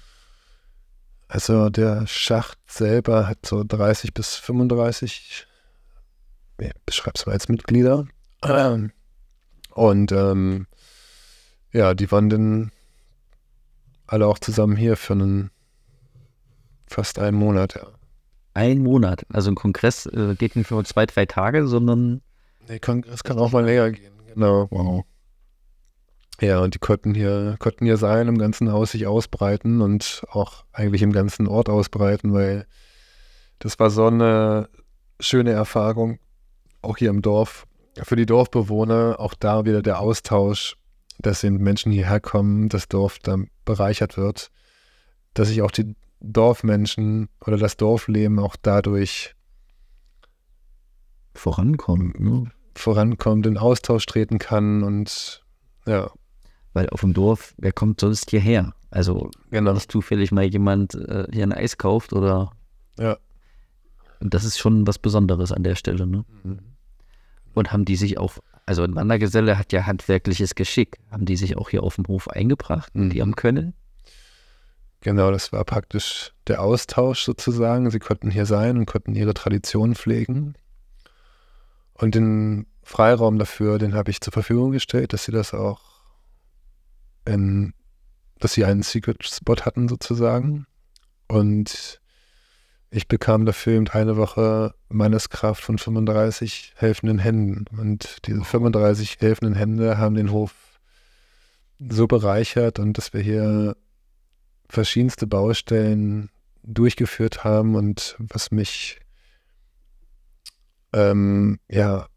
Also 1.28 1.70
der 1.70 2.06
Schacht 2.06 2.58
selber 2.66 3.26
hat 3.26 3.46
so 3.46 3.64
30 3.64 4.12
bis 4.12 4.34
35, 4.36 5.46
ich 6.58 6.68
beschreibe 6.84 7.14
es 7.16 7.26
mal 7.26 7.32
als 7.32 7.48
Mitglieder. 7.48 8.06
Und 9.70 10.12
ähm, 10.12 10.66
ja, 11.72 11.94
die 11.94 12.10
waren 12.12 12.28
dann 12.28 12.72
alle 14.06 14.26
auch 14.26 14.38
zusammen 14.38 14.76
hier 14.76 14.96
für 14.96 15.14
einen 15.14 15.50
fast 16.86 17.18
einen 17.18 17.38
Monat, 17.38 17.76
ja. 17.76 17.86
Ein 18.54 18.78
Monat. 18.78 19.24
Also 19.30 19.50
ein 19.50 19.54
Kongress 19.54 20.06
äh, 20.06 20.34
geht 20.36 20.56
nicht 20.56 20.70
nur 20.70 20.84
zwei, 20.84 21.06
drei 21.06 21.26
Tage, 21.26 21.66
sondern. 21.66 22.20
Nee, 22.68 22.78
Kongress 22.78 23.24
kann 23.24 23.38
auch 23.38 23.52
mal 23.52 23.64
länger 23.64 23.90
gehen, 23.90 24.12
genau. 24.34 24.68
Wow. 24.70 25.04
Ja, 26.40 26.58
und 26.58 26.74
die 26.74 26.78
konnten 26.78 27.14
hier, 27.14 27.56
konnten 27.60 27.84
hier 27.84 27.96
sein, 27.96 28.26
im 28.26 28.36
ganzen 28.36 28.72
Haus 28.72 28.90
sich 28.92 29.06
ausbreiten 29.06 29.80
und 29.80 30.24
auch 30.30 30.64
eigentlich 30.72 31.02
im 31.02 31.12
ganzen 31.12 31.46
Ort 31.46 31.68
ausbreiten, 31.68 32.32
weil 32.32 32.66
das 33.60 33.78
war 33.78 33.90
so 33.90 34.06
eine 34.06 34.68
schöne 35.20 35.52
Erfahrung, 35.52 36.18
auch 36.80 36.96
hier 36.96 37.10
im 37.10 37.22
Dorf. 37.22 37.66
Für 38.02 38.16
die 38.16 38.26
Dorfbewohner 38.26 39.20
auch 39.20 39.34
da 39.34 39.64
wieder 39.64 39.82
der 39.82 40.00
Austausch, 40.00 40.76
dass 41.20 41.44
eben 41.44 41.58
Menschen 41.58 41.92
hierher 41.92 42.18
kommen, 42.18 42.68
das 42.68 42.88
Dorf 42.88 43.18
dann 43.20 43.48
bereichert 43.64 44.16
wird, 44.16 44.50
dass 45.34 45.48
sich 45.48 45.62
auch 45.62 45.70
die 45.70 45.94
Dorfmenschen 46.22 47.28
oder 47.44 47.56
das 47.56 47.76
Dorfleben 47.76 48.38
auch 48.38 48.56
dadurch 48.60 49.34
vorankommt, 51.34 52.20
ne? 52.20 52.50
vorankommt, 52.74 53.46
in 53.46 53.58
Austausch 53.58 54.06
treten 54.06 54.38
kann 54.38 54.82
und 54.82 55.44
ja. 55.86 56.10
Weil 56.74 56.88
auf 56.88 57.00
dem 57.00 57.12
Dorf, 57.12 57.54
wer 57.58 57.72
kommt 57.72 58.00
sonst 58.00 58.30
hierher? 58.30 58.72
Also, 58.90 59.30
genau. 59.50 59.74
nicht 59.74 59.92
zufällig 59.92 60.32
mal 60.32 60.44
jemand 60.44 60.94
äh, 60.94 61.26
hier 61.30 61.42
ein 61.42 61.52
Eis 61.52 61.76
kauft 61.76 62.12
oder. 62.12 62.52
Ja. 62.98 63.18
Und 64.20 64.32
das 64.32 64.44
ist 64.44 64.58
schon 64.58 64.86
was 64.86 64.98
Besonderes 64.98 65.52
an 65.52 65.64
der 65.64 65.74
Stelle, 65.74 66.06
ne? 66.06 66.24
Mhm. 66.44 66.60
Und 67.54 67.72
haben 67.72 67.84
die 67.84 67.96
sich 67.96 68.16
auch, 68.18 68.38
also 68.64 68.82
ein 68.82 68.94
Wandergeselle 68.94 69.58
hat 69.58 69.72
ja 69.72 69.84
handwerkliches 69.84 70.54
Geschick, 70.54 70.98
haben 71.10 71.26
die 71.26 71.36
sich 71.36 71.58
auch 71.58 71.68
hier 71.68 71.82
auf 71.82 71.96
dem 71.96 72.06
Hof 72.06 72.28
eingebracht, 72.28 72.94
mhm. 72.94 73.10
die 73.10 73.20
haben 73.20 73.36
können? 73.36 73.74
Genau, 75.02 75.32
das 75.32 75.52
war 75.52 75.64
praktisch 75.64 76.32
der 76.46 76.62
Austausch 76.62 77.24
sozusagen. 77.24 77.90
Sie 77.90 77.98
konnten 77.98 78.30
hier 78.30 78.46
sein 78.46 78.78
und 78.78 78.86
konnten 78.86 79.16
ihre 79.16 79.34
Tradition 79.34 79.96
pflegen. 79.96 80.54
Und 81.94 82.14
den 82.14 82.66
Freiraum 82.84 83.38
dafür, 83.38 83.78
den 83.78 83.94
habe 83.94 84.12
ich 84.12 84.20
zur 84.20 84.32
Verfügung 84.32 84.70
gestellt, 84.70 85.12
dass 85.12 85.24
sie 85.24 85.32
das 85.32 85.54
auch 85.54 85.80
in, 87.24 87.74
dass 88.38 88.52
sie 88.52 88.64
einen 88.64 88.82
Secret 88.82 89.26
Spot 89.26 89.56
hatten 89.56 89.88
sozusagen. 89.88 90.66
Und 91.26 92.00
ich 92.90 93.08
bekam 93.08 93.44
dafür 93.44 93.72
eben 93.72 93.88
eine 93.88 94.16
Woche 94.16 94.72
Manneskraft 94.88 95.64
von 95.64 95.78
35 95.78 96.74
helfenden 96.76 97.18
Händen. 97.18 97.64
Und 97.76 98.24
diese 98.28 98.44
35 98.44 99.16
helfenden 99.18 99.56
Hände 99.56 99.98
haben 99.98 100.14
den 100.14 100.30
Hof 100.30 100.54
so 101.80 102.06
bereichert 102.06 102.78
und 102.78 102.98
dass 102.98 103.12
wir 103.12 103.20
hier 103.20 103.76
verschiedenste 104.72 105.26
Baustellen 105.26 106.30
durchgeführt 106.62 107.44
haben 107.44 107.74
und 107.74 108.16
was 108.18 108.50
mich 108.50 109.00
ähm, 110.92 111.58
ja 111.68 112.08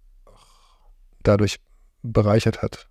dadurch 1.22 1.58
bereichert 2.02 2.62
hat. 2.62 2.88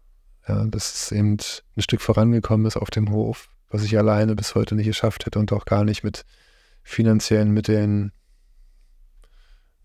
Ja, 0.46 0.66
dass 0.66 0.94
es 0.94 1.12
eben 1.12 1.38
ein 1.76 1.82
Stück 1.82 2.02
vorangekommen 2.02 2.66
ist 2.66 2.76
auf 2.76 2.90
dem 2.90 3.10
Hof, 3.10 3.48
was 3.70 3.82
ich 3.82 3.96
alleine 3.96 4.36
bis 4.36 4.54
heute 4.54 4.74
nicht 4.74 4.86
geschafft 4.86 5.24
hätte 5.24 5.38
und 5.38 5.52
auch 5.52 5.64
gar 5.64 5.84
nicht 5.84 6.04
mit 6.04 6.26
finanziellen 6.82 7.50
Mitteln, 7.50 8.12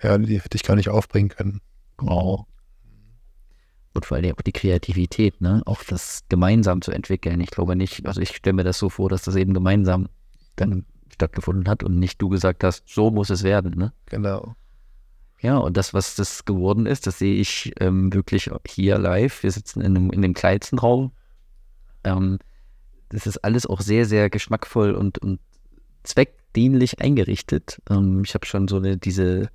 ja, 0.01 0.17
die 0.17 0.41
hätte 0.41 0.57
ich 0.57 0.63
gar 0.63 0.75
nicht 0.75 0.89
aufbringen 0.89 1.29
können. 1.29 1.61
Wow. 1.97 2.45
Und 3.93 4.05
vor 4.05 4.17
allem 4.17 4.35
auch 4.35 4.41
die 4.41 4.51
Kreativität, 4.51 5.41
ne? 5.41 5.61
Auch 5.65 5.83
das 5.83 6.23
gemeinsam 6.29 6.81
zu 6.81 6.91
entwickeln. 6.91 7.41
Ich 7.41 7.49
glaube 7.49 7.75
nicht, 7.75 8.05
also 8.05 8.21
ich 8.21 8.35
stelle 8.35 8.53
mir 8.55 8.63
das 8.63 8.77
so 8.77 8.89
vor, 8.89 9.09
dass 9.09 9.23
das 9.23 9.35
eben 9.35 9.53
gemeinsam 9.53 10.09
dann 10.55 10.85
stattgefunden 11.11 11.67
hat 11.67 11.83
und 11.83 11.97
nicht 11.97 12.21
du 12.21 12.29
gesagt 12.29 12.63
hast, 12.63 12.87
so 12.87 13.11
muss 13.11 13.29
es 13.29 13.43
werden, 13.43 13.77
ne? 13.77 13.93
Genau. 14.05 14.55
Ja, 15.41 15.57
und 15.57 15.77
das, 15.77 15.93
was 15.93 16.15
das 16.15 16.45
geworden 16.45 16.85
ist, 16.85 17.07
das 17.07 17.19
sehe 17.19 17.35
ich 17.35 17.73
ähm, 17.79 18.13
wirklich 18.13 18.49
hier 18.67 18.97
live. 18.97 19.41
Wir 19.41 19.51
sitzen 19.51 19.81
in, 19.81 19.95
einem, 19.95 20.11
in 20.11 20.21
dem 20.21 20.33
kleinsten 20.33 20.79
Raum. 20.79 21.11
Ähm, 22.03 22.39
das 23.09 23.25
ist 23.25 23.37
alles 23.37 23.65
auch 23.65 23.81
sehr, 23.81 24.05
sehr 24.05 24.29
geschmackvoll 24.29 24.93
und, 24.93 25.17
und 25.19 25.39
zweckdienlich 26.03 26.99
eingerichtet. 26.99 27.81
Ähm, 27.89 28.23
ich 28.25 28.33
habe 28.33 28.45
schon 28.45 28.67
so 28.67 28.77
eine, 28.77 28.97
diese 28.97 29.49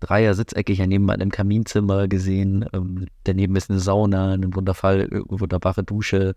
Dreier 0.00 0.34
Sitzecke 0.34 0.72
hier 0.72 0.86
nebenan 0.86 1.20
im 1.20 1.30
Kaminzimmer 1.30 2.08
gesehen. 2.08 2.66
Ähm, 2.72 3.06
daneben 3.24 3.56
ist 3.56 3.70
eine 3.70 3.78
Sauna, 3.78 4.32
eine 4.32 4.54
wundervoll, 4.54 5.08
wunderbare 5.28 5.84
Dusche. 5.84 6.34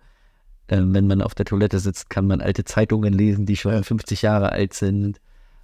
Ähm, 0.68 0.94
wenn 0.94 1.08
man 1.08 1.22
auf 1.22 1.36
der 1.36 1.46
Toilette 1.46 1.80
sitzt, 1.80 2.10
kann 2.10 2.28
man 2.28 2.42
alte 2.42 2.64
Zeitungen 2.64 3.14
lesen, 3.14 3.46
die 3.46 3.58
schon 3.58 3.84
50 3.84 4.22
Jahre 4.22 4.52
alt 4.52 4.74
sind. 4.74 5.20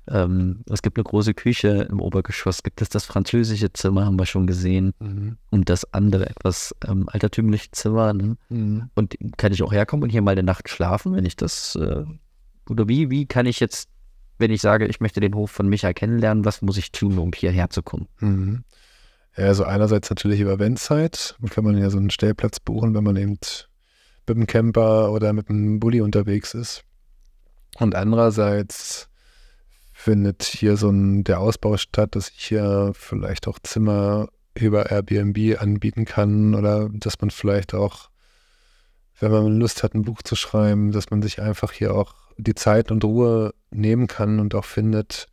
Ähm, 0.10 0.64
es 0.70 0.82
gibt 0.82 0.98
eine 0.98 1.04
große 1.04 1.34
Küche 1.34 1.88
im 1.90 2.02
Obergeschoss, 2.02 2.64
gibt 2.64 2.82
es 2.82 2.90
das 2.90 3.06
französische 3.06 3.72
Zimmer, 3.72 4.06
haben 4.06 4.18
wir 4.18 4.26
schon 4.26 4.48
gesehen. 4.48 4.94
Mhm. 5.00 5.38
Und 5.52 5.70
das 5.70 5.94
andere 5.94 6.30
etwas 6.30 6.76
ähm, 6.88 7.08
altertümliche 7.08 7.72
Zimmer. 7.72 8.14
Ne? 8.14 8.38
Mhm. 8.50 8.90
Und 8.96 9.16
kann 9.38 9.54
ich 9.54 9.62
auch 9.62 9.72
herkommen 9.72 10.04
und 10.04 10.10
hier 10.10 10.22
mal 10.22 10.32
eine 10.32 10.44
Nacht 10.44 10.70
schlafen, 10.70 11.14
wenn 11.14 11.26
ich 11.26 11.36
das. 11.36 11.76
Äh, 11.76 12.06
oder 12.70 12.88
wie, 12.88 13.10
wie 13.10 13.26
kann 13.26 13.46
ich 13.46 13.60
jetzt 13.60 13.90
wenn 14.40 14.52
ich 14.52 14.62
sage, 14.62 14.88
ich 14.88 15.00
möchte 15.00 15.20
den 15.20 15.36
Hof 15.36 15.52
von 15.52 15.68
Micha 15.68 15.94
kennenlernen, 15.94 16.46
was 16.46 16.62
muss 16.62 16.78
ich 16.78 16.92
tun, 16.92 17.18
um 17.18 17.32
hierher 17.34 17.70
zu 17.70 17.84
kommen? 17.84 18.08
Mhm. 18.20 18.64
Also 19.36 19.64
einerseits 19.64 20.10
natürlich 20.10 20.40
über 20.40 20.60
Wendzeit. 20.60 21.36
Kann 21.50 21.64
man 21.64 21.78
ja 21.78 21.90
so 21.90 21.98
einen 21.98 22.10
Stellplatz 22.10 22.60
buchen, 22.60 22.94
wenn 22.96 23.04
man 23.04 23.16
eben 23.16 23.38
mit 24.28 24.38
einem 24.38 24.48
Camper 24.48 25.12
oder 25.12 25.34
mit 25.34 25.50
einem 25.50 25.80
Bulli 25.80 26.02
unterwegs 26.02 26.54
ist. 26.54 26.84
Und 27.80 27.96
andererseits 27.96 29.10
findet 29.94 30.44
hier 30.44 30.78
so 30.78 30.90
ein, 30.90 31.24
der 31.24 31.40
Ausbau 31.40 31.78
statt, 31.78 32.16
dass 32.16 32.30
ich 32.30 32.46
hier 32.46 32.92
vielleicht 32.94 33.48
auch 33.48 33.60
Zimmer 33.60 34.30
über 34.56 34.92
Airbnb 34.92 35.62
anbieten 35.62 36.06
kann 36.06 36.56
oder 36.56 36.90
dass 36.92 37.20
man 37.22 37.30
vielleicht 37.30 37.74
auch, 37.74 38.10
wenn 39.20 39.32
man 39.32 39.60
Lust 39.60 39.84
hat, 39.84 39.94
ein 39.94 40.04
Buch 40.04 40.22
zu 40.22 40.36
schreiben, 40.36 40.92
dass 40.92 41.10
man 41.10 41.22
sich 41.22 41.42
einfach 41.42 41.72
hier 41.72 41.94
auch 41.94 42.16
die 42.40 42.56
Zeit 42.56 42.92
und 42.92 43.04
Ruhe 43.04 43.54
nehmen 43.72 44.08
kann 44.08 44.40
und 44.40 44.56
auch 44.56 44.66
findet, 44.66 45.28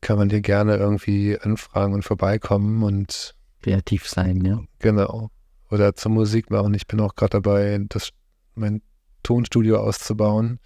kann 0.00 0.18
man 0.18 0.28
dir 0.28 0.40
gerne 0.40 0.76
irgendwie 0.76 1.38
anfragen 1.38 1.94
und 1.94 2.04
vorbeikommen 2.04 2.82
und 2.82 3.34
kreativ 3.62 4.08
sein, 4.08 4.44
ja. 4.44 4.60
Genau. 4.78 5.30
Oder 5.70 5.94
zur 5.94 6.12
Musik 6.12 6.50
machen. 6.50 6.74
Ich 6.74 6.86
bin 6.86 7.00
auch 7.00 7.14
gerade 7.14 7.40
dabei, 7.40 7.78
das, 7.88 8.10
mein 8.54 8.82
Tonstudio 9.22 9.78
auszubauen. 9.78 10.58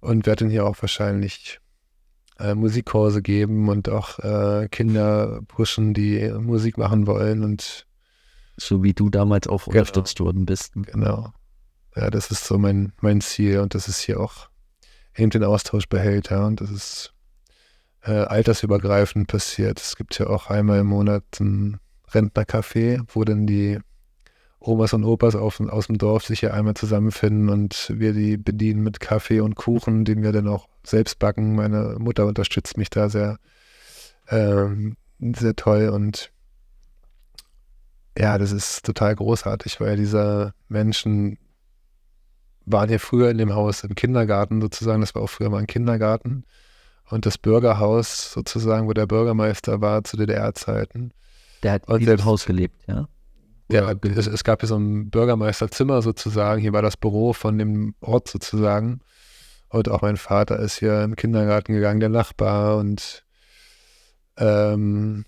und 0.00 0.26
werde 0.26 0.44
dann 0.44 0.50
hier 0.50 0.66
auch 0.66 0.76
wahrscheinlich 0.82 1.60
äh, 2.38 2.54
Musikkurse 2.54 3.22
geben 3.22 3.68
und 3.68 3.88
auch 3.88 4.18
äh, 4.18 4.68
Kinder 4.70 5.40
pushen, 5.48 5.94
die 5.94 6.30
Musik 6.30 6.76
machen 6.76 7.06
wollen 7.06 7.42
und 7.42 7.86
so 8.56 8.82
wie 8.82 8.92
du 8.92 9.08
damals 9.08 9.48
auch 9.48 9.64
genau. 9.64 9.78
unterstützt 9.78 10.20
worden 10.20 10.44
bist. 10.46 10.72
Genau. 10.74 11.32
Ja, 11.96 12.10
das 12.10 12.30
ist 12.30 12.44
so 12.44 12.58
mein, 12.58 12.92
mein 13.00 13.20
Ziel 13.20 13.60
und 13.60 13.74
das 13.74 13.88
ist 13.88 14.00
hier 14.00 14.20
auch 14.20 14.48
eben 15.16 15.30
den 15.30 15.44
Austausch 15.44 15.88
behält, 15.88 16.30
ja, 16.30 16.44
und 16.44 16.60
das 16.60 16.70
ist 16.70 17.14
äh, 18.02 18.12
altersübergreifend 18.12 19.28
passiert. 19.28 19.80
Es 19.80 19.96
gibt 19.96 20.18
ja 20.18 20.26
auch 20.26 20.50
einmal 20.50 20.80
im 20.80 20.88
Monat 20.88 21.24
ein 21.40 21.78
Rentnercafé, 22.10 23.00
wo 23.08 23.24
dann 23.24 23.46
die 23.46 23.78
Omas 24.60 24.92
und 24.92 25.04
Opas 25.04 25.36
auf, 25.36 25.60
aus 25.60 25.86
dem 25.86 25.98
Dorf 25.98 26.24
sich 26.24 26.40
hier 26.40 26.54
einmal 26.54 26.74
zusammenfinden 26.74 27.48
und 27.48 27.92
wir 27.94 28.12
die 28.12 28.36
bedienen 28.36 28.82
mit 28.82 28.98
Kaffee 28.98 29.40
und 29.40 29.56
Kuchen, 29.56 30.04
den 30.04 30.22
wir 30.22 30.32
dann 30.32 30.48
auch 30.48 30.68
selbst 30.84 31.18
backen. 31.18 31.54
Meine 31.54 31.96
Mutter 31.98 32.26
unterstützt 32.26 32.78
mich 32.78 32.90
da 32.90 33.08
sehr, 33.08 33.38
ähm, 34.28 34.96
sehr 35.20 35.54
toll 35.54 35.90
und 35.90 36.30
ja, 38.16 38.38
das 38.38 38.52
ist 38.52 38.84
total 38.84 39.14
großartig, 39.16 39.80
weil 39.80 39.96
diese 39.96 40.54
Menschen 40.68 41.36
waren 42.66 42.88
hier 42.88 43.00
früher 43.00 43.30
in 43.30 43.38
dem 43.38 43.54
Haus 43.54 43.84
im 43.84 43.94
Kindergarten 43.94 44.60
sozusagen, 44.60 45.00
das 45.00 45.14
war 45.14 45.22
auch 45.22 45.30
früher 45.30 45.50
mal 45.50 45.58
ein 45.58 45.66
Kindergarten 45.66 46.44
und 47.10 47.26
das 47.26 47.38
Bürgerhaus 47.38 48.32
sozusagen, 48.32 48.88
wo 48.88 48.92
der 48.92 49.06
Bürgermeister 49.06 49.80
war 49.80 50.04
zu 50.04 50.16
DDR-Zeiten. 50.16 51.12
Der 51.62 51.72
hat 51.72 51.88
in 51.88 51.98
diesem 51.98 52.24
Haus 52.24 52.46
gelebt, 52.46 52.82
ja? 52.86 53.08
Ja, 53.70 53.92
es, 53.92 54.26
es, 54.26 54.44
gab 54.44 54.60
hier 54.60 54.68
so 54.68 54.76
ein 54.76 55.08
Bürgermeisterzimmer 55.10 56.02
sozusagen. 56.02 56.60
Hier 56.60 56.74
war 56.74 56.82
das 56.82 56.98
Büro 56.98 57.32
von 57.32 57.56
dem 57.56 57.94
Ort 58.00 58.28
sozusagen. 58.28 59.00
Und 59.70 59.88
auch 59.88 60.02
mein 60.02 60.18
Vater 60.18 60.58
ist 60.58 60.78
hier 60.78 61.02
im 61.02 61.16
Kindergarten 61.16 61.72
gegangen, 61.72 62.00
der 62.00 62.10
Nachbar. 62.10 62.76
Und 62.76 63.24
ähm, 64.36 65.24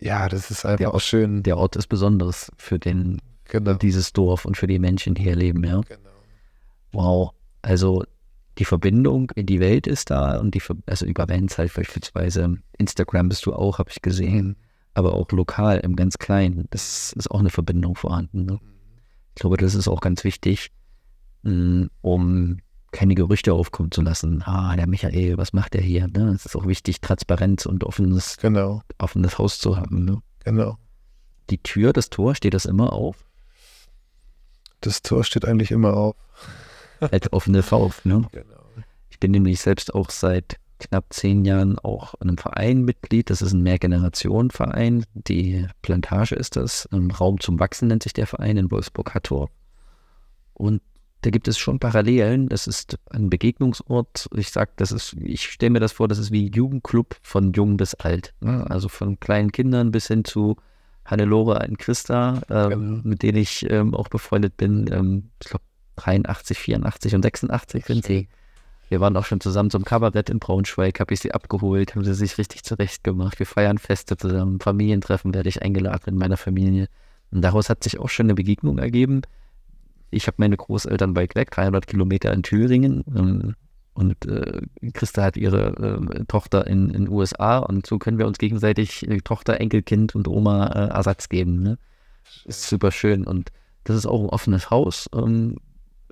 ja, 0.00 0.28
das 0.28 0.50
ist 0.50 0.64
einfach 0.64 0.78
der 0.78 0.94
auch 0.94 1.00
schön. 1.00 1.42
Der 1.42 1.58
Ort 1.58 1.76
ist 1.76 1.88
besonders 1.88 2.50
für 2.56 2.78
den, 2.78 3.20
genau. 3.44 3.74
dieses 3.74 4.14
Dorf 4.14 4.46
und 4.46 4.56
für 4.56 4.66
die 4.66 4.78
Menschen, 4.78 5.14
die 5.14 5.22
hier 5.22 5.36
leben, 5.36 5.62
ja. 5.62 5.82
Genau. 5.82 6.07
Wow. 6.92 7.32
Also 7.62 8.04
die 8.58 8.64
Verbindung 8.64 9.30
in 9.34 9.46
die 9.46 9.60
Welt 9.60 9.86
ist 9.86 10.10
da 10.10 10.38
und 10.38 10.54
die, 10.54 10.62
also 10.86 11.06
über 11.06 11.28
Vans 11.28 11.58
halt 11.58 11.72
beispielsweise, 11.74 12.58
Instagram 12.76 13.28
bist 13.28 13.46
du 13.46 13.52
auch, 13.52 13.78
habe 13.78 13.90
ich 13.90 14.02
gesehen 14.02 14.56
aber 14.98 15.14
auch 15.14 15.30
lokal 15.30 15.78
im 15.78 15.94
ganz 15.94 16.18
Kleinen. 16.18 16.66
Das 16.70 17.12
ist 17.12 17.30
auch 17.30 17.38
eine 17.38 17.50
Verbindung 17.50 17.94
vorhanden. 17.94 18.44
Ne? 18.44 18.58
Ich 19.36 19.40
glaube, 19.40 19.56
das 19.56 19.76
ist 19.76 19.86
auch 19.86 20.00
ganz 20.00 20.24
wichtig, 20.24 20.72
mm, 21.42 21.84
um 22.02 22.58
keine 22.90 23.14
Gerüchte 23.14 23.52
aufkommen 23.52 23.92
zu 23.92 24.02
lassen. 24.02 24.42
Ah, 24.42 24.74
der 24.74 24.88
Michael, 24.88 25.38
was 25.38 25.52
macht 25.52 25.74
der 25.74 25.82
hier? 25.82 26.08
Ne? 26.08 26.32
Es 26.34 26.46
ist 26.46 26.56
auch 26.56 26.66
wichtig, 26.66 27.00
Transparenz 27.00 27.64
und 27.64 27.84
offenes, 27.84 28.38
genau. 28.38 28.82
offenes 28.98 29.38
Haus 29.38 29.60
zu 29.60 29.76
haben. 29.76 30.04
Ne? 30.04 30.20
Genau. 30.42 30.78
Die 31.50 31.58
Tür, 31.58 31.92
das 31.92 32.10
Tor, 32.10 32.34
steht 32.34 32.54
das 32.54 32.64
immer 32.64 32.92
auf? 32.92 33.24
Das 34.80 35.02
Tor 35.02 35.22
steht 35.22 35.44
eigentlich 35.44 35.70
immer 35.70 35.96
auf. 35.96 36.16
Als 37.12 37.32
offene 37.32 37.62
Faust, 37.62 38.06
ne? 38.06 38.26
Genau. 38.32 38.56
Ich 39.10 39.20
bin 39.20 39.32
nämlich 39.32 39.60
selbst 39.60 39.94
auch 39.94 40.10
seit 40.10 40.58
knapp 40.78 41.06
zehn 41.10 41.44
Jahren 41.44 41.78
auch 41.78 42.14
in 42.20 42.28
einem 42.28 42.38
Verein 42.38 42.82
Mitglied. 42.84 43.30
Das 43.30 43.42
ist 43.42 43.52
ein 43.52 43.62
Mehrgenerationenverein. 43.62 45.04
Die 45.14 45.66
Plantage 45.82 46.34
ist 46.34 46.56
das. 46.56 46.88
Ein 46.92 47.10
Raum 47.10 47.40
zum 47.40 47.58
Wachsen 47.58 47.88
nennt 47.88 48.04
sich 48.04 48.12
der 48.12 48.26
Verein 48.26 48.56
in 48.56 48.70
Wolfsburg-Hattor. 48.70 49.50
Und 50.54 50.82
da 51.22 51.30
gibt 51.30 51.48
es 51.48 51.58
schon 51.58 51.80
Parallelen. 51.80 52.48
Das 52.48 52.66
ist 52.66 52.96
ein 53.10 53.28
Begegnungsort. 53.28 54.28
Ich 54.36 54.50
sag, 54.50 54.76
das 54.76 54.92
ist, 54.92 55.14
ich 55.14 55.50
stelle 55.50 55.70
mir 55.70 55.80
das 55.80 55.92
vor, 55.92 56.06
das 56.06 56.18
ist 56.18 56.30
wie 56.30 56.50
Jugendclub 56.50 57.16
von 57.22 57.52
jung 57.52 57.76
bis 57.76 57.94
alt. 57.94 58.34
Ne? 58.40 58.64
Also 58.70 58.88
von 58.88 59.18
kleinen 59.18 59.50
Kindern 59.50 59.90
bis 59.90 60.06
hin 60.06 60.24
zu 60.24 60.56
Hannelore 61.04 61.66
und 61.66 61.78
Christa, 61.78 62.42
ähm, 62.50 62.70
genau. 62.70 63.00
mit 63.02 63.22
denen 63.22 63.38
ich 63.38 63.68
ähm, 63.70 63.94
auch 63.94 64.08
befreundet 64.08 64.56
bin. 64.56 64.88
Ähm, 64.92 65.30
ich 65.42 65.48
glaube 65.48 65.64
83, 65.98 66.58
84 66.58 67.14
und 67.14 67.22
86 67.22 67.84
sind 67.84 68.04
sie. 68.04 68.28
Wir 68.88 69.00
waren 69.00 69.16
auch 69.16 69.24
schon 69.24 69.40
zusammen 69.40 69.70
zum 69.70 69.84
Kabarett 69.84 70.30
in 70.30 70.38
Braunschweig, 70.38 70.98
habe 70.98 71.12
ich 71.12 71.20
sie 71.20 71.32
abgeholt, 71.32 71.94
haben 71.94 72.04
sie 72.04 72.14
sich 72.14 72.38
richtig 72.38 72.64
zurecht 72.64 73.04
gemacht. 73.04 73.38
Wir 73.38 73.46
feiern 73.46 73.78
Feste 73.78 74.16
zusammen, 74.16 74.60
Familientreffen 74.60 75.34
werde 75.34 75.48
ich 75.48 75.60
eingeladen 75.62 76.14
in 76.14 76.16
meiner 76.16 76.38
Familie. 76.38 76.88
Und 77.30 77.42
daraus 77.42 77.68
hat 77.68 77.84
sich 77.84 77.98
auch 77.98 78.08
schon 78.08 78.26
eine 78.26 78.34
Begegnung 78.34 78.78
ergeben. 78.78 79.22
Ich 80.10 80.26
habe 80.26 80.36
meine 80.38 80.56
Großeltern 80.56 81.14
weit 81.16 81.34
weg, 81.34 81.50
300 81.50 81.86
Kilometer 81.86 82.32
in 82.32 82.42
Thüringen. 82.42 83.04
Ähm, 83.14 83.54
und 83.92 84.26
äh, 84.26 84.62
Christa 84.94 85.24
hat 85.24 85.36
ihre 85.36 85.98
äh, 86.00 86.24
Tochter 86.26 86.66
in 86.66 86.92
den 86.92 87.08
USA. 87.08 87.58
Und 87.58 87.86
so 87.86 87.98
können 87.98 88.16
wir 88.16 88.26
uns 88.26 88.38
gegenseitig 88.38 89.06
äh, 89.06 89.18
Tochter, 89.18 89.60
Enkelkind 89.60 90.14
und 90.14 90.28
Oma 90.28 90.68
äh, 90.68 90.88
Ersatz 90.90 91.28
geben. 91.28 91.62
Ne? 91.62 91.78
Ist 92.44 92.68
super 92.68 92.90
schön. 92.90 93.24
Und 93.24 93.50
das 93.84 93.96
ist 93.96 94.06
auch 94.06 94.22
ein 94.22 94.28
offenes 94.28 94.70
Haus, 94.70 95.10
ähm, 95.14 95.56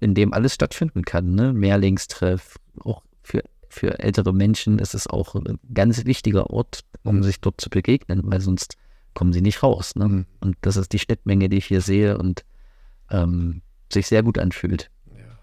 in 0.00 0.14
dem 0.14 0.32
alles 0.32 0.54
stattfinden 0.54 1.02
kann. 1.04 1.34
Ne? 1.34 1.52
Mehrlingstreff, 1.52 2.56
auch 2.80 3.02
für, 3.22 3.42
für 3.68 3.98
ältere 3.98 4.32
Menschen 4.32 4.78
ist 4.78 4.94
es 4.94 5.06
auch 5.06 5.34
ein 5.34 5.58
ganz 5.72 6.04
wichtiger 6.04 6.50
Ort, 6.50 6.84
um 7.02 7.22
sich 7.22 7.40
dort 7.40 7.60
zu 7.60 7.70
begegnen, 7.70 8.22
weil 8.24 8.40
sonst 8.40 8.76
kommen 9.14 9.32
sie 9.32 9.40
nicht 9.40 9.62
raus. 9.62 9.96
Ne? 9.96 10.08
Mhm. 10.08 10.26
Und 10.40 10.56
das 10.60 10.76
ist 10.76 10.92
die 10.92 10.98
Schnittmenge, 10.98 11.48
die 11.48 11.56
ich 11.56 11.66
hier 11.66 11.80
sehe 11.80 12.18
und 12.18 12.44
ähm, 13.10 13.62
sich 13.92 14.06
sehr 14.06 14.22
gut 14.22 14.38
anfühlt. 14.38 14.90
Ja, 15.06 15.38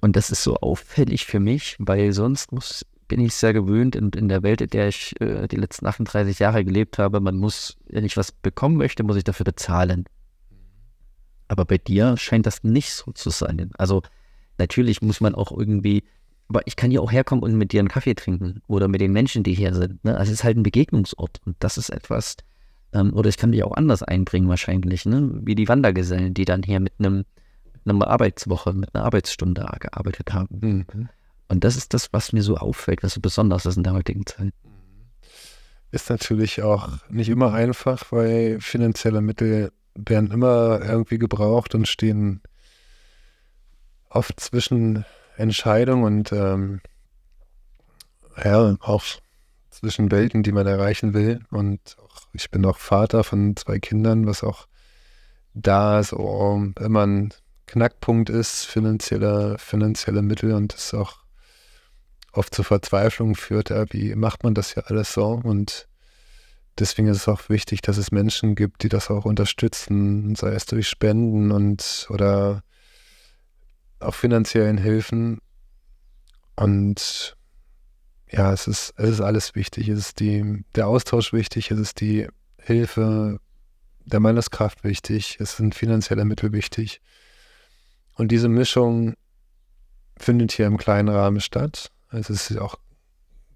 und 0.00 0.16
das 0.16 0.30
ist 0.30 0.42
so 0.42 0.56
auffällig 0.56 1.26
für 1.26 1.40
mich, 1.40 1.76
weil 1.78 2.12
sonst 2.12 2.52
muss, 2.52 2.86
bin 3.08 3.20
ich 3.20 3.34
sehr 3.34 3.52
gewöhnt 3.52 3.96
und 3.96 4.16
in 4.16 4.28
der 4.28 4.42
Welt, 4.42 4.60
in 4.60 4.70
der 4.70 4.88
ich 4.88 5.20
äh, 5.20 5.48
die 5.48 5.56
letzten 5.56 5.86
38 5.86 6.38
Jahre 6.38 6.64
gelebt 6.64 6.98
habe, 6.98 7.20
man 7.20 7.36
muss, 7.36 7.76
wenn 7.88 8.04
ich 8.04 8.16
was 8.16 8.32
bekommen 8.32 8.76
möchte, 8.76 9.02
muss 9.02 9.16
ich 9.16 9.24
dafür 9.24 9.44
bezahlen. 9.44 10.04
Mhm. 11.50 11.52
Aber 11.52 11.64
bei 11.64 11.78
dir 11.78 12.16
scheint 12.16 12.46
das 12.46 12.64
nicht 12.64 12.92
so 12.92 13.12
zu 13.12 13.30
sein. 13.30 13.70
Also 13.76 14.02
natürlich 14.58 15.02
muss 15.02 15.20
man 15.20 15.34
auch 15.34 15.52
irgendwie 15.56 16.04
aber 16.50 16.66
ich 16.66 16.74
kann 16.74 16.90
hier 16.90 17.00
auch 17.00 17.12
herkommen 17.12 17.44
und 17.44 17.54
mit 17.54 17.72
dir 17.72 17.78
einen 17.78 17.88
Kaffee 17.88 18.14
trinken 18.14 18.60
oder 18.66 18.88
mit 18.88 19.00
den 19.00 19.12
Menschen, 19.12 19.44
die 19.44 19.54
hier 19.54 19.72
sind. 19.72 20.04
Ne? 20.04 20.18
Also 20.18 20.32
es 20.32 20.40
ist 20.40 20.44
halt 20.44 20.56
ein 20.56 20.64
Begegnungsort 20.64 21.40
und 21.46 21.54
das 21.60 21.78
ist 21.78 21.90
etwas, 21.90 22.38
ähm, 22.92 23.14
oder 23.14 23.28
ich 23.28 23.36
kann 23.36 23.52
dich 23.52 23.62
auch 23.62 23.76
anders 23.76 24.02
einbringen 24.02 24.48
wahrscheinlich, 24.48 25.06
ne? 25.06 25.30
wie 25.44 25.54
die 25.54 25.68
Wandergesellen, 25.68 26.34
die 26.34 26.44
dann 26.44 26.64
hier 26.64 26.80
mit 26.80 26.92
einem 26.98 27.24
einer 27.84 28.08
Arbeitswoche, 28.08 28.72
mit 28.72 28.94
einer 28.94 29.04
Arbeitsstunde 29.04 29.64
gearbeitet 29.78 30.32
haben. 30.32 30.58
Mhm. 30.60 31.08
Und 31.48 31.64
das 31.64 31.76
ist 31.76 31.94
das, 31.94 32.12
was 32.12 32.32
mir 32.32 32.42
so 32.42 32.56
auffällt, 32.56 33.04
was 33.04 33.14
so 33.14 33.20
besonders 33.20 33.64
ist 33.64 33.76
in 33.76 33.84
der 33.84 33.94
heutigen 33.94 34.26
Zeit. 34.26 34.52
Ist 35.92 36.10
natürlich 36.10 36.62
auch 36.62 36.98
nicht 37.08 37.28
immer 37.28 37.52
einfach, 37.52 38.10
weil 38.10 38.60
finanzielle 38.60 39.20
Mittel 39.20 39.70
werden 39.94 40.30
immer 40.30 40.80
irgendwie 40.82 41.18
gebraucht 41.18 41.74
und 41.74 41.88
stehen 41.88 42.42
oft 44.08 44.40
zwischen 44.40 45.04
Entscheidung 45.36 46.02
und 46.02 46.32
ähm, 46.32 46.80
ja, 48.42 48.76
auch 48.80 49.04
zwischen 49.70 50.10
Welten, 50.10 50.42
die 50.42 50.52
man 50.52 50.66
erreichen 50.66 51.14
will. 51.14 51.40
Und 51.50 51.96
auch, 52.02 52.22
ich 52.32 52.50
bin 52.50 52.64
auch 52.66 52.78
Vater 52.78 53.24
von 53.24 53.56
zwei 53.56 53.78
Kindern, 53.78 54.26
was 54.26 54.44
auch 54.44 54.66
da 55.54 56.02
so 56.02 56.72
immer 56.78 57.06
ein 57.06 57.34
Knackpunkt 57.66 58.30
ist, 58.30 58.64
finanzielle, 58.66 59.56
finanzielle 59.58 60.22
Mittel 60.22 60.52
und 60.52 60.74
das 60.74 60.92
auch 60.94 61.18
oft 62.32 62.54
zur 62.54 62.64
Verzweiflung 62.64 63.34
führt. 63.34 63.70
Ja, 63.70 63.84
wie 63.90 64.14
macht 64.14 64.44
man 64.44 64.54
das 64.54 64.74
ja 64.74 64.82
alles 64.84 65.12
so? 65.12 65.40
Und 65.42 65.88
deswegen 66.80 67.08
ist 67.08 67.18
es 67.18 67.28
auch 67.28 67.48
wichtig, 67.48 67.82
dass 67.82 67.96
es 67.96 68.10
Menschen 68.10 68.54
gibt, 68.54 68.82
die 68.82 68.88
das 68.88 69.10
auch 69.10 69.24
unterstützen, 69.24 70.34
sei 70.34 70.52
es 70.52 70.66
durch 70.66 70.88
Spenden 70.88 71.52
und 71.52 72.06
oder 72.10 72.62
auch 74.00 74.14
finanziellen 74.14 74.78
Hilfen. 74.78 75.40
Und 76.56 77.36
ja, 78.30 78.52
es 78.52 78.66
ist, 78.66 78.94
es 78.96 79.10
ist 79.10 79.20
alles 79.20 79.54
wichtig. 79.54 79.88
Es 79.88 79.98
ist 79.98 80.20
die, 80.20 80.64
der 80.74 80.86
Austausch 80.86 81.32
wichtig, 81.32 81.70
es 81.70 81.78
ist 81.78 82.00
die 82.00 82.28
Hilfe 82.58 83.40
der 84.04 84.20
Manneskraft 84.20 84.82
wichtig, 84.84 85.38
es 85.40 85.56
sind 85.56 85.74
finanzielle 85.74 86.24
Mittel 86.24 86.52
wichtig. 86.52 87.00
Und 88.14 88.32
diese 88.32 88.48
Mischung 88.48 89.14
findet 90.16 90.52
hier 90.52 90.66
im 90.66 90.76
kleinen 90.76 91.08
Rahmen 91.08 91.40
statt. 91.40 91.90
Es 92.10 92.28
ist 92.28 92.56
auch 92.58 92.76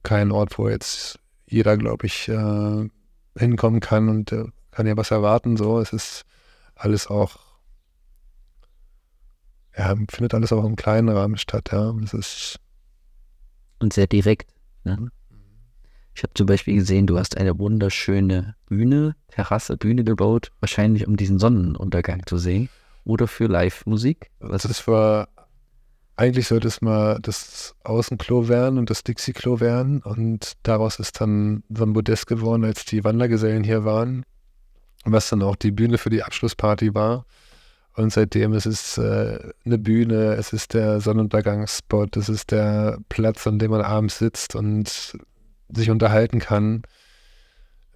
kein 0.02 0.30
Ort, 0.30 0.58
wo 0.58 0.68
jetzt 0.68 1.18
jeder, 1.46 1.76
glaube 1.76 2.06
ich, 2.06 2.28
äh, 2.28 2.88
hinkommen 3.36 3.80
kann 3.80 4.08
und 4.08 4.32
äh, 4.32 4.44
kann 4.70 4.86
ja 4.86 4.96
was 4.96 5.10
erwarten. 5.10 5.56
So, 5.56 5.80
es 5.80 5.92
ist 5.92 6.24
alles 6.74 7.06
auch 7.06 7.38
ja, 9.76 9.94
findet 10.08 10.34
alles 10.34 10.52
auch 10.52 10.64
im 10.64 10.76
kleinen 10.76 11.08
Rahmen 11.08 11.36
statt, 11.36 11.70
ja. 11.72 11.92
Es 12.04 12.14
ist 12.14 12.60
und 13.80 13.92
sehr 13.92 14.06
direkt. 14.06 14.54
Ne? 14.84 15.10
Ich 16.14 16.22
habe 16.22 16.32
zum 16.34 16.46
Beispiel 16.46 16.76
gesehen, 16.76 17.06
du 17.06 17.18
hast 17.18 17.36
eine 17.36 17.58
wunderschöne 17.58 18.54
Bühne, 18.66 19.16
Terrasse, 19.28 19.76
Bühne 19.76 20.04
gebaut, 20.04 20.52
wahrscheinlich 20.60 21.08
um 21.08 21.16
diesen 21.16 21.38
Sonnenuntergang 21.40 22.24
zu 22.26 22.38
sehen 22.38 22.68
oder 23.04 23.26
für 23.26 23.46
Live-Musik. 23.46 24.30
Das 24.38 24.86
war 24.86 25.28
eigentlich 26.16 26.46
sollte 26.46 26.68
es 26.68 26.80
mal 26.80 27.18
das 27.20 27.74
Außenklo 27.84 28.48
werden 28.48 28.78
und 28.78 28.90
das 28.90 29.02
Dixie-Klo 29.02 29.60
werden. 29.60 30.00
Und 30.02 30.52
daraus 30.62 30.98
ist 30.98 31.20
dann 31.20 31.64
so 31.68 31.84
ein 31.84 31.90
Modest 31.90 32.26
geworden, 32.26 32.64
als 32.64 32.84
die 32.84 33.04
Wandergesellen 33.04 33.64
hier 33.64 33.84
waren, 33.84 34.24
was 35.04 35.28
dann 35.30 35.42
auch 35.42 35.56
die 35.56 35.72
Bühne 35.72 35.98
für 35.98 36.10
die 36.10 36.22
Abschlussparty 36.22 36.94
war. 36.94 37.26
Und 37.96 38.12
seitdem 38.12 38.52
ist 38.54 38.66
es 38.66 38.98
äh, 38.98 39.38
eine 39.64 39.78
Bühne, 39.78 40.34
es 40.34 40.52
ist 40.52 40.74
der 40.74 41.00
Sonnenuntergangsspot, 41.00 42.16
es 42.16 42.28
ist 42.28 42.50
der 42.50 42.98
Platz, 43.08 43.46
an 43.46 43.58
dem 43.58 43.70
man 43.70 43.82
abends 43.82 44.18
sitzt 44.18 44.56
und 44.56 45.16
sich 45.68 45.90
unterhalten 45.90 46.40
kann 46.40 46.82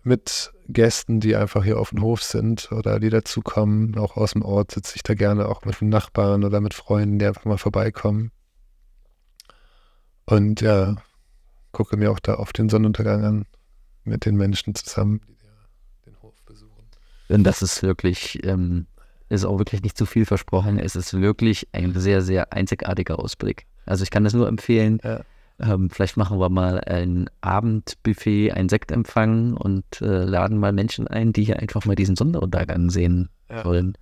mit 0.03 0.53
Gästen, 0.69 1.21
die 1.21 1.37
einfach 1.37 1.65
hier 1.65 1.79
auf 1.79 1.91
dem 1.91 2.03
Hof 2.03 2.23
sind 2.23 2.71
oder 2.73 3.01
die 3.01 3.11
dazukommen. 3.11 3.97
Auch 3.99 4.17
aus 4.17 4.33
dem 4.33 4.43
Ort 4.43 4.73
sitze 4.73 4.97
ich 4.97 5.03
da 5.03 5.15
gerne 5.15 5.49
auch 5.49 5.65
mit 5.65 5.81
Nachbarn 5.83 6.45
oder 6.45 6.61
mit 6.61 6.75
Freunden, 6.75 7.19
die 7.19 7.27
einfach 7.27 7.45
mal 7.45 7.59
vorbeikommen. 7.59 8.31
Und 10.27 10.61
ja, 10.61 10.97
gucke 11.73 11.97
mir 11.97 12.11
auch 12.11 12.19
da 12.19 12.35
auf 12.35 12.53
den 12.53 12.69
Sonnenuntergang 12.69 13.25
an 13.25 13.47
mit 14.05 14.27
den 14.27 14.37
Menschen 14.37 14.75
zusammen, 14.75 15.21
die 15.27 15.37
den 16.07 16.21
Hof 16.23 16.35
besuchen. 16.45 16.85
Und 17.29 17.45
das 17.45 17.63
ist 17.63 17.83
wirklich, 17.83 18.45
ähm, 18.45 18.87
ist 19.31 19.45
auch 19.45 19.59
wirklich 19.59 19.83
nicht 19.83 19.97
zu 19.97 20.07
viel 20.07 20.27
versprochen. 20.27 20.79
Es 20.79 20.97
ist 20.97 21.15
wirklich 21.15 21.69
ein 21.73 21.99
sehr, 21.99 22.21
sehr 22.21 22.53
einzigartiger 22.53 23.19
Ausblick. 23.19 23.67
Also 23.87 24.03
ich 24.03 24.11
kann 24.11 24.25
das 24.25 24.35
nur 24.35 24.49
empfehlen. 24.49 25.01
Ja 25.03 25.25
ähm, 25.61 25.91
vielleicht 25.91 26.17
machen 26.17 26.39
wir 26.39 26.49
mal 26.49 26.81
ein 26.81 27.29
Abendbuffet, 27.41 28.53
ein 28.53 28.69
Sektempfang 28.69 29.55
und 29.55 29.85
äh, 30.01 30.25
laden 30.25 30.59
mal 30.59 30.73
Menschen 30.73 31.09
ein, 31.09 31.33
die 31.33 31.45
hier 31.45 31.59
einfach 31.59 31.85
mal 31.85 31.97
diesen 31.97 32.17
Sonderuntergang 32.17 32.91
sehen 32.91 33.29
ja. 33.51 33.65
wollen. 33.65 33.99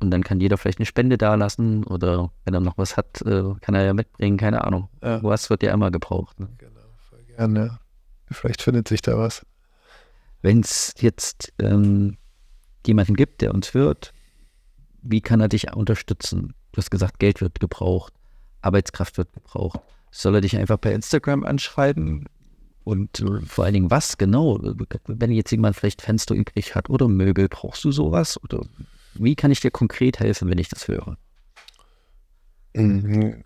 Und 0.00 0.10
dann 0.10 0.22
kann 0.22 0.40
jeder 0.40 0.58
vielleicht 0.58 0.78
eine 0.78 0.86
Spende 0.86 1.18
dalassen 1.18 1.84
oder 1.84 2.30
wenn 2.44 2.54
er 2.54 2.60
noch 2.60 2.78
was 2.78 2.96
hat, 2.96 3.22
äh, 3.22 3.54
kann 3.60 3.74
er 3.74 3.84
ja 3.84 3.94
mitbringen, 3.94 4.36
keine 4.36 4.64
Ahnung. 4.64 4.88
Ja. 5.02 5.22
Was 5.22 5.50
wird 5.50 5.62
ja 5.62 5.72
immer 5.72 5.90
gebraucht. 5.90 6.38
Ne? 6.38 6.48
Genau, 6.58 6.80
voll 7.08 7.22
gerne. 7.24 7.78
Vielleicht 8.30 8.62
findet 8.62 8.88
sich 8.88 9.02
da 9.02 9.18
was. 9.18 9.44
Wenn 10.40 10.60
es 10.60 10.94
jetzt 10.98 11.52
ähm, 11.58 12.16
jemanden 12.86 13.14
gibt, 13.14 13.42
der 13.42 13.54
uns 13.54 13.74
hört, 13.74 14.12
wie 15.02 15.20
kann 15.20 15.40
er 15.40 15.48
dich 15.48 15.72
unterstützen? 15.74 16.54
Du 16.72 16.78
hast 16.78 16.90
gesagt, 16.90 17.18
Geld 17.18 17.40
wird 17.40 17.60
gebraucht, 17.60 18.12
Arbeitskraft 18.60 19.18
wird 19.18 19.32
gebraucht 19.32 19.80
soll 20.12 20.36
er 20.36 20.40
dich 20.42 20.56
einfach 20.56 20.80
per 20.80 20.92
Instagram 20.92 21.42
anschreiben? 21.42 22.26
Und 22.84 23.24
vor 23.46 23.64
allen 23.64 23.74
Dingen, 23.74 23.90
was 23.90 24.18
genau? 24.18 24.60
Wenn 25.06 25.30
jetzt 25.30 25.50
jemand 25.50 25.76
vielleicht 25.76 26.02
Fenster 26.02 26.34
übrig 26.34 26.74
hat 26.74 26.90
oder 26.90 27.08
Möbel, 27.08 27.48
brauchst 27.48 27.84
du 27.84 27.92
sowas? 27.92 28.42
Oder 28.42 28.64
wie 29.14 29.34
kann 29.34 29.50
ich 29.50 29.60
dir 29.60 29.70
konkret 29.70 30.20
helfen, 30.20 30.48
wenn 30.50 30.58
ich 30.58 30.68
das 30.68 30.88
höre? 30.88 31.16
Mhm. 32.74 33.44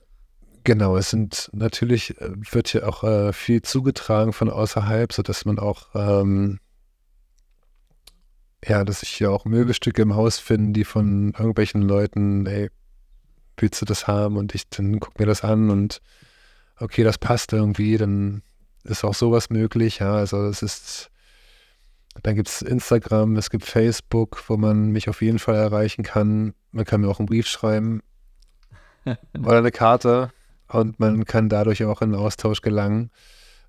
Genau, 0.65 0.97
es 0.97 1.11
sind 1.11 1.49
natürlich, 1.53 2.21
äh, 2.21 2.31
wird 2.51 2.69
hier 2.69 2.89
auch 2.89 3.05
äh, 3.05 3.33
viel 3.33 3.63
zugetragen 3.63 4.33
von 4.33 4.51
außerhalb, 4.51 5.13
sodass 5.13 5.45
man 5.45 5.61
auch, 5.61 5.91
ähm, 5.95 6.59
ja, 8.65 8.83
dass 8.83 9.05
ich 9.05 9.11
hier 9.11 9.31
auch 9.31 9.45
Möbelstücke 9.45 10.03
im 10.03 10.17
Haus 10.17 10.41
finde, 10.41 10.73
die 10.73 10.85
von 10.85 11.35
irgendwelchen 11.39 11.83
Leuten, 11.83 12.47
ey, 12.47 12.71
willst 13.59 13.81
du 13.81 13.85
das 13.85 14.09
haben? 14.09 14.37
Und 14.37 14.57
ich 14.57 14.69
dann 14.69 14.99
guck 14.99 15.21
mir 15.21 15.27
das 15.27 15.45
an 15.45 15.71
und 15.71 16.01
okay, 16.79 17.05
das 17.05 17.19
passt 17.19 17.53
irgendwie, 17.53 17.97
dann 17.97 18.43
ist 18.85 19.05
auch 19.05 19.15
sowas 19.15 19.51
möglich. 19.51 19.99
Ja, 19.99 20.15
also 20.15 20.47
es 20.47 20.63
ist, 20.63 21.11
dann 22.23 22.37
gibt 22.37 22.49
es 22.49 22.63
Instagram, 22.63 23.37
es 23.37 23.51
gibt 23.51 23.65
Facebook, 23.65 24.43
wo 24.49 24.57
man 24.57 24.91
mich 24.91 25.09
auf 25.09 25.23
jeden 25.23 25.39
Fall 25.39 25.57
erreichen 25.57 26.03
kann. 26.03 26.55
Man 26.73 26.85
kann 26.85 27.01
mir 27.01 27.09
auch 27.09 27.19
einen 27.19 27.27
Brief 27.27 27.47
schreiben 27.47 28.03
oder 29.39 29.59
eine 29.59 29.73
Karte 29.73 30.31
und 30.69 30.99
man 31.01 31.25
kann 31.25 31.49
dadurch 31.49 31.85
auch 31.85 32.03
in 32.03 32.15
Austausch 32.15 32.61
gelangen, 32.61 33.11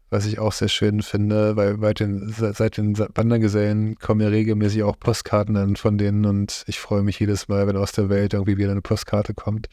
was 0.10 0.26
ich 0.26 0.40
auch 0.40 0.54
sehr 0.54 0.70
schön 0.70 1.02
finde, 1.02 1.56
weil 1.56 1.78
seit 1.80 2.00
den, 2.00 2.30
seit 2.30 2.78
den 2.78 2.98
Wandergesellen 2.98 3.98
kommen 3.98 4.22
ja 4.22 4.30
regelmäßig 4.30 4.84
auch 4.84 5.00
Postkarten 5.00 5.58
an 5.58 5.76
von 5.76 5.98
denen 5.98 6.26
und 6.26 6.64
ich 6.68 6.80
freue 6.80 7.04
mich 7.04 7.20
jedes 7.20 7.48
Mal, 7.48 7.68
wenn 7.68 7.78
aus 7.78 7.92
der 7.92 8.10
Welt 8.10 8.34
irgendwie 8.34 8.58
wieder 8.58 8.72
eine 8.72 8.82
Postkarte 8.82 9.34
kommt. 9.34 9.68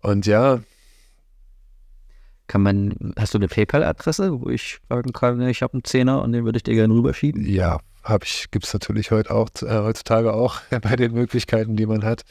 Und 0.00 0.26
ja, 0.26 0.60
kann 2.46 2.62
man, 2.62 3.14
hast 3.18 3.34
du 3.34 3.38
eine 3.38 3.48
PayPal-Adresse, 3.48 4.40
wo 4.40 4.48
ich 4.48 4.78
sagen 4.88 5.12
kann, 5.12 5.40
ich 5.48 5.62
habe 5.62 5.74
einen 5.74 5.84
Zehner 5.84 6.22
und 6.22 6.32
den 6.32 6.44
würde 6.44 6.58
ich 6.58 6.62
dir 6.62 6.74
gerne 6.74 6.92
rüberschieben? 6.92 7.44
Ja, 7.46 7.78
habe 8.02 8.24
ich, 8.24 8.50
gibt 8.50 8.66
es 8.66 8.72
natürlich 8.72 9.10
heute 9.10 9.30
auch, 9.30 9.48
äh, 9.62 9.78
heutzutage 9.78 10.34
auch 10.34 10.60
bei 10.82 10.96
den 10.96 11.12
Möglichkeiten, 11.12 11.76
die 11.76 11.86
man 11.86 12.04
hat. 12.04 12.22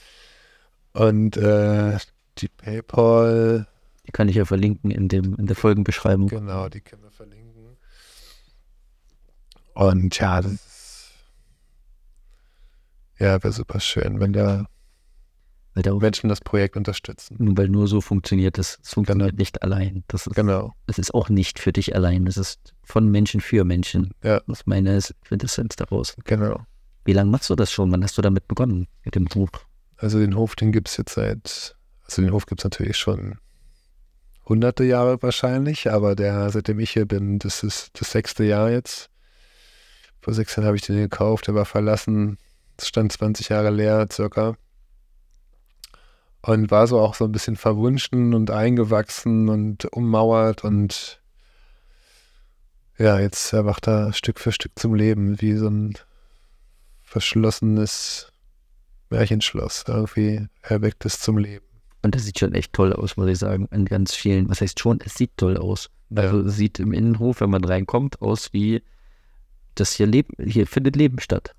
Und 0.94 1.38
äh, 1.38 1.98
die 2.38 2.48
PayPal. 2.48 3.68
Die 4.06 4.12
kann 4.12 4.28
ich 4.28 4.36
ja 4.36 4.46
verlinken 4.46 4.92
in, 4.92 5.08
dem, 5.08 5.36
in 5.36 5.48
der 5.48 5.56
Folgenbeschreibung. 5.56 6.28
Genau, 6.28 6.70
die 6.70 6.82
können 6.82 7.04
wir 7.04 7.12
verlinken. 7.12 7.78
Und 9.74 10.20
ja, 10.20 10.42
das 10.42 10.52
ist, 10.52 11.12
ja, 13.18 13.42
wäre 13.42 13.54
super 13.54 13.80
schön, 13.80 14.20
wenn 14.20 14.34
da 14.34 14.66
weil 15.74 15.84
da 15.84 15.94
Menschen 15.94 16.30
das 16.30 16.42
Projekt 16.42 16.78
unterstützen. 16.78 17.58
Weil 17.58 17.68
nur 17.68 17.88
so 17.88 18.02
funktioniert 18.02 18.58
es. 18.58 18.80
Es 18.84 18.94
funktioniert 18.94 19.32
genau. 19.32 19.40
nicht 19.40 19.64
allein. 19.64 20.04
Das 20.08 20.28
ist, 20.28 20.36
genau. 20.36 20.74
Es 20.88 21.00
ist 21.00 21.14
auch 21.14 21.30
nicht 21.30 21.60
für 21.60 21.74
dich 21.74 21.96
allein. 21.96 22.28
Es 22.28 22.38
ist 22.38 22.74
von 22.84 23.10
Menschen 23.10 23.42
für 23.42 23.64
Menschen. 23.64 24.12
Ja. 24.24 24.42
Das 24.48 24.60
ist 24.60 24.68
meine 24.68 25.00
Quintessenz 25.26 25.76
daraus. 25.76 26.16
Genau. 26.26 26.62
Wie 27.06 27.14
lange 27.14 27.32
machst 27.32 27.50
du 27.50 27.56
das 27.56 27.72
schon? 27.72 27.92
Wann 27.92 28.04
hast 28.04 28.18
du 28.18 28.22
damit 28.22 28.48
begonnen, 28.48 28.88
mit 29.04 29.16
dem 29.16 29.28
Hof? 29.34 29.50
Also 29.98 30.20
den 30.20 30.36
Hof, 30.36 30.56
den 30.56 30.72
gibt 30.72 30.90
es 30.90 30.98
jetzt 30.98 31.16
seit, 31.16 31.76
also 32.04 32.22
den 32.22 32.32
Hof 32.32 32.46
gibt 32.46 32.62
es 32.62 32.66
natürlich 32.66 32.98
schon 32.98 33.38
hunderte 34.46 34.84
Jahre 34.84 35.22
wahrscheinlich, 35.22 35.90
aber 35.90 36.16
der, 36.16 36.50
seitdem 36.50 36.80
ich 36.80 36.92
hier 36.92 37.06
bin, 37.06 37.40
das 37.40 37.64
ist 37.64 37.92
das 38.00 38.12
sechste 38.12 38.44
Jahr 38.44 38.70
jetzt. 38.70 39.10
Vor 40.22 40.34
sechs 40.34 40.56
Jahren 40.56 40.66
habe 40.66 40.76
ich 40.76 40.84
den 40.84 40.98
gekauft, 40.98 41.48
der 41.48 41.56
war 41.56 41.66
verlassen, 41.66 42.38
es 42.78 42.88
stand 42.88 43.12
20 43.12 43.50
Jahre 43.50 43.70
leer 43.70 44.08
circa 44.12 44.56
und 46.46 46.72
war 46.72 46.88
so 46.88 47.00
auch 47.00 47.16
so 47.16 47.26
ein 47.26 47.32
bisschen 47.32 47.56
verwunschen 47.56 48.34
und 48.34 48.52
eingewachsen 48.52 49.50
und 49.50 49.86
ummauert 49.94 50.64
und 50.64 51.20
ja, 52.98 53.20
jetzt 53.20 53.54
erwacht 53.54 53.88
er 53.88 54.14
Stück 54.14 54.40
für 54.40 54.52
Stück 54.52 54.74
zum 54.78 54.94
Leben, 54.94 55.42
wie 55.42 55.56
so 55.56 55.68
ein 55.68 55.94
verschlossenes 57.02 58.32
Märchenschloss. 59.10 59.86
Irgendwie 59.88 60.48
erweckt 60.62 61.04
es 61.06 61.20
zum 61.20 61.38
Leben. 61.40 61.66
Und 62.04 62.14
das 62.14 62.26
sieht 62.26 62.38
schon 62.38 62.54
echt 62.54 62.74
toll 62.74 62.94
aus, 62.94 63.18
muss 63.18 63.30
ich 63.30 63.40
sagen. 63.40 63.68
In 63.72 63.86
ganz 63.86 64.14
vielen, 64.14 64.48
was 64.50 64.62
heißt 64.62 64.80
schon, 64.80 65.00
es 65.04 65.16
sieht 65.16 65.32
toll 65.38 65.58
aus. 65.58 65.90
Also 66.14 66.42
es 66.42 66.56
sieht 66.56 66.80
im 66.80 66.94
Innenhof, 66.94 67.42
wenn 67.42 67.50
man 67.50 67.64
reinkommt, 67.64 68.22
aus 68.22 68.54
wie 68.54 68.84
das 69.74 69.94
hier 69.94 70.06
Leben, 70.06 70.36
hier 70.46 70.68
findet 70.68 70.96
Leben 70.96 71.20
statt. 71.20 71.56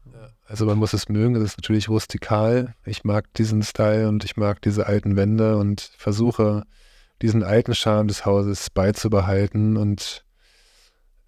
Also 0.46 0.66
man 0.66 0.78
muss 0.78 0.92
es 0.92 1.08
mögen, 1.08 1.36
es 1.36 1.42
ist 1.42 1.58
natürlich 1.58 1.88
rustikal. 1.88 2.74
Ich 2.84 3.04
mag 3.04 3.32
diesen 3.34 3.62
Style 3.62 4.08
und 4.08 4.24
ich 4.24 4.36
mag 4.36 4.60
diese 4.60 4.86
alten 4.86 5.16
Wände 5.16 5.56
und 5.56 5.80
versuche 5.96 6.64
diesen 7.22 7.42
alten 7.42 7.74
Charme 7.74 8.08
des 8.08 8.26
Hauses 8.26 8.68
beizubehalten. 8.68 9.78
Und 9.78 10.24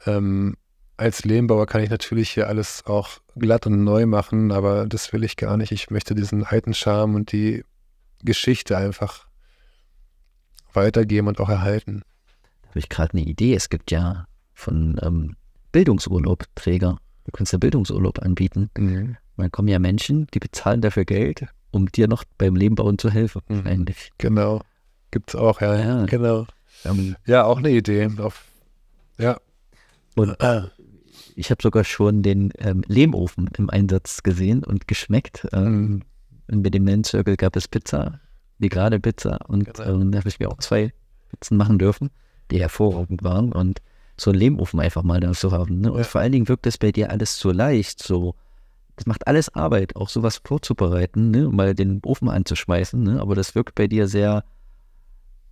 ähm, 0.04 0.56
als 0.98 1.24
Lehmbauer 1.24 1.66
kann 1.66 1.82
ich 1.82 1.90
natürlich 1.90 2.30
hier 2.30 2.48
alles 2.48 2.84
auch 2.86 3.18
glatt 3.36 3.66
und 3.66 3.84
neu 3.84 4.04
machen, 4.04 4.52
aber 4.52 4.86
das 4.86 5.12
will 5.12 5.24
ich 5.24 5.36
gar 5.36 5.56
nicht. 5.56 5.72
Ich 5.72 5.90
möchte 5.90 6.14
diesen 6.14 6.44
alten 6.44 6.74
Charme 6.74 7.14
und 7.14 7.32
die 7.32 7.64
Geschichte 8.22 8.76
einfach 8.76 9.26
weitergeben 10.74 11.28
und 11.28 11.40
auch 11.40 11.48
erhalten. 11.48 12.02
Da 12.62 12.68
habe 12.68 12.78
ich 12.80 12.88
gerade 12.90 13.12
eine 13.14 13.26
Idee. 13.26 13.54
Es 13.54 13.70
gibt 13.70 13.90
ja 13.90 14.26
von 14.52 15.00
ähm, 15.02 15.36
Bildungsurlaubträger 15.72 16.98
Du 17.26 17.32
kannst 17.32 17.52
ja 17.52 17.58
Bildungsurlaub 17.58 18.20
anbieten. 18.22 18.70
Mhm. 18.78 19.16
Dann 19.36 19.52
kommen 19.52 19.68
ja 19.68 19.78
Menschen, 19.78 20.28
die 20.32 20.38
bezahlen 20.38 20.80
dafür 20.80 21.04
Geld, 21.04 21.46
um 21.72 21.86
dir 21.86 22.08
noch 22.08 22.24
beim 22.38 22.54
Leben 22.54 22.76
bauen 22.76 22.98
zu 22.98 23.10
helfen, 23.10 23.42
mhm. 23.48 23.66
eigentlich. 23.66 24.12
Genau. 24.18 24.62
Gibt 25.10 25.30
es 25.30 25.36
auch, 25.36 25.60
ja. 25.60 25.76
ja. 25.76 26.06
Genau. 26.06 26.46
Um, 26.84 27.16
ja, 27.26 27.44
auch 27.44 27.58
eine 27.58 27.70
Idee. 27.70 28.08
Auf, 28.18 28.44
ja. 29.18 29.38
Und 30.14 30.40
ah. 30.40 30.70
ich 31.34 31.50
habe 31.50 31.62
sogar 31.62 31.84
schon 31.84 32.22
den 32.22 32.52
ähm, 32.58 32.82
Lehmofen 32.86 33.50
im 33.58 33.70
Einsatz 33.70 34.22
gesehen 34.22 34.64
und 34.64 34.88
geschmeckt. 34.88 35.46
Ähm. 35.52 36.02
Und 36.48 36.62
mit 36.62 36.74
dem 36.74 36.84
Man 36.84 37.02
Circle 37.02 37.36
gab 37.36 37.56
es 37.56 37.66
Pizza, 37.66 38.20
gerade 38.60 39.00
Pizza. 39.00 39.38
Und 39.48 39.74
genau. 39.74 40.00
ähm, 40.00 40.12
da 40.12 40.20
habe 40.20 40.28
ich 40.28 40.38
mir 40.38 40.48
auch 40.48 40.58
zwei 40.58 40.92
Pizzen 41.30 41.56
machen 41.56 41.78
dürfen, 41.78 42.10
die 42.52 42.60
hervorragend 42.60 43.24
waren. 43.24 43.52
Und 43.52 43.82
so 44.18 44.30
einen 44.30 44.38
Lehmofen 44.38 44.80
einfach 44.80 45.02
mal 45.02 45.20
da 45.20 45.32
zu 45.32 45.52
haben. 45.52 45.80
Ne? 45.80 45.92
Und 45.92 45.98
ja. 45.98 46.04
vor 46.04 46.20
allen 46.20 46.32
Dingen 46.32 46.48
wirkt 46.48 46.66
das 46.66 46.78
bei 46.78 46.92
dir 46.92 47.10
alles 47.10 47.38
so 47.38 47.50
leicht, 47.50 48.02
so. 48.02 48.34
Das 48.96 49.04
macht 49.04 49.26
alles 49.26 49.54
Arbeit, 49.54 49.94
auch 49.94 50.08
sowas 50.08 50.40
vorzubereiten, 50.42 51.30
ne? 51.30 51.50
mal 51.50 51.74
den 51.74 52.00
Ofen 52.02 52.30
anzuschmeißen, 52.30 53.02
ne? 53.02 53.20
aber 53.20 53.34
das 53.34 53.54
wirkt 53.54 53.74
bei 53.74 53.88
dir 53.88 54.08
sehr, 54.08 54.42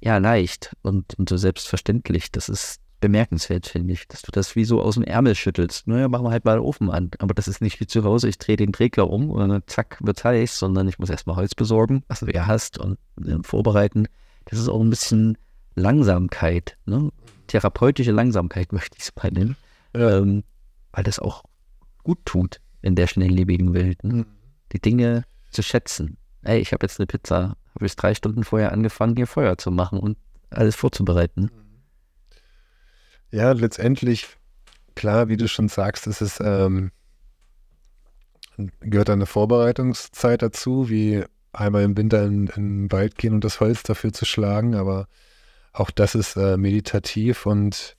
ja, 0.00 0.16
leicht 0.16 0.74
und, 0.80 1.18
und 1.18 1.28
so 1.28 1.36
selbstverständlich. 1.36 2.32
Das 2.32 2.48
ist 2.48 2.80
bemerkenswert, 3.04 3.66
finde 3.66 3.92
ich, 3.92 4.08
dass 4.08 4.22
du 4.22 4.32
das 4.32 4.56
wie 4.56 4.64
so 4.64 4.80
aus 4.80 4.94
dem 4.94 5.02
Ärmel 5.02 5.34
schüttelst. 5.34 5.86
Naja, 5.86 6.08
machen 6.08 6.24
wir 6.24 6.30
halt 6.30 6.46
mal 6.46 6.56
den 6.56 6.64
Ofen 6.64 6.88
an. 6.88 7.10
Aber 7.18 7.34
das 7.34 7.48
ist 7.48 7.60
nicht 7.60 7.78
wie 7.80 7.86
zu 7.86 8.02
Hause, 8.02 8.30
ich 8.30 8.38
drehe 8.38 8.56
den 8.56 8.74
Regler 8.74 9.10
um 9.10 9.28
und 9.28 9.46
dann 9.46 9.62
zack, 9.66 9.98
wird 10.02 10.24
heiß, 10.24 10.58
sondern 10.58 10.88
ich 10.88 10.98
muss 10.98 11.10
erstmal 11.10 11.36
Holz 11.36 11.54
besorgen, 11.54 12.02
was 12.08 12.20
du 12.20 12.32
ja 12.32 12.46
hast 12.46 12.78
und 12.78 12.96
äh, 13.22 13.36
vorbereiten. 13.42 14.08
das 14.46 14.58
ist 14.58 14.70
auch 14.70 14.80
ein 14.80 14.88
bisschen 14.88 15.36
Langsamkeit, 15.74 16.78
ne? 16.86 17.10
Therapeutische 17.47 18.12
Langsamkeit 18.12 18.72
möchte 18.72 18.97
ich 18.99 19.05
es 19.05 19.12
mal 19.16 19.30
nennen, 19.30 19.57
ähm, 19.95 20.45
weil 20.92 21.05
das 21.05 21.18
auch 21.18 21.42
gut 22.03 22.18
tut 22.24 22.61
in 22.82 22.95
der 22.95 23.07
schnelllebigen 23.07 23.74
Welt. 23.74 24.03
Ne? 24.05 24.14
Mhm. 24.14 24.26
Die 24.72 24.80
Dinge 24.80 25.24
zu 25.51 25.62
schätzen. 25.62 26.16
Ey, 26.42 26.61
ich 26.61 26.72
habe 26.72 26.84
jetzt 26.84 27.01
eine 27.01 27.07
Pizza, 27.07 27.57
habe 27.74 27.86
ich 27.86 27.97
drei 27.97 28.14
Stunden 28.14 28.45
vorher 28.45 28.72
angefangen, 28.72 29.16
hier 29.16 29.26
Feuer 29.26 29.57
zu 29.57 29.70
machen 29.70 29.99
und 29.99 30.18
alles 30.51 30.76
vorzubereiten. 30.76 31.51
Ja, 33.30 33.53
letztendlich, 33.53 34.28
klar, 34.95 35.28
wie 35.28 35.36
du 35.36 35.49
schon 35.49 35.68
sagst, 35.68 36.07
ist 36.07 36.20
es, 36.20 36.38
ähm, 36.40 36.90
gehört 38.80 39.11
eine 39.11 39.26
Vorbereitungszeit 39.26 40.42
dazu, 40.42 40.88
wie 40.88 41.24
einmal 41.53 41.82
im 41.82 41.97
Winter 41.97 42.24
in, 42.24 42.49
in 42.49 42.82
den 42.82 42.92
Wald 42.92 43.16
gehen 43.16 43.34
und 43.34 43.45
das 43.45 43.61
Holz 43.61 43.82
dafür 43.82 44.12
zu 44.12 44.24
schlagen, 44.24 44.74
aber 44.74 45.09
auch 45.74 45.90
das 45.90 46.14
ist 46.14 46.36
äh, 46.36 46.56
meditativ 46.56 47.46
und 47.46 47.96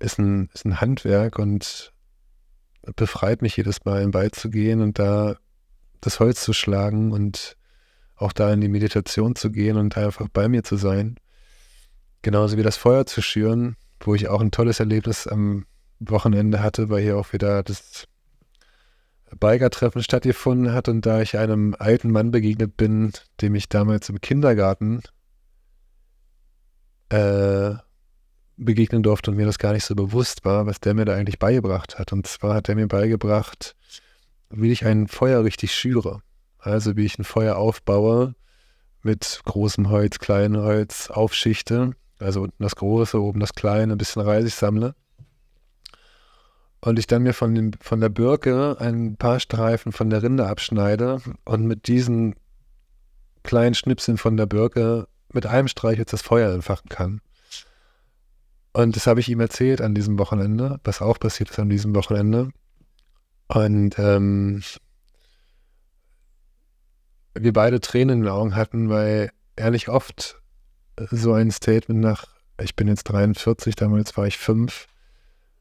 ist 0.00 0.18
ein, 0.18 0.48
ist 0.52 0.64
ein 0.64 0.80
Handwerk 0.80 1.38
und 1.38 1.92
befreit 2.96 3.42
mich 3.42 3.56
jedes 3.56 3.84
Mal, 3.84 4.00
den 4.00 4.14
Wald 4.14 4.34
zu 4.34 4.50
gehen 4.50 4.80
und 4.80 4.98
da 4.98 5.36
das 6.00 6.18
Holz 6.18 6.42
zu 6.42 6.52
schlagen 6.52 7.12
und 7.12 7.56
auch 8.16 8.32
da 8.32 8.52
in 8.52 8.60
die 8.60 8.68
Meditation 8.68 9.36
zu 9.36 9.50
gehen 9.50 9.76
und 9.76 9.96
einfach 9.96 10.28
bei 10.32 10.48
mir 10.48 10.64
zu 10.64 10.76
sein. 10.76 11.16
Genauso 12.22 12.56
wie 12.56 12.62
das 12.62 12.76
Feuer 12.76 13.06
zu 13.06 13.22
schüren, 13.22 13.76
wo 14.00 14.14
ich 14.14 14.28
auch 14.28 14.40
ein 14.40 14.50
tolles 14.50 14.80
Erlebnis 14.80 15.26
am 15.26 15.66
Wochenende 16.00 16.62
hatte, 16.62 16.88
weil 16.88 17.02
hier 17.02 17.18
auch 17.18 17.32
wieder 17.32 17.62
das 17.62 18.06
Biker-Treffen 19.38 20.02
stattgefunden 20.02 20.72
hat 20.72 20.88
und 20.88 21.04
da 21.04 21.20
ich 21.20 21.36
einem 21.36 21.74
alten 21.78 22.10
Mann 22.10 22.30
begegnet 22.30 22.76
bin, 22.76 23.12
dem 23.40 23.54
ich 23.54 23.68
damals 23.68 24.08
im 24.08 24.20
Kindergarten 24.20 25.02
äh, 27.14 27.76
begegnen 28.56 29.02
durfte 29.02 29.30
und 29.30 29.36
mir 29.36 29.46
das 29.46 29.58
gar 29.58 29.72
nicht 29.72 29.84
so 29.84 29.94
bewusst 29.94 30.44
war, 30.44 30.66
was 30.66 30.80
der 30.80 30.94
mir 30.94 31.04
da 31.04 31.14
eigentlich 31.14 31.38
beigebracht 31.38 31.98
hat. 31.98 32.12
Und 32.12 32.26
zwar 32.26 32.54
hat 32.54 32.68
er 32.68 32.74
mir 32.74 32.88
beigebracht, 32.88 33.76
wie 34.50 34.72
ich 34.72 34.84
ein 34.84 35.08
Feuer 35.08 35.44
richtig 35.44 35.74
schüre. 35.74 36.20
Also 36.58 36.96
wie 36.96 37.04
ich 37.04 37.18
ein 37.18 37.24
Feuer 37.24 37.56
aufbaue 37.56 38.34
mit 39.02 39.40
großem 39.44 39.90
Holz, 39.90 40.18
kleinem 40.18 40.62
Holz, 40.62 41.10
aufschichte. 41.10 41.92
Also 42.18 42.42
unten 42.42 42.62
das 42.62 42.76
Große, 42.76 43.20
oben 43.20 43.40
das 43.40 43.54
Kleine, 43.54 43.92
ein 43.92 43.98
bisschen 43.98 44.22
Reisig 44.22 44.54
sammle. 44.54 44.94
Und 46.80 46.98
ich 46.98 47.06
dann 47.06 47.22
mir 47.22 47.32
von, 47.32 47.54
dem, 47.54 47.72
von 47.80 48.00
der 48.00 48.08
Birke 48.08 48.76
ein 48.78 49.16
paar 49.16 49.40
Streifen 49.40 49.92
von 49.92 50.10
der 50.10 50.22
Rinde 50.22 50.46
abschneide 50.46 51.20
und 51.44 51.66
mit 51.66 51.86
diesen 51.86 52.34
kleinen 53.42 53.74
Schnipseln 53.74 54.16
von 54.16 54.36
der 54.36 54.46
Birke 54.46 55.06
mit 55.34 55.46
einem 55.46 55.68
Streich 55.68 55.98
jetzt 55.98 56.12
das 56.12 56.22
Feuer 56.22 56.52
entfachen 56.52 56.88
kann. 56.88 57.20
Und 58.72 58.96
das 58.96 59.06
habe 59.06 59.20
ich 59.20 59.28
ihm 59.28 59.40
erzählt 59.40 59.80
an 59.80 59.94
diesem 59.94 60.18
Wochenende, 60.18 60.80
was 60.82 61.00
auch 61.00 61.18
passiert 61.18 61.50
ist 61.50 61.58
an 61.60 61.68
diesem 61.68 61.94
Wochenende. 61.94 62.50
Und 63.46 63.98
ähm, 63.98 64.62
wir 67.34 67.52
beide 67.52 67.80
Tränen 67.80 68.18
in 68.18 68.22
den 68.22 68.32
Augen 68.32 68.56
hatten, 68.56 68.88
weil 68.88 69.30
nicht 69.70 69.88
oft 69.88 70.42
so 71.10 71.32
ein 71.32 71.50
Statement 71.50 72.00
nach, 72.00 72.26
ich 72.60 72.74
bin 72.74 72.88
jetzt 72.88 73.04
43, 73.04 73.76
damals 73.76 74.16
war 74.16 74.26
ich 74.26 74.38
fünf, 74.38 74.86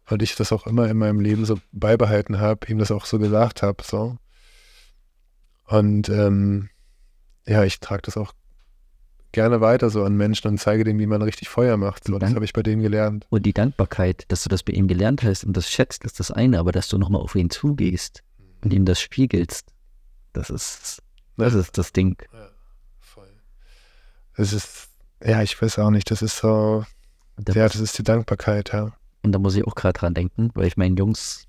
weil 0.08 0.22
ich 0.22 0.36
das 0.36 0.52
auch 0.52 0.66
immer 0.66 0.90
in 0.90 0.98
meinem 0.98 1.20
Leben 1.20 1.46
so 1.46 1.60
beibehalten 1.72 2.40
habe, 2.40 2.68
ihm 2.68 2.80
das 2.80 2.92
auch 2.92 3.06
so 3.06 3.20
gesagt 3.20 3.62
habe, 3.62 3.84
so. 3.84 4.18
Und 5.66 6.10
ähm, 6.10 6.70
ja, 7.46 7.64
ich 7.64 7.80
trage 7.80 8.04
das 8.04 8.18
auch 8.18 8.34
gerne 9.34 9.60
weiter 9.60 9.90
so 9.90 10.04
an 10.06 10.16
Menschen 10.16 10.48
und 10.48 10.60
zeige 10.60 10.86
denen, 10.86 11.00
wie 11.00 11.08
man 11.08 11.22
richtig 11.22 11.50
Feuer 11.50 11.76
macht. 11.76 12.06
So, 12.06 12.18
das 12.18 12.34
habe 12.34 12.46
ich 12.46 12.54
bei 12.54 12.64
dem 12.64 12.82
gelernt. 12.82 13.26
Und 13.30 13.46
die 13.46 13.52
Dankbarkeit, 13.52 14.24
dass 14.30 14.44
du 14.44 14.50
das 14.50 14.64
bei 14.64 14.72
ihm 14.74 14.88
gelernt 14.88 15.24
hast 15.24 15.44
und 15.44 15.58
das 15.58 15.70
schätzt, 15.70 16.06
ist 16.06 16.20
das 16.20 16.32
eine, 16.32 16.60
aber 16.60 16.72
dass 16.72 16.88
du 16.88 16.98
nochmal 16.98 17.22
auf 17.22 17.36
ihn 17.36 17.50
zugehst 17.50 18.24
und 18.64 18.72
ihm 18.72 18.86
das 18.86 19.02
spiegelst, 19.02 19.74
das 20.32 20.50
ist, 20.50 21.04
das 21.36 21.54
ist 21.54 21.78
das 21.78 21.92
Ding. 21.92 22.16
Ja, 22.32 22.50
voll. 23.00 23.28
Das 24.38 24.54
ist, 24.54 24.88
ja, 25.24 25.42
ich 25.42 25.62
weiß 25.62 25.80
auch 25.80 25.92
nicht, 25.92 26.10
das 26.10 26.22
ist 26.22 26.38
so, 26.38 26.86
Da 27.38 27.54
ja, 27.54 27.68
das 27.68 27.78
ist 27.78 27.98
die 27.98 28.04
Dankbarkeit, 28.04 28.72
ja. 28.72 28.94
Und 29.24 29.32
da 29.32 29.40
muss 29.40 29.56
ich 29.56 29.66
auch 29.66 29.76
gerade 29.76 29.98
dran 29.98 30.14
denken, 30.14 30.52
weil 30.54 30.68
ich 30.68 30.78
meinen 30.78 30.96
Jungs, 30.96 31.48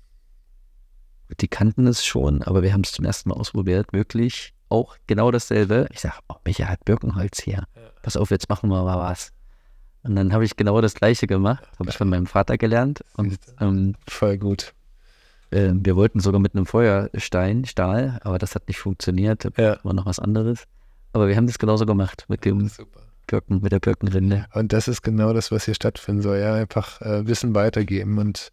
die 1.39 1.47
kannten 1.47 1.87
es 1.87 2.03
schon, 2.03 2.41
aber 2.41 2.63
wir 2.63 2.73
haben 2.73 2.81
es 2.81 2.91
zum 2.93 3.05
ersten 3.05 3.29
Mal 3.29 3.35
ausprobiert, 3.35 3.93
wirklich 3.93 4.54
auch 4.69 4.97
genau 5.07 5.31
dasselbe. 5.31 5.87
Ich 5.91 6.01
sage, 6.01 6.15
oh, 6.29 6.35
Micha 6.45 6.65
hat 6.67 6.83
Birkenholz 6.85 7.41
hier. 7.41 7.63
Pass 8.01 8.17
auf, 8.17 8.31
jetzt 8.31 8.49
machen 8.49 8.69
wir 8.69 8.83
mal 8.83 8.97
was. 8.97 9.31
Und 10.03 10.15
dann 10.15 10.33
habe 10.33 10.45
ich 10.45 10.55
genau 10.55 10.81
das 10.81 10.93
Gleiche 10.93 11.25
gemacht, 11.25 11.67
habe 11.79 11.89
ich 11.89 11.97
von 11.97 12.07
meinem 12.07 12.27
Vater 12.27 12.57
gelernt. 12.57 13.03
Und 13.17 13.39
ähm, 13.59 13.95
Voll 14.07 14.37
gut. 14.37 14.73
äh, 15.49 15.71
wir 15.73 15.95
wollten 15.95 16.19
sogar 16.19 16.39
mit 16.39 16.55
einem 16.55 16.67
Feuerstein, 16.67 17.65
Stahl, 17.65 18.19
aber 18.23 18.37
das 18.37 18.53
hat 18.53 18.67
nicht 18.67 18.79
funktioniert. 18.79 19.47
Ja. 19.57 19.77
War 19.83 19.93
noch 19.93 20.05
was 20.05 20.19
anderes. 20.19 20.65
Aber 21.13 21.27
wir 21.27 21.35
haben 21.35 21.47
das 21.47 21.57
genauso 21.57 21.85
gemacht 21.85 22.25
mit 22.27 22.45
dem. 22.45 22.69
Birken, 23.27 23.61
mit 23.61 23.71
der 23.71 23.79
Birkenrinde. 23.79 24.45
Und 24.53 24.71
das 24.71 24.87
ist 24.87 25.01
genau 25.01 25.33
das, 25.33 25.51
was 25.51 25.65
hier 25.65 25.73
stattfinden 25.73 26.21
soll, 26.21 26.37
ja, 26.37 26.53
einfach 26.53 27.01
äh, 27.01 27.25
Wissen 27.25 27.55
weitergeben. 27.55 28.19
Und 28.19 28.51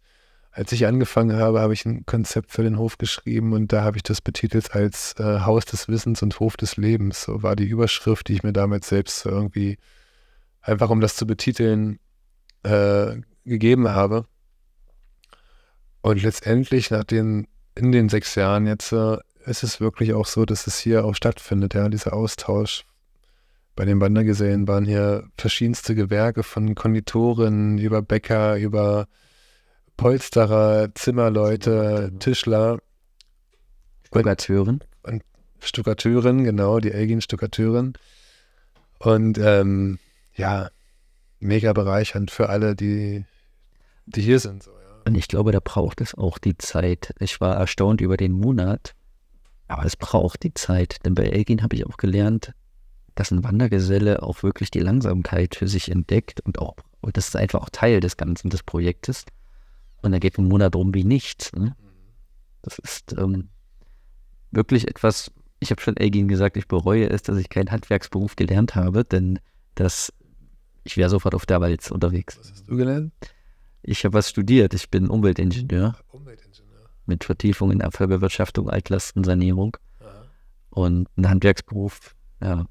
als 0.55 0.71
ich 0.71 0.85
angefangen 0.85 1.35
habe, 1.35 1.61
habe 1.61 1.73
ich 1.73 1.83
ein 1.85 2.05
Konzept 2.05 2.51
für 2.51 2.61
den 2.61 2.77
Hof 2.77 2.99
geschrieben 2.99 3.53
und 3.53 3.73
da 3.73 3.83
habe 3.83 3.97
ich 3.97 4.03
das 4.03 4.21
betitelt 4.21 4.75
als 4.75 5.15
äh, 5.17 5.39
Haus 5.39 5.65
des 5.65 5.87
Wissens 5.87 6.21
und 6.21 6.39
Hof 6.39 6.57
des 6.57 6.77
Lebens. 6.77 7.23
So 7.23 7.41
war 7.41 7.55
die 7.55 7.65
Überschrift, 7.65 8.27
die 8.27 8.33
ich 8.33 8.43
mir 8.43 8.53
damals 8.53 8.87
selbst 8.87 9.25
irgendwie, 9.25 9.79
einfach 10.61 10.91
um 10.91 11.01
das 11.01 11.15
zu 11.15 11.25
betiteln, 11.25 11.99
äh, 12.61 13.15
gegeben 13.45 13.89
habe. 13.89 14.27
Und 16.01 16.21
letztendlich, 16.21 16.91
nach 16.91 17.03
den, 17.03 17.47
in 17.73 17.91
den 17.91 18.09
sechs 18.09 18.35
Jahren 18.35 18.67
jetzt, 18.67 18.91
äh, 18.91 19.17
ist 19.45 19.63
es 19.63 19.81
wirklich 19.81 20.13
auch 20.13 20.27
so, 20.27 20.45
dass 20.45 20.67
es 20.67 20.77
hier 20.77 21.03
auch 21.03 21.15
stattfindet, 21.15 21.73
ja, 21.73 21.89
dieser 21.89 22.13
Austausch 22.13 22.85
bei 23.75 23.85
den 23.85 23.99
Wandergesellen 23.99 24.67
waren 24.67 24.85
hier 24.85 25.27
verschiedenste 25.35 25.95
Gewerke 25.95 26.43
von 26.43 26.75
Konditoren 26.75 27.79
über 27.79 28.03
Bäcker, 28.03 28.57
über 28.57 29.07
Polsterer, 29.97 30.93
Zimmerleute, 30.95 32.09
ne? 32.11 32.19
Tischler, 32.19 32.79
Stuckateuren. 34.05 34.83
Stuckateurin, 35.63 36.43
genau, 36.43 36.79
die 36.79 36.91
Elgin 36.91 37.21
Stuckateurin. 37.21 37.93
Und 38.99 39.37
ähm, 39.37 39.99
ja, 40.35 40.69
mega 41.39 41.73
bereichernd 41.73 42.31
für 42.31 42.49
alle, 42.49 42.75
die, 42.75 43.25
die 44.05 44.21
hier 44.21 44.39
sind. 44.39 44.63
So, 44.63 44.71
ja. 44.71 45.01
Und 45.05 45.15
ich 45.15 45.27
glaube, 45.27 45.51
da 45.51 45.59
braucht 45.63 46.01
es 46.01 46.15
auch 46.15 46.37
die 46.37 46.57
Zeit. 46.57 47.13
Ich 47.19 47.39
war 47.41 47.55
erstaunt 47.55 48.01
über 48.01 48.17
den 48.17 48.33
Monat, 48.33 48.93
aber 49.67 49.85
es 49.85 49.95
braucht 49.95 50.43
die 50.43 50.53
Zeit. 50.53 50.97
Denn 51.05 51.15
bei 51.15 51.23
Elgin 51.23 51.63
habe 51.63 51.75
ich 51.75 51.85
auch 51.85 51.97
gelernt, 51.97 52.53
dass 53.15 53.31
ein 53.31 53.43
Wandergeselle 53.43 54.23
auch 54.23 54.43
wirklich 54.43 54.71
die 54.71 54.79
Langsamkeit 54.79 55.55
für 55.55 55.67
sich 55.67 55.91
entdeckt 55.91 56.41
und 56.41 56.59
auch, 56.59 56.75
und 57.01 57.17
das 57.17 57.27
ist 57.27 57.35
einfach 57.35 57.61
auch 57.61 57.69
Teil 57.69 57.99
des 57.99 58.17
Ganzen, 58.17 58.49
des 58.49 58.63
Projektes. 58.63 59.25
Und 60.03 60.11
da 60.11 60.19
geht 60.19 60.37
ein 60.37 60.47
Monat 60.47 60.75
rum 60.75 60.93
wie 60.93 61.03
nichts. 61.05 61.51
Ne? 61.53 61.75
Das 62.61 62.77
ist 62.77 63.15
ähm, 63.17 63.49
wirklich 64.51 64.87
etwas, 64.87 65.31
ich 65.59 65.71
habe 65.71 65.81
schon 65.81 65.97
Elgin 65.97 66.27
gesagt, 66.27 66.57
ich 66.57 66.67
bereue 66.67 67.09
es, 67.09 67.23
dass 67.23 67.37
ich 67.37 67.49
keinen 67.49 67.71
Handwerksberuf 67.71 68.35
gelernt 68.35 68.75
habe, 68.75 69.05
denn 69.05 69.39
das, 69.75 70.13
ich 70.83 70.97
wäre 70.97 71.09
sofort 71.09 71.33
auf 71.33 71.45
der 71.45 71.61
Wald 71.61 71.89
unterwegs. 71.89 72.37
Was 72.37 72.51
hast 72.51 72.69
du 72.69 72.75
gelernt? 72.75 73.13
Ich 73.81 74.05
habe 74.05 74.13
was 74.13 74.29
studiert, 74.29 74.73
ich 74.73 74.89
bin 74.89 75.09
Umweltingenieur 75.09 75.95
Umweltingenieur. 76.11 76.89
mit 77.05 77.23
Vertiefung 77.23 77.71
in 77.71 77.81
Abfallbewirtschaftung, 77.81 78.69
Altlastensanierung 78.69 79.75
Aha. 79.99 80.25
und 80.69 81.07
ein 81.17 81.29
Handwerksberuf. 81.29 82.15
Ja, 82.41 82.65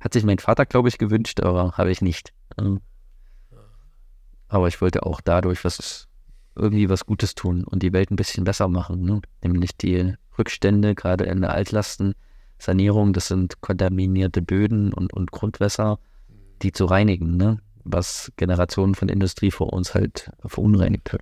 hat 0.00 0.12
sich 0.14 0.24
mein 0.24 0.38
Vater, 0.38 0.66
glaube 0.66 0.88
ich, 0.88 0.98
gewünscht, 0.98 1.40
aber 1.40 1.72
habe 1.72 1.90
ich 1.90 2.00
nicht. 2.02 2.32
Ähm, 2.58 2.80
Aber 4.48 4.68
ich 4.68 4.80
wollte 4.82 5.04
auch 5.06 5.20
dadurch 5.22 5.64
was 5.64 6.08
irgendwie 6.54 6.88
was 6.88 7.06
Gutes 7.06 7.34
tun 7.34 7.64
und 7.64 7.82
die 7.82 7.92
Welt 7.92 8.10
ein 8.10 8.16
bisschen 8.16 8.44
besser 8.44 8.68
machen. 8.68 9.02
Ne? 9.02 9.20
Nämlich 9.42 9.76
die 9.76 10.14
Rückstände, 10.38 10.94
gerade 10.94 11.24
in 11.24 11.40
der 11.40 11.52
Altlastensanierung, 11.52 13.12
das 13.12 13.28
sind 13.28 13.60
kontaminierte 13.60 14.42
Böden 14.42 14.92
und, 14.92 15.12
und 15.12 15.32
Grundwässer, 15.32 15.98
die 16.62 16.72
zu 16.72 16.84
reinigen, 16.84 17.36
ne? 17.36 17.58
was 17.84 18.32
Generationen 18.36 18.94
von 18.94 19.08
Industrie 19.08 19.50
vor 19.50 19.72
uns 19.72 19.94
halt 19.94 20.30
verunreinigt 20.44 21.12
hat. 21.12 21.20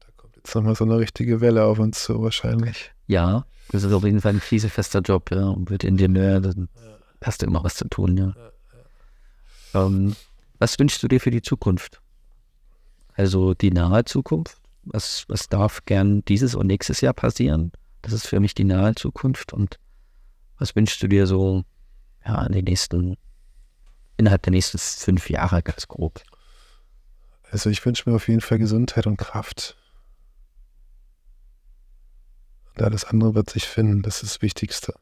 Da 0.00 0.06
kommt 0.16 0.36
jetzt 0.36 0.54
nochmal 0.54 0.74
so 0.74 0.84
eine 0.84 0.98
richtige 0.98 1.40
Welle 1.40 1.64
auf 1.64 1.78
uns 1.78 2.02
zu, 2.02 2.22
wahrscheinlich. 2.22 2.92
Ja, 3.06 3.44
das 3.70 3.84
ist 3.84 3.92
auf 3.92 4.04
jeden 4.04 4.20
Fall 4.20 4.32
ein 4.32 4.40
krisenfester 4.40 5.00
Job, 5.00 5.30
ja. 5.30 5.48
Und 5.48 5.70
wird 5.70 5.84
Ingenieur, 5.84 6.40
dann 6.40 6.68
hast 7.22 7.42
du 7.42 7.46
immer 7.46 7.62
was 7.64 7.74
zu 7.74 7.88
tun, 7.88 8.16
ja. 8.16 8.34
Ähm, 9.74 10.16
was 10.58 10.78
wünschst 10.78 11.02
du 11.02 11.08
dir 11.08 11.20
für 11.20 11.30
die 11.30 11.42
Zukunft? 11.42 12.00
Also 13.18 13.52
die 13.52 13.72
nahe 13.72 14.04
Zukunft? 14.04 14.62
Was, 14.84 15.24
was 15.26 15.48
darf 15.48 15.84
gern 15.86 16.24
dieses 16.26 16.54
und 16.54 16.68
nächstes 16.68 17.00
Jahr 17.00 17.12
passieren? 17.12 17.72
Das 18.00 18.12
ist 18.12 18.28
für 18.28 18.38
mich 18.38 18.54
die 18.54 18.64
nahe 18.64 18.94
Zukunft. 18.94 19.52
Und 19.52 19.80
was 20.56 20.76
wünschst 20.76 21.02
du 21.02 21.08
dir 21.08 21.26
so 21.26 21.64
ja, 22.24 22.46
in 22.46 22.52
den 22.52 22.64
nächsten 22.64 23.16
innerhalb 24.18 24.42
der 24.42 24.52
nächsten 24.52 24.78
fünf 24.78 25.30
Jahre 25.30 25.64
ganz 25.64 25.88
grob? 25.88 26.22
Also 27.50 27.70
ich 27.70 27.84
wünsche 27.84 28.08
mir 28.08 28.14
auf 28.14 28.28
jeden 28.28 28.40
Fall 28.40 28.58
Gesundheit 28.58 29.08
und 29.08 29.16
Kraft. 29.16 29.76
Und 32.70 32.82
alles 32.82 33.04
andere 33.04 33.34
wird 33.34 33.50
sich 33.50 33.66
finden, 33.66 34.02
das 34.02 34.22
ist 34.22 34.36
das 34.36 34.42
Wichtigste. 34.42 34.94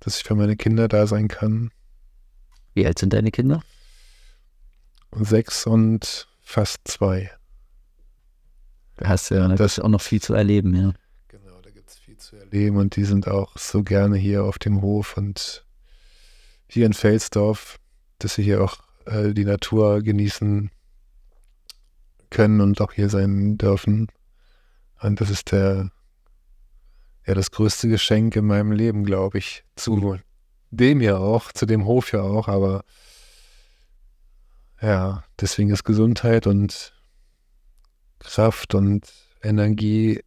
Dass 0.00 0.16
ich 0.16 0.24
für 0.24 0.34
meine 0.34 0.56
Kinder 0.56 0.88
da 0.88 1.06
sein 1.06 1.28
kann. 1.28 1.70
Wie 2.72 2.86
alt 2.86 2.98
sind 2.98 3.12
deine 3.12 3.30
Kinder? 3.30 3.62
Sechs 5.12 5.66
und 5.66 6.28
fast 6.44 6.80
zwei. 6.84 7.30
Du 8.96 9.06
hast 9.06 9.30
ja 9.30 9.48
das 9.48 9.78
ist 9.78 9.84
auch 9.84 9.88
noch 9.88 10.00
viel 10.00 10.22
zu 10.22 10.34
erleben, 10.34 10.74
ja. 10.74 10.92
Genau, 11.28 11.60
da 11.60 11.70
gibt 11.70 11.90
es 11.90 11.98
viel 11.98 12.16
zu 12.16 12.36
erleben 12.36 12.76
und 12.76 12.94
die 12.94 13.04
sind 13.04 13.26
auch 13.26 13.56
so 13.56 13.82
gerne 13.82 14.16
hier 14.16 14.44
auf 14.44 14.58
dem 14.58 14.82
Hof 14.82 15.16
und 15.16 15.64
hier 16.68 16.86
in 16.86 16.92
Felsdorf, 16.92 17.80
dass 18.18 18.34
sie 18.34 18.42
hier 18.42 18.62
auch 18.62 18.78
äh, 19.06 19.32
die 19.32 19.44
Natur 19.44 20.02
genießen 20.02 20.70
können 22.30 22.60
und 22.60 22.80
auch 22.80 22.92
hier 22.92 23.08
sein 23.08 23.58
dürfen. 23.58 24.08
Und 25.00 25.20
das 25.20 25.30
ist 25.30 25.52
der, 25.52 25.90
ja, 27.26 27.34
das 27.34 27.50
größte 27.50 27.88
Geschenk 27.88 28.36
in 28.36 28.46
meinem 28.46 28.72
Leben, 28.72 29.04
glaube 29.04 29.38
ich. 29.38 29.64
Zu 29.76 30.18
dem 30.70 31.00
hier 31.00 31.20
auch, 31.20 31.52
zu 31.52 31.66
dem 31.66 31.84
Hof 31.84 32.12
ja 32.12 32.22
auch, 32.22 32.48
aber 32.48 32.84
ja, 34.84 35.24
deswegen 35.40 35.70
ist 35.70 35.84
Gesundheit 35.84 36.46
und 36.46 36.92
Kraft 38.18 38.74
und 38.74 39.12
Energie 39.42 40.20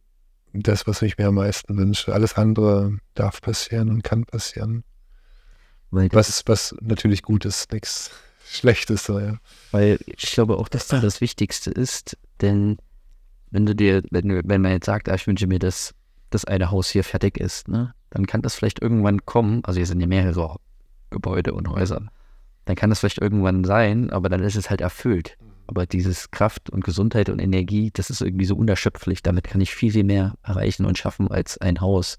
das, 0.52 0.86
was 0.86 1.02
ich 1.02 1.18
mir 1.18 1.28
am 1.28 1.34
meisten 1.34 1.76
wünsche. 1.76 2.12
Alles 2.12 2.34
andere 2.34 2.98
darf 3.14 3.40
passieren 3.40 3.90
und 3.90 4.02
kann 4.02 4.24
passieren. 4.24 4.84
was, 5.90 6.42
was 6.46 6.74
natürlich 6.80 7.22
gut 7.22 7.44
ist, 7.44 7.72
nichts 7.72 8.10
Schlechtes. 8.50 9.04
So, 9.04 9.18
ja. 9.18 9.38
Weil 9.70 9.98
ich 10.06 10.32
glaube 10.32 10.56
auch, 10.56 10.68
dass 10.68 10.88
das 10.88 11.02
das 11.02 11.20
Wichtigste 11.20 11.70
ist, 11.70 12.16
denn 12.40 12.78
wenn 13.50 13.66
du 13.66 13.74
dir, 13.74 14.02
wenn, 14.10 14.48
wenn 14.48 14.62
man 14.62 14.72
jetzt 14.72 14.86
sagt, 14.86 15.08
ah, 15.08 15.14
ich 15.14 15.26
wünsche 15.26 15.46
mir, 15.46 15.58
dass 15.58 15.94
das 16.30 16.44
eine 16.44 16.70
Haus 16.70 16.90
hier 16.90 17.04
fertig 17.04 17.38
ist, 17.38 17.68
ne, 17.68 17.94
dann 18.10 18.26
kann 18.26 18.42
das 18.42 18.54
vielleicht 18.54 18.82
irgendwann 18.82 19.24
kommen, 19.24 19.64
also 19.64 19.78
hier 19.78 19.86
sind 19.86 20.00
ja 20.00 20.06
mehrere 20.06 20.56
Gebäude 21.10 21.54
und 21.54 21.68
Häuser, 21.68 22.10
dann 22.68 22.76
kann 22.76 22.90
das 22.90 23.00
vielleicht 23.00 23.22
irgendwann 23.22 23.64
sein, 23.64 24.10
aber 24.10 24.28
dann 24.28 24.42
ist 24.42 24.54
es 24.54 24.68
halt 24.68 24.82
erfüllt. 24.82 25.38
Aber 25.66 25.86
dieses 25.86 26.30
Kraft 26.30 26.68
und 26.68 26.84
Gesundheit 26.84 27.30
und 27.30 27.38
Energie, 27.38 27.90
das 27.94 28.10
ist 28.10 28.20
irgendwie 28.20 28.44
so 28.44 28.54
unerschöpflich. 28.56 29.22
Damit 29.22 29.44
kann 29.44 29.62
ich 29.62 29.74
viel, 29.74 29.92
viel 29.92 30.04
mehr 30.04 30.34
erreichen 30.42 30.84
und 30.84 30.98
schaffen, 30.98 31.30
als 31.30 31.56
ein 31.56 31.80
Haus 31.80 32.18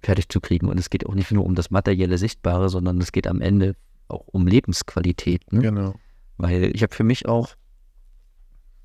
fertig 0.00 0.30
zu 0.30 0.40
kriegen. 0.40 0.66
Und 0.66 0.80
es 0.80 0.88
geht 0.88 1.04
auch 1.04 1.14
nicht 1.14 1.30
nur 1.30 1.44
um 1.44 1.54
das 1.54 1.70
materielle 1.70 2.16
Sichtbare, 2.16 2.70
sondern 2.70 2.96
es 3.02 3.12
geht 3.12 3.26
am 3.26 3.42
Ende 3.42 3.76
auch 4.08 4.26
um 4.28 4.46
Lebensqualität. 4.46 5.52
Ne? 5.52 5.60
Genau. 5.60 5.94
Weil 6.38 6.74
ich 6.74 6.82
habe 6.82 6.94
für 6.94 7.04
mich 7.04 7.28
auch 7.28 7.54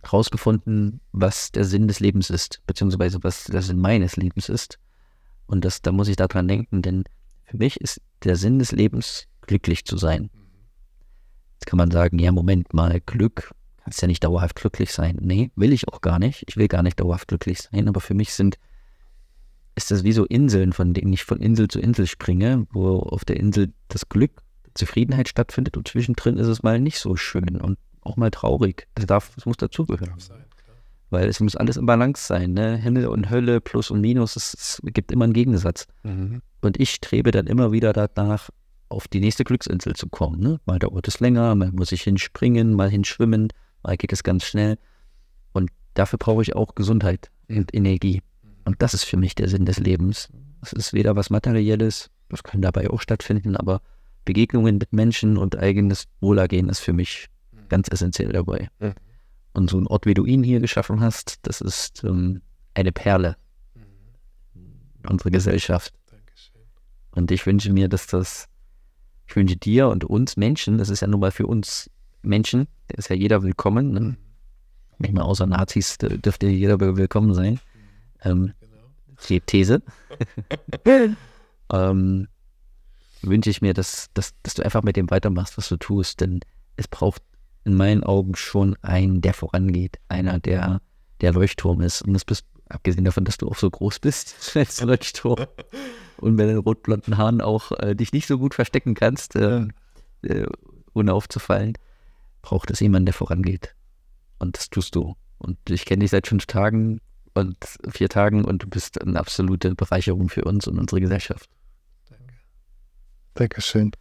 herausgefunden, 0.03 0.99
was 1.13 1.53
der 1.53 1.63
Sinn 1.63 1.87
des 1.87 2.01
Lebens 2.01 2.29
ist, 2.29 2.61
beziehungsweise 2.67 3.19
was 3.23 3.45
der 3.45 3.61
Sinn 3.61 3.79
meines 3.79 4.17
Lebens 4.17 4.49
ist. 4.49 4.77
Und 5.45 5.63
das, 5.63 5.81
da 5.81 5.93
muss 5.93 6.09
ich 6.09 6.17
daran 6.17 6.49
denken, 6.49 6.81
denn 6.81 7.05
für 7.45 7.55
mich 7.55 7.79
ist 7.79 8.01
der 8.25 8.35
Sinn 8.35 8.59
des 8.59 8.73
Lebens, 8.73 9.25
glücklich 9.47 9.85
zu 9.85 9.95
sein. 9.95 10.29
Jetzt 11.59 11.65
kann 11.65 11.77
man 11.77 11.91
sagen, 11.91 12.19
ja, 12.19 12.31
Moment 12.31 12.73
mal, 12.73 13.01
Glück, 13.05 13.51
kannst 13.83 14.01
ja 14.01 14.07
nicht 14.07 14.23
dauerhaft 14.23 14.55
glücklich 14.55 14.93
sein. 14.93 15.17
Nee, 15.19 15.51
will 15.55 15.73
ich 15.73 15.89
auch 15.89 15.99
gar 15.99 16.17
nicht. 16.17 16.45
Ich 16.47 16.55
will 16.55 16.69
gar 16.69 16.83
nicht 16.83 16.99
dauerhaft 16.99 17.27
glücklich 17.27 17.61
sein, 17.61 17.89
aber 17.89 17.99
für 17.99 18.13
mich 18.13 18.33
sind, 18.33 18.57
ist 19.75 19.91
das 19.91 20.03
wie 20.05 20.13
so 20.13 20.25
Inseln, 20.25 20.71
von 20.71 20.93
denen 20.93 21.11
ich 21.11 21.25
von 21.25 21.41
Insel 21.41 21.67
zu 21.67 21.79
Insel 21.79 22.07
springe, 22.07 22.65
wo 22.71 22.99
auf 22.99 23.25
der 23.25 23.37
Insel 23.37 23.73
das 23.89 24.07
Glück, 24.07 24.31
Zufriedenheit 24.73 25.27
stattfindet 25.27 25.75
und 25.75 25.87
zwischendrin 25.87 26.37
ist 26.37 26.47
es 26.47 26.63
mal 26.63 26.79
nicht 26.79 26.99
so 26.99 27.17
schön 27.17 27.59
und 27.59 27.77
auch 28.01 28.15
mal 28.15 28.31
traurig. 28.31 28.87
Das, 28.95 29.05
darf, 29.05 29.31
das 29.35 29.45
muss 29.45 29.57
dazugehören. 29.57 30.13
Weil 31.09 31.27
es 31.27 31.39
muss 31.41 31.55
alles 31.55 31.75
im 31.75 31.85
Balance 31.85 32.25
sein, 32.25 32.53
ne? 32.53 32.77
Himmel 32.77 33.07
und 33.07 33.29
Hölle, 33.29 33.59
Plus 33.59 33.89
und 33.91 33.99
Minus, 33.99 34.35
es, 34.35 34.53
es 34.53 34.81
gibt 34.93 35.11
immer 35.11 35.25
einen 35.25 35.33
Gegensatz. 35.33 35.87
Mhm. 36.03 36.41
Und 36.61 36.79
ich 36.79 36.91
strebe 36.91 37.31
dann 37.31 37.47
immer 37.47 37.71
wieder 37.71 37.91
danach, 37.91 38.49
auf 38.89 39.07
die 39.07 39.19
nächste 39.19 39.43
Glücksinsel 39.43 39.95
zu 39.95 40.07
kommen. 40.07 40.39
Ne? 40.39 40.59
Mal 40.65 40.79
dauert 40.79 41.07
es 41.07 41.19
länger, 41.19 41.55
mal 41.55 41.71
muss 41.71 41.91
ich 41.91 42.03
hinspringen, 42.03 42.73
mal 42.73 42.89
hinschwimmen, 42.89 43.49
mal 43.83 43.97
geht 43.97 44.11
es 44.11 44.23
ganz 44.23 44.43
schnell. 44.43 44.77
Und 45.53 45.69
dafür 45.93 46.19
brauche 46.19 46.41
ich 46.41 46.55
auch 46.55 46.75
Gesundheit 46.75 47.31
und 47.47 47.73
Energie. 47.73 48.21
Und 48.65 48.81
das 48.81 48.93
ist 48.93 49.03
für 49.03 49.17
mich 49.17 49.35
der 49.35 49.47
Sinn 49.47 49.65
des 49.65 49.79
Lebens. 49.79 50.29
Es 50.61 50.73
ist 50.73 50.93
weder 50.93 51.15
was 51.15 51.29
Materielles, 51.29 52.09
das 52.29 52.43
kann 52.43 52.61
dabei 52.61 52.89
auch 52.89 53.01
stattfinden, 53.01 53.55
aber 53.55 53.81
Begegnungen 54.25 54.77
mit 54.77 54.93
Menschen 54.93 55.37
und 55.37 55.57
eigenes 55.57 56.05
Wohlergehen 56.19 56.69
ist 56.69 56.79
für 56.79 56.93
mich 56.93 57.27
ganz 57.69 57.87
essentiell 57.89 58.31
dabei. 58.31 58.69
Mhm. 58.79 58.93
Und 59.53 59.69
so 59.69 59.79
ein 59.79 59.87
Ort, 59.87 60.05
wie 60.05 60.13
du 60.13 60.25
ihn 60.25 60.43
hier 60.43 60.59
geschaffen 60.59 60.99
hast, 61.01 61.39
das 61.43 61.61
ist 61.61 62.03
ähm, 62.03 62.41
eine 62.73 62.91
Perle 62.91 63.37
mhm. 63.73 65.09
unserer 65.09 65.31
Gesellschaft. 65.31 65.93
Dankeschön. 66.11 66.61
Und 67.11 67.31
ich 67.31 67.45
wünsche 67.45 67.71
mir, 67.71 67.87
dass 67.87 68.07
das 68.07 68.47
ich 69.29 69.35
wünsche 69.35 69.57
dir 69.57 69.89
und 69.89 70.03
uns 70.03 70.37
Menschen, 70.37 70.79
das 70.79 70.89
ist 70.89 71.01
ja 71.01 71.07
nun 71.07 71.19
mal 71.19 71.31
für 71.31 71.45
uns 71.45 71.87
Menschen, 72.23 72.67
da 72.87 72.97
ist 72.97 73.09
ja 73.09 73.15
jeder 73.15 73.43
willkommen. 73.43 73.93
Ne? 73.93 74.17
Nicht 74.97 75.13
mal 75.13 75.21
außer 75.21 75.45
Nazis 75.45 75.99
dürfte 75.99 76.47
jeder 76.47 76.79
willkommen 76.79 77.35
sein. 77.35 77.59
Ähm, 78.23 78.53
genau. 78.59 79.39
These. 79.45 79.83
ähm, 81.71 82.27
wünsche 83.21 83.49
ich 83.51 83.61
mir, 83.61 83.75
dass, 83.75 84.09
dass, 84.15 84.33
dass 84.41 84.55
du 84.55 84.63
einfach 84.63 84.81
mit 84.81 84.95
dem 84.95 85.11
weitermachst, 85.11 85.59
was 85.59 85.69
du 85.69 85.77
tust. 85.77 86.21
Denn 86.21 86.39
es 86.75 86.87
braucht 86.87 87.21
in 87.65 87.75
meinen 87.75 88.03
Augen 88.03 88.35
schon 88.35 88.77
einen, 88.81 89.21
der 89.21 89.35
vorangeht. 89.35 89.99
Einer, 90.07 90.39
der 90.39 90.81
der 91.21 91.33
Leuchtturm 91.33 91.81
ist. 91.81 92.01
Und 92.01 92.13
das 92.13 92.25
bist, 92.25 92.45
abgesehen 92.67 93.05
davon, 93.05 93.25
dass 93.25 93.37
du 93.37 93.47
auch 93.47 93.57
so 93.57 93.69
groß 93.69 93.99
bist 93.99 94.35
als 94.55 94.81
Leuchtturm, 94.81 95.45
und 96.19 96.35
mit 96.35 96.49
den 96.49 96.57
rotblonden 96.57 97.17
Haaren 97.17 97.41
auch 97.41 97.71
äh, 97.79 97.95
dich 97.95 98.13
nicht 98.13 98.27
so 98.27 98.37
gut 98.37 98.53
verstecken 98.53 98.93
kannst, 98.93 99.35
äh, 99.35 99.67
äh, 100.23 100.47
ohne 100.93 101.13
aufzufallen, 101.13 101.73
braucht 102.41 102.71
es 102.71 102.79
jemanden, 102.79 103.07
der 103.07 103.13
vorangeht. 103.13 103.75
Und 104.39 104.57
das 104.57 104.69
tust 104.69 104.95
du. 104.95 105.15
Und 105.37 105.57
ich 105.69 105.85
kenne 105.85 106.01
dich 106.01 106.11
seit 106.11 106.27
fünf 106.27 106.45
Tagen 106.45 106.99
und 107.33 107.57
vier 107.89 108.09
Tagen 108.09 108.43
und 108.45 108.63
du 108.63 108.67
bist 108.67 109.01
eine 109.01 109.19
absolute 109.19 109.75
Bereicherung 109.75 110.29
für 110.29 110.43
uns 110.43 110.67
und 110.67 110.79
unsere 110.79 111.01
Gesellschaft. 111.01 111.49
Danke. 112.09 112.33
Dankeschön. 113.35 113.91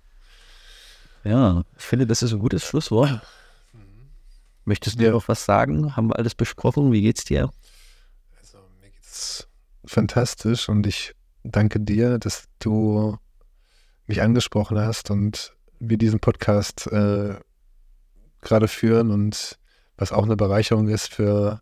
Ja, 1.25 1.65
ich 1.77 1.85
finde, 1.85 2.07
das 2.07 2.23
ist 2.23 2.33
ein 2.33 2.39
gutes 2.39 2.65
Schlusswort. 2.65 3.21
Möchtest 4.65 5.01
du 5.01 5.05
ja. 5.05 5.13
noch 5.13 5.29
was 5.29 5.45
sagen? 5.45 5.97
Haben 5.97 6.11
wir 6.11 6.19
alles 6.19 6.35
besprochen? 6.35 6.93
Wie 6.93 7.03
geht's 7.03 7.25
dir? 7.25 7.51
Also, 8.39 8.59
mir 8.81 8.91
geht's 8.91 9.49
fantastisch 9.85 10.69
und 10.69 10.87
ich 10.87 11.15
danke 11.51 11.81
dir, 11.81 12.19
dass 12.19 12.45
du 12.59 13.17
mich 14.07 14.23
angesprochen 14.23 14.79
hast 14.79 15.11
und 15.11 15.57
wir 15.79 15.99
diesen 15.99 16.21
Podcast 16.21 16.87
äh, 16.89 17.37
gerade 18.41 18.69
führen 18.69 19.11
und 19.11 19.59
was 19.97 20.13
auch 20.13 20.25
eine 20.25 20.37
Bereicherung 20.37 20.89
ist 20.89 21.13
für 21.13 21.61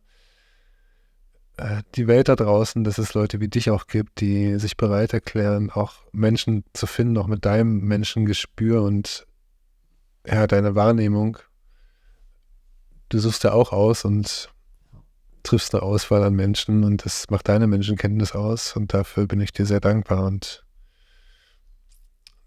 äh, 1.56 1.82
die 1.94 2.06
Welt 2.06 2.28
da 2.28 2.36
draußen, 2.36 2.84
dass 2.84 2.98
es 2.98 3.14
Leute 3.14 3.40
wie 3.40 3.48
dich 3.48 3.70
auch 3.70 3.86
gibt, 3.86 4.20
die 4.20 4.58
sich 4.58 4.76
bereit 4.76 5.12
erklären, 5.12 5.70
auch 5.70 5.94
Menschen 6.12 6.64
zu 6.72 6.86
finden, 6.86 7.18
auch 7.18 7.26
mit 7.26 7.44
deinem 7.44 7.80
Menschengespür 7.80 8.82
und 8.82 9.26
ja, 10.26 10.46
deine 10.46 10.74
Wahrnehmung. 10.74 11.38
Du 13.08 13.18
suchst 13.18 13.44
ja 13.44 13.52
auch 13.52 13.72
aus 13.72 14.04
und 14.04 14.50
triffst 15.46 15.74
eine 15.74 15.82
Auswahl 15.82 16.24
an 16.24 16.34
Menschen 16.34 16.84
und 16.84 17.04
das 17.04 17.30
macht 17.30 17.48
deine 17.48 17.66
Menschenkenntnis 17.66 18.32
aus 18.32 18.76
und 18.76 18.92
dafür 18.92 19.26
bin 19.26 19.40
ich 19.40 19.52
dir 19.52 19.64
sehr 19.64 19.80
dankbar 19.80 20.26
und 20.26 20.64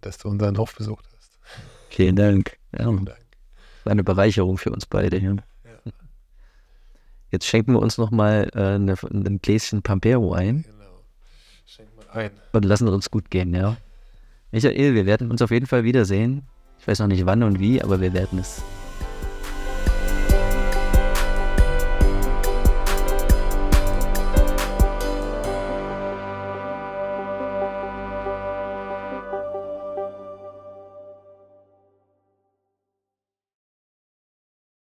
dass 0.01 0.17
du 0.17 0.29
unseren 0.29 0.57
Hof 0.57 0.75
besucht 0.75 1.05
hast. 1.15 1.39
Vielen 1.89 2.15
Dank. 2.15 2.57
Ja. 2.77 2.85
Vielen 2.85 3.05
Dank. 3.05 3.25
Eine 3.85 4.03
Bereicherung 4.03 4.57
für 4.57 4.71
uns 4.71 4.85
beide. 4.85 5.17
Ja. 5.17 5.31
Ja. 5.31 5.91
Jetzt 7.31 7.45
schenken 7.45 7.73
wir 7.73 7.79
uns 7.79 7.97
nochmal 7.97 8.49
äh, 8.53 8.75
ein 8.75 9.39
Gläschen 9.41 9.81
Pampero 9.81 10.33
ein. 10.33 10.63
Genau. 10.63 11.03
Schenken 11.65 11.97
wir 11.97 12.13
ein. 12.13 12.31
Und 12.51 12.65
lassen 12.65 12.87
uns 12.87 13.09
gut 13.09 13.29
gehen, 13.31 13.53
ja. 13.53 13.77
Michael, 14.51 14.93
wir 14.95 15.05
werden 15.05 15.31
uns 15.31 15.41
auf 15.41 15.51
jeden 15.51 15.67
Fall 15.67 15.83
wiedersehen. 15.83 16.43
Ich 16.79 16.87
weiß 16.87 16.99
noch 16.99 17.07
nicht 17.07 17.25
wann 17.25 17.43
und 17.43 17.59
wie, 17.59 17.81
aber 17.81 18.01
wir 18.01 18.13
werden 18.13 18.39
es 18.39 18.61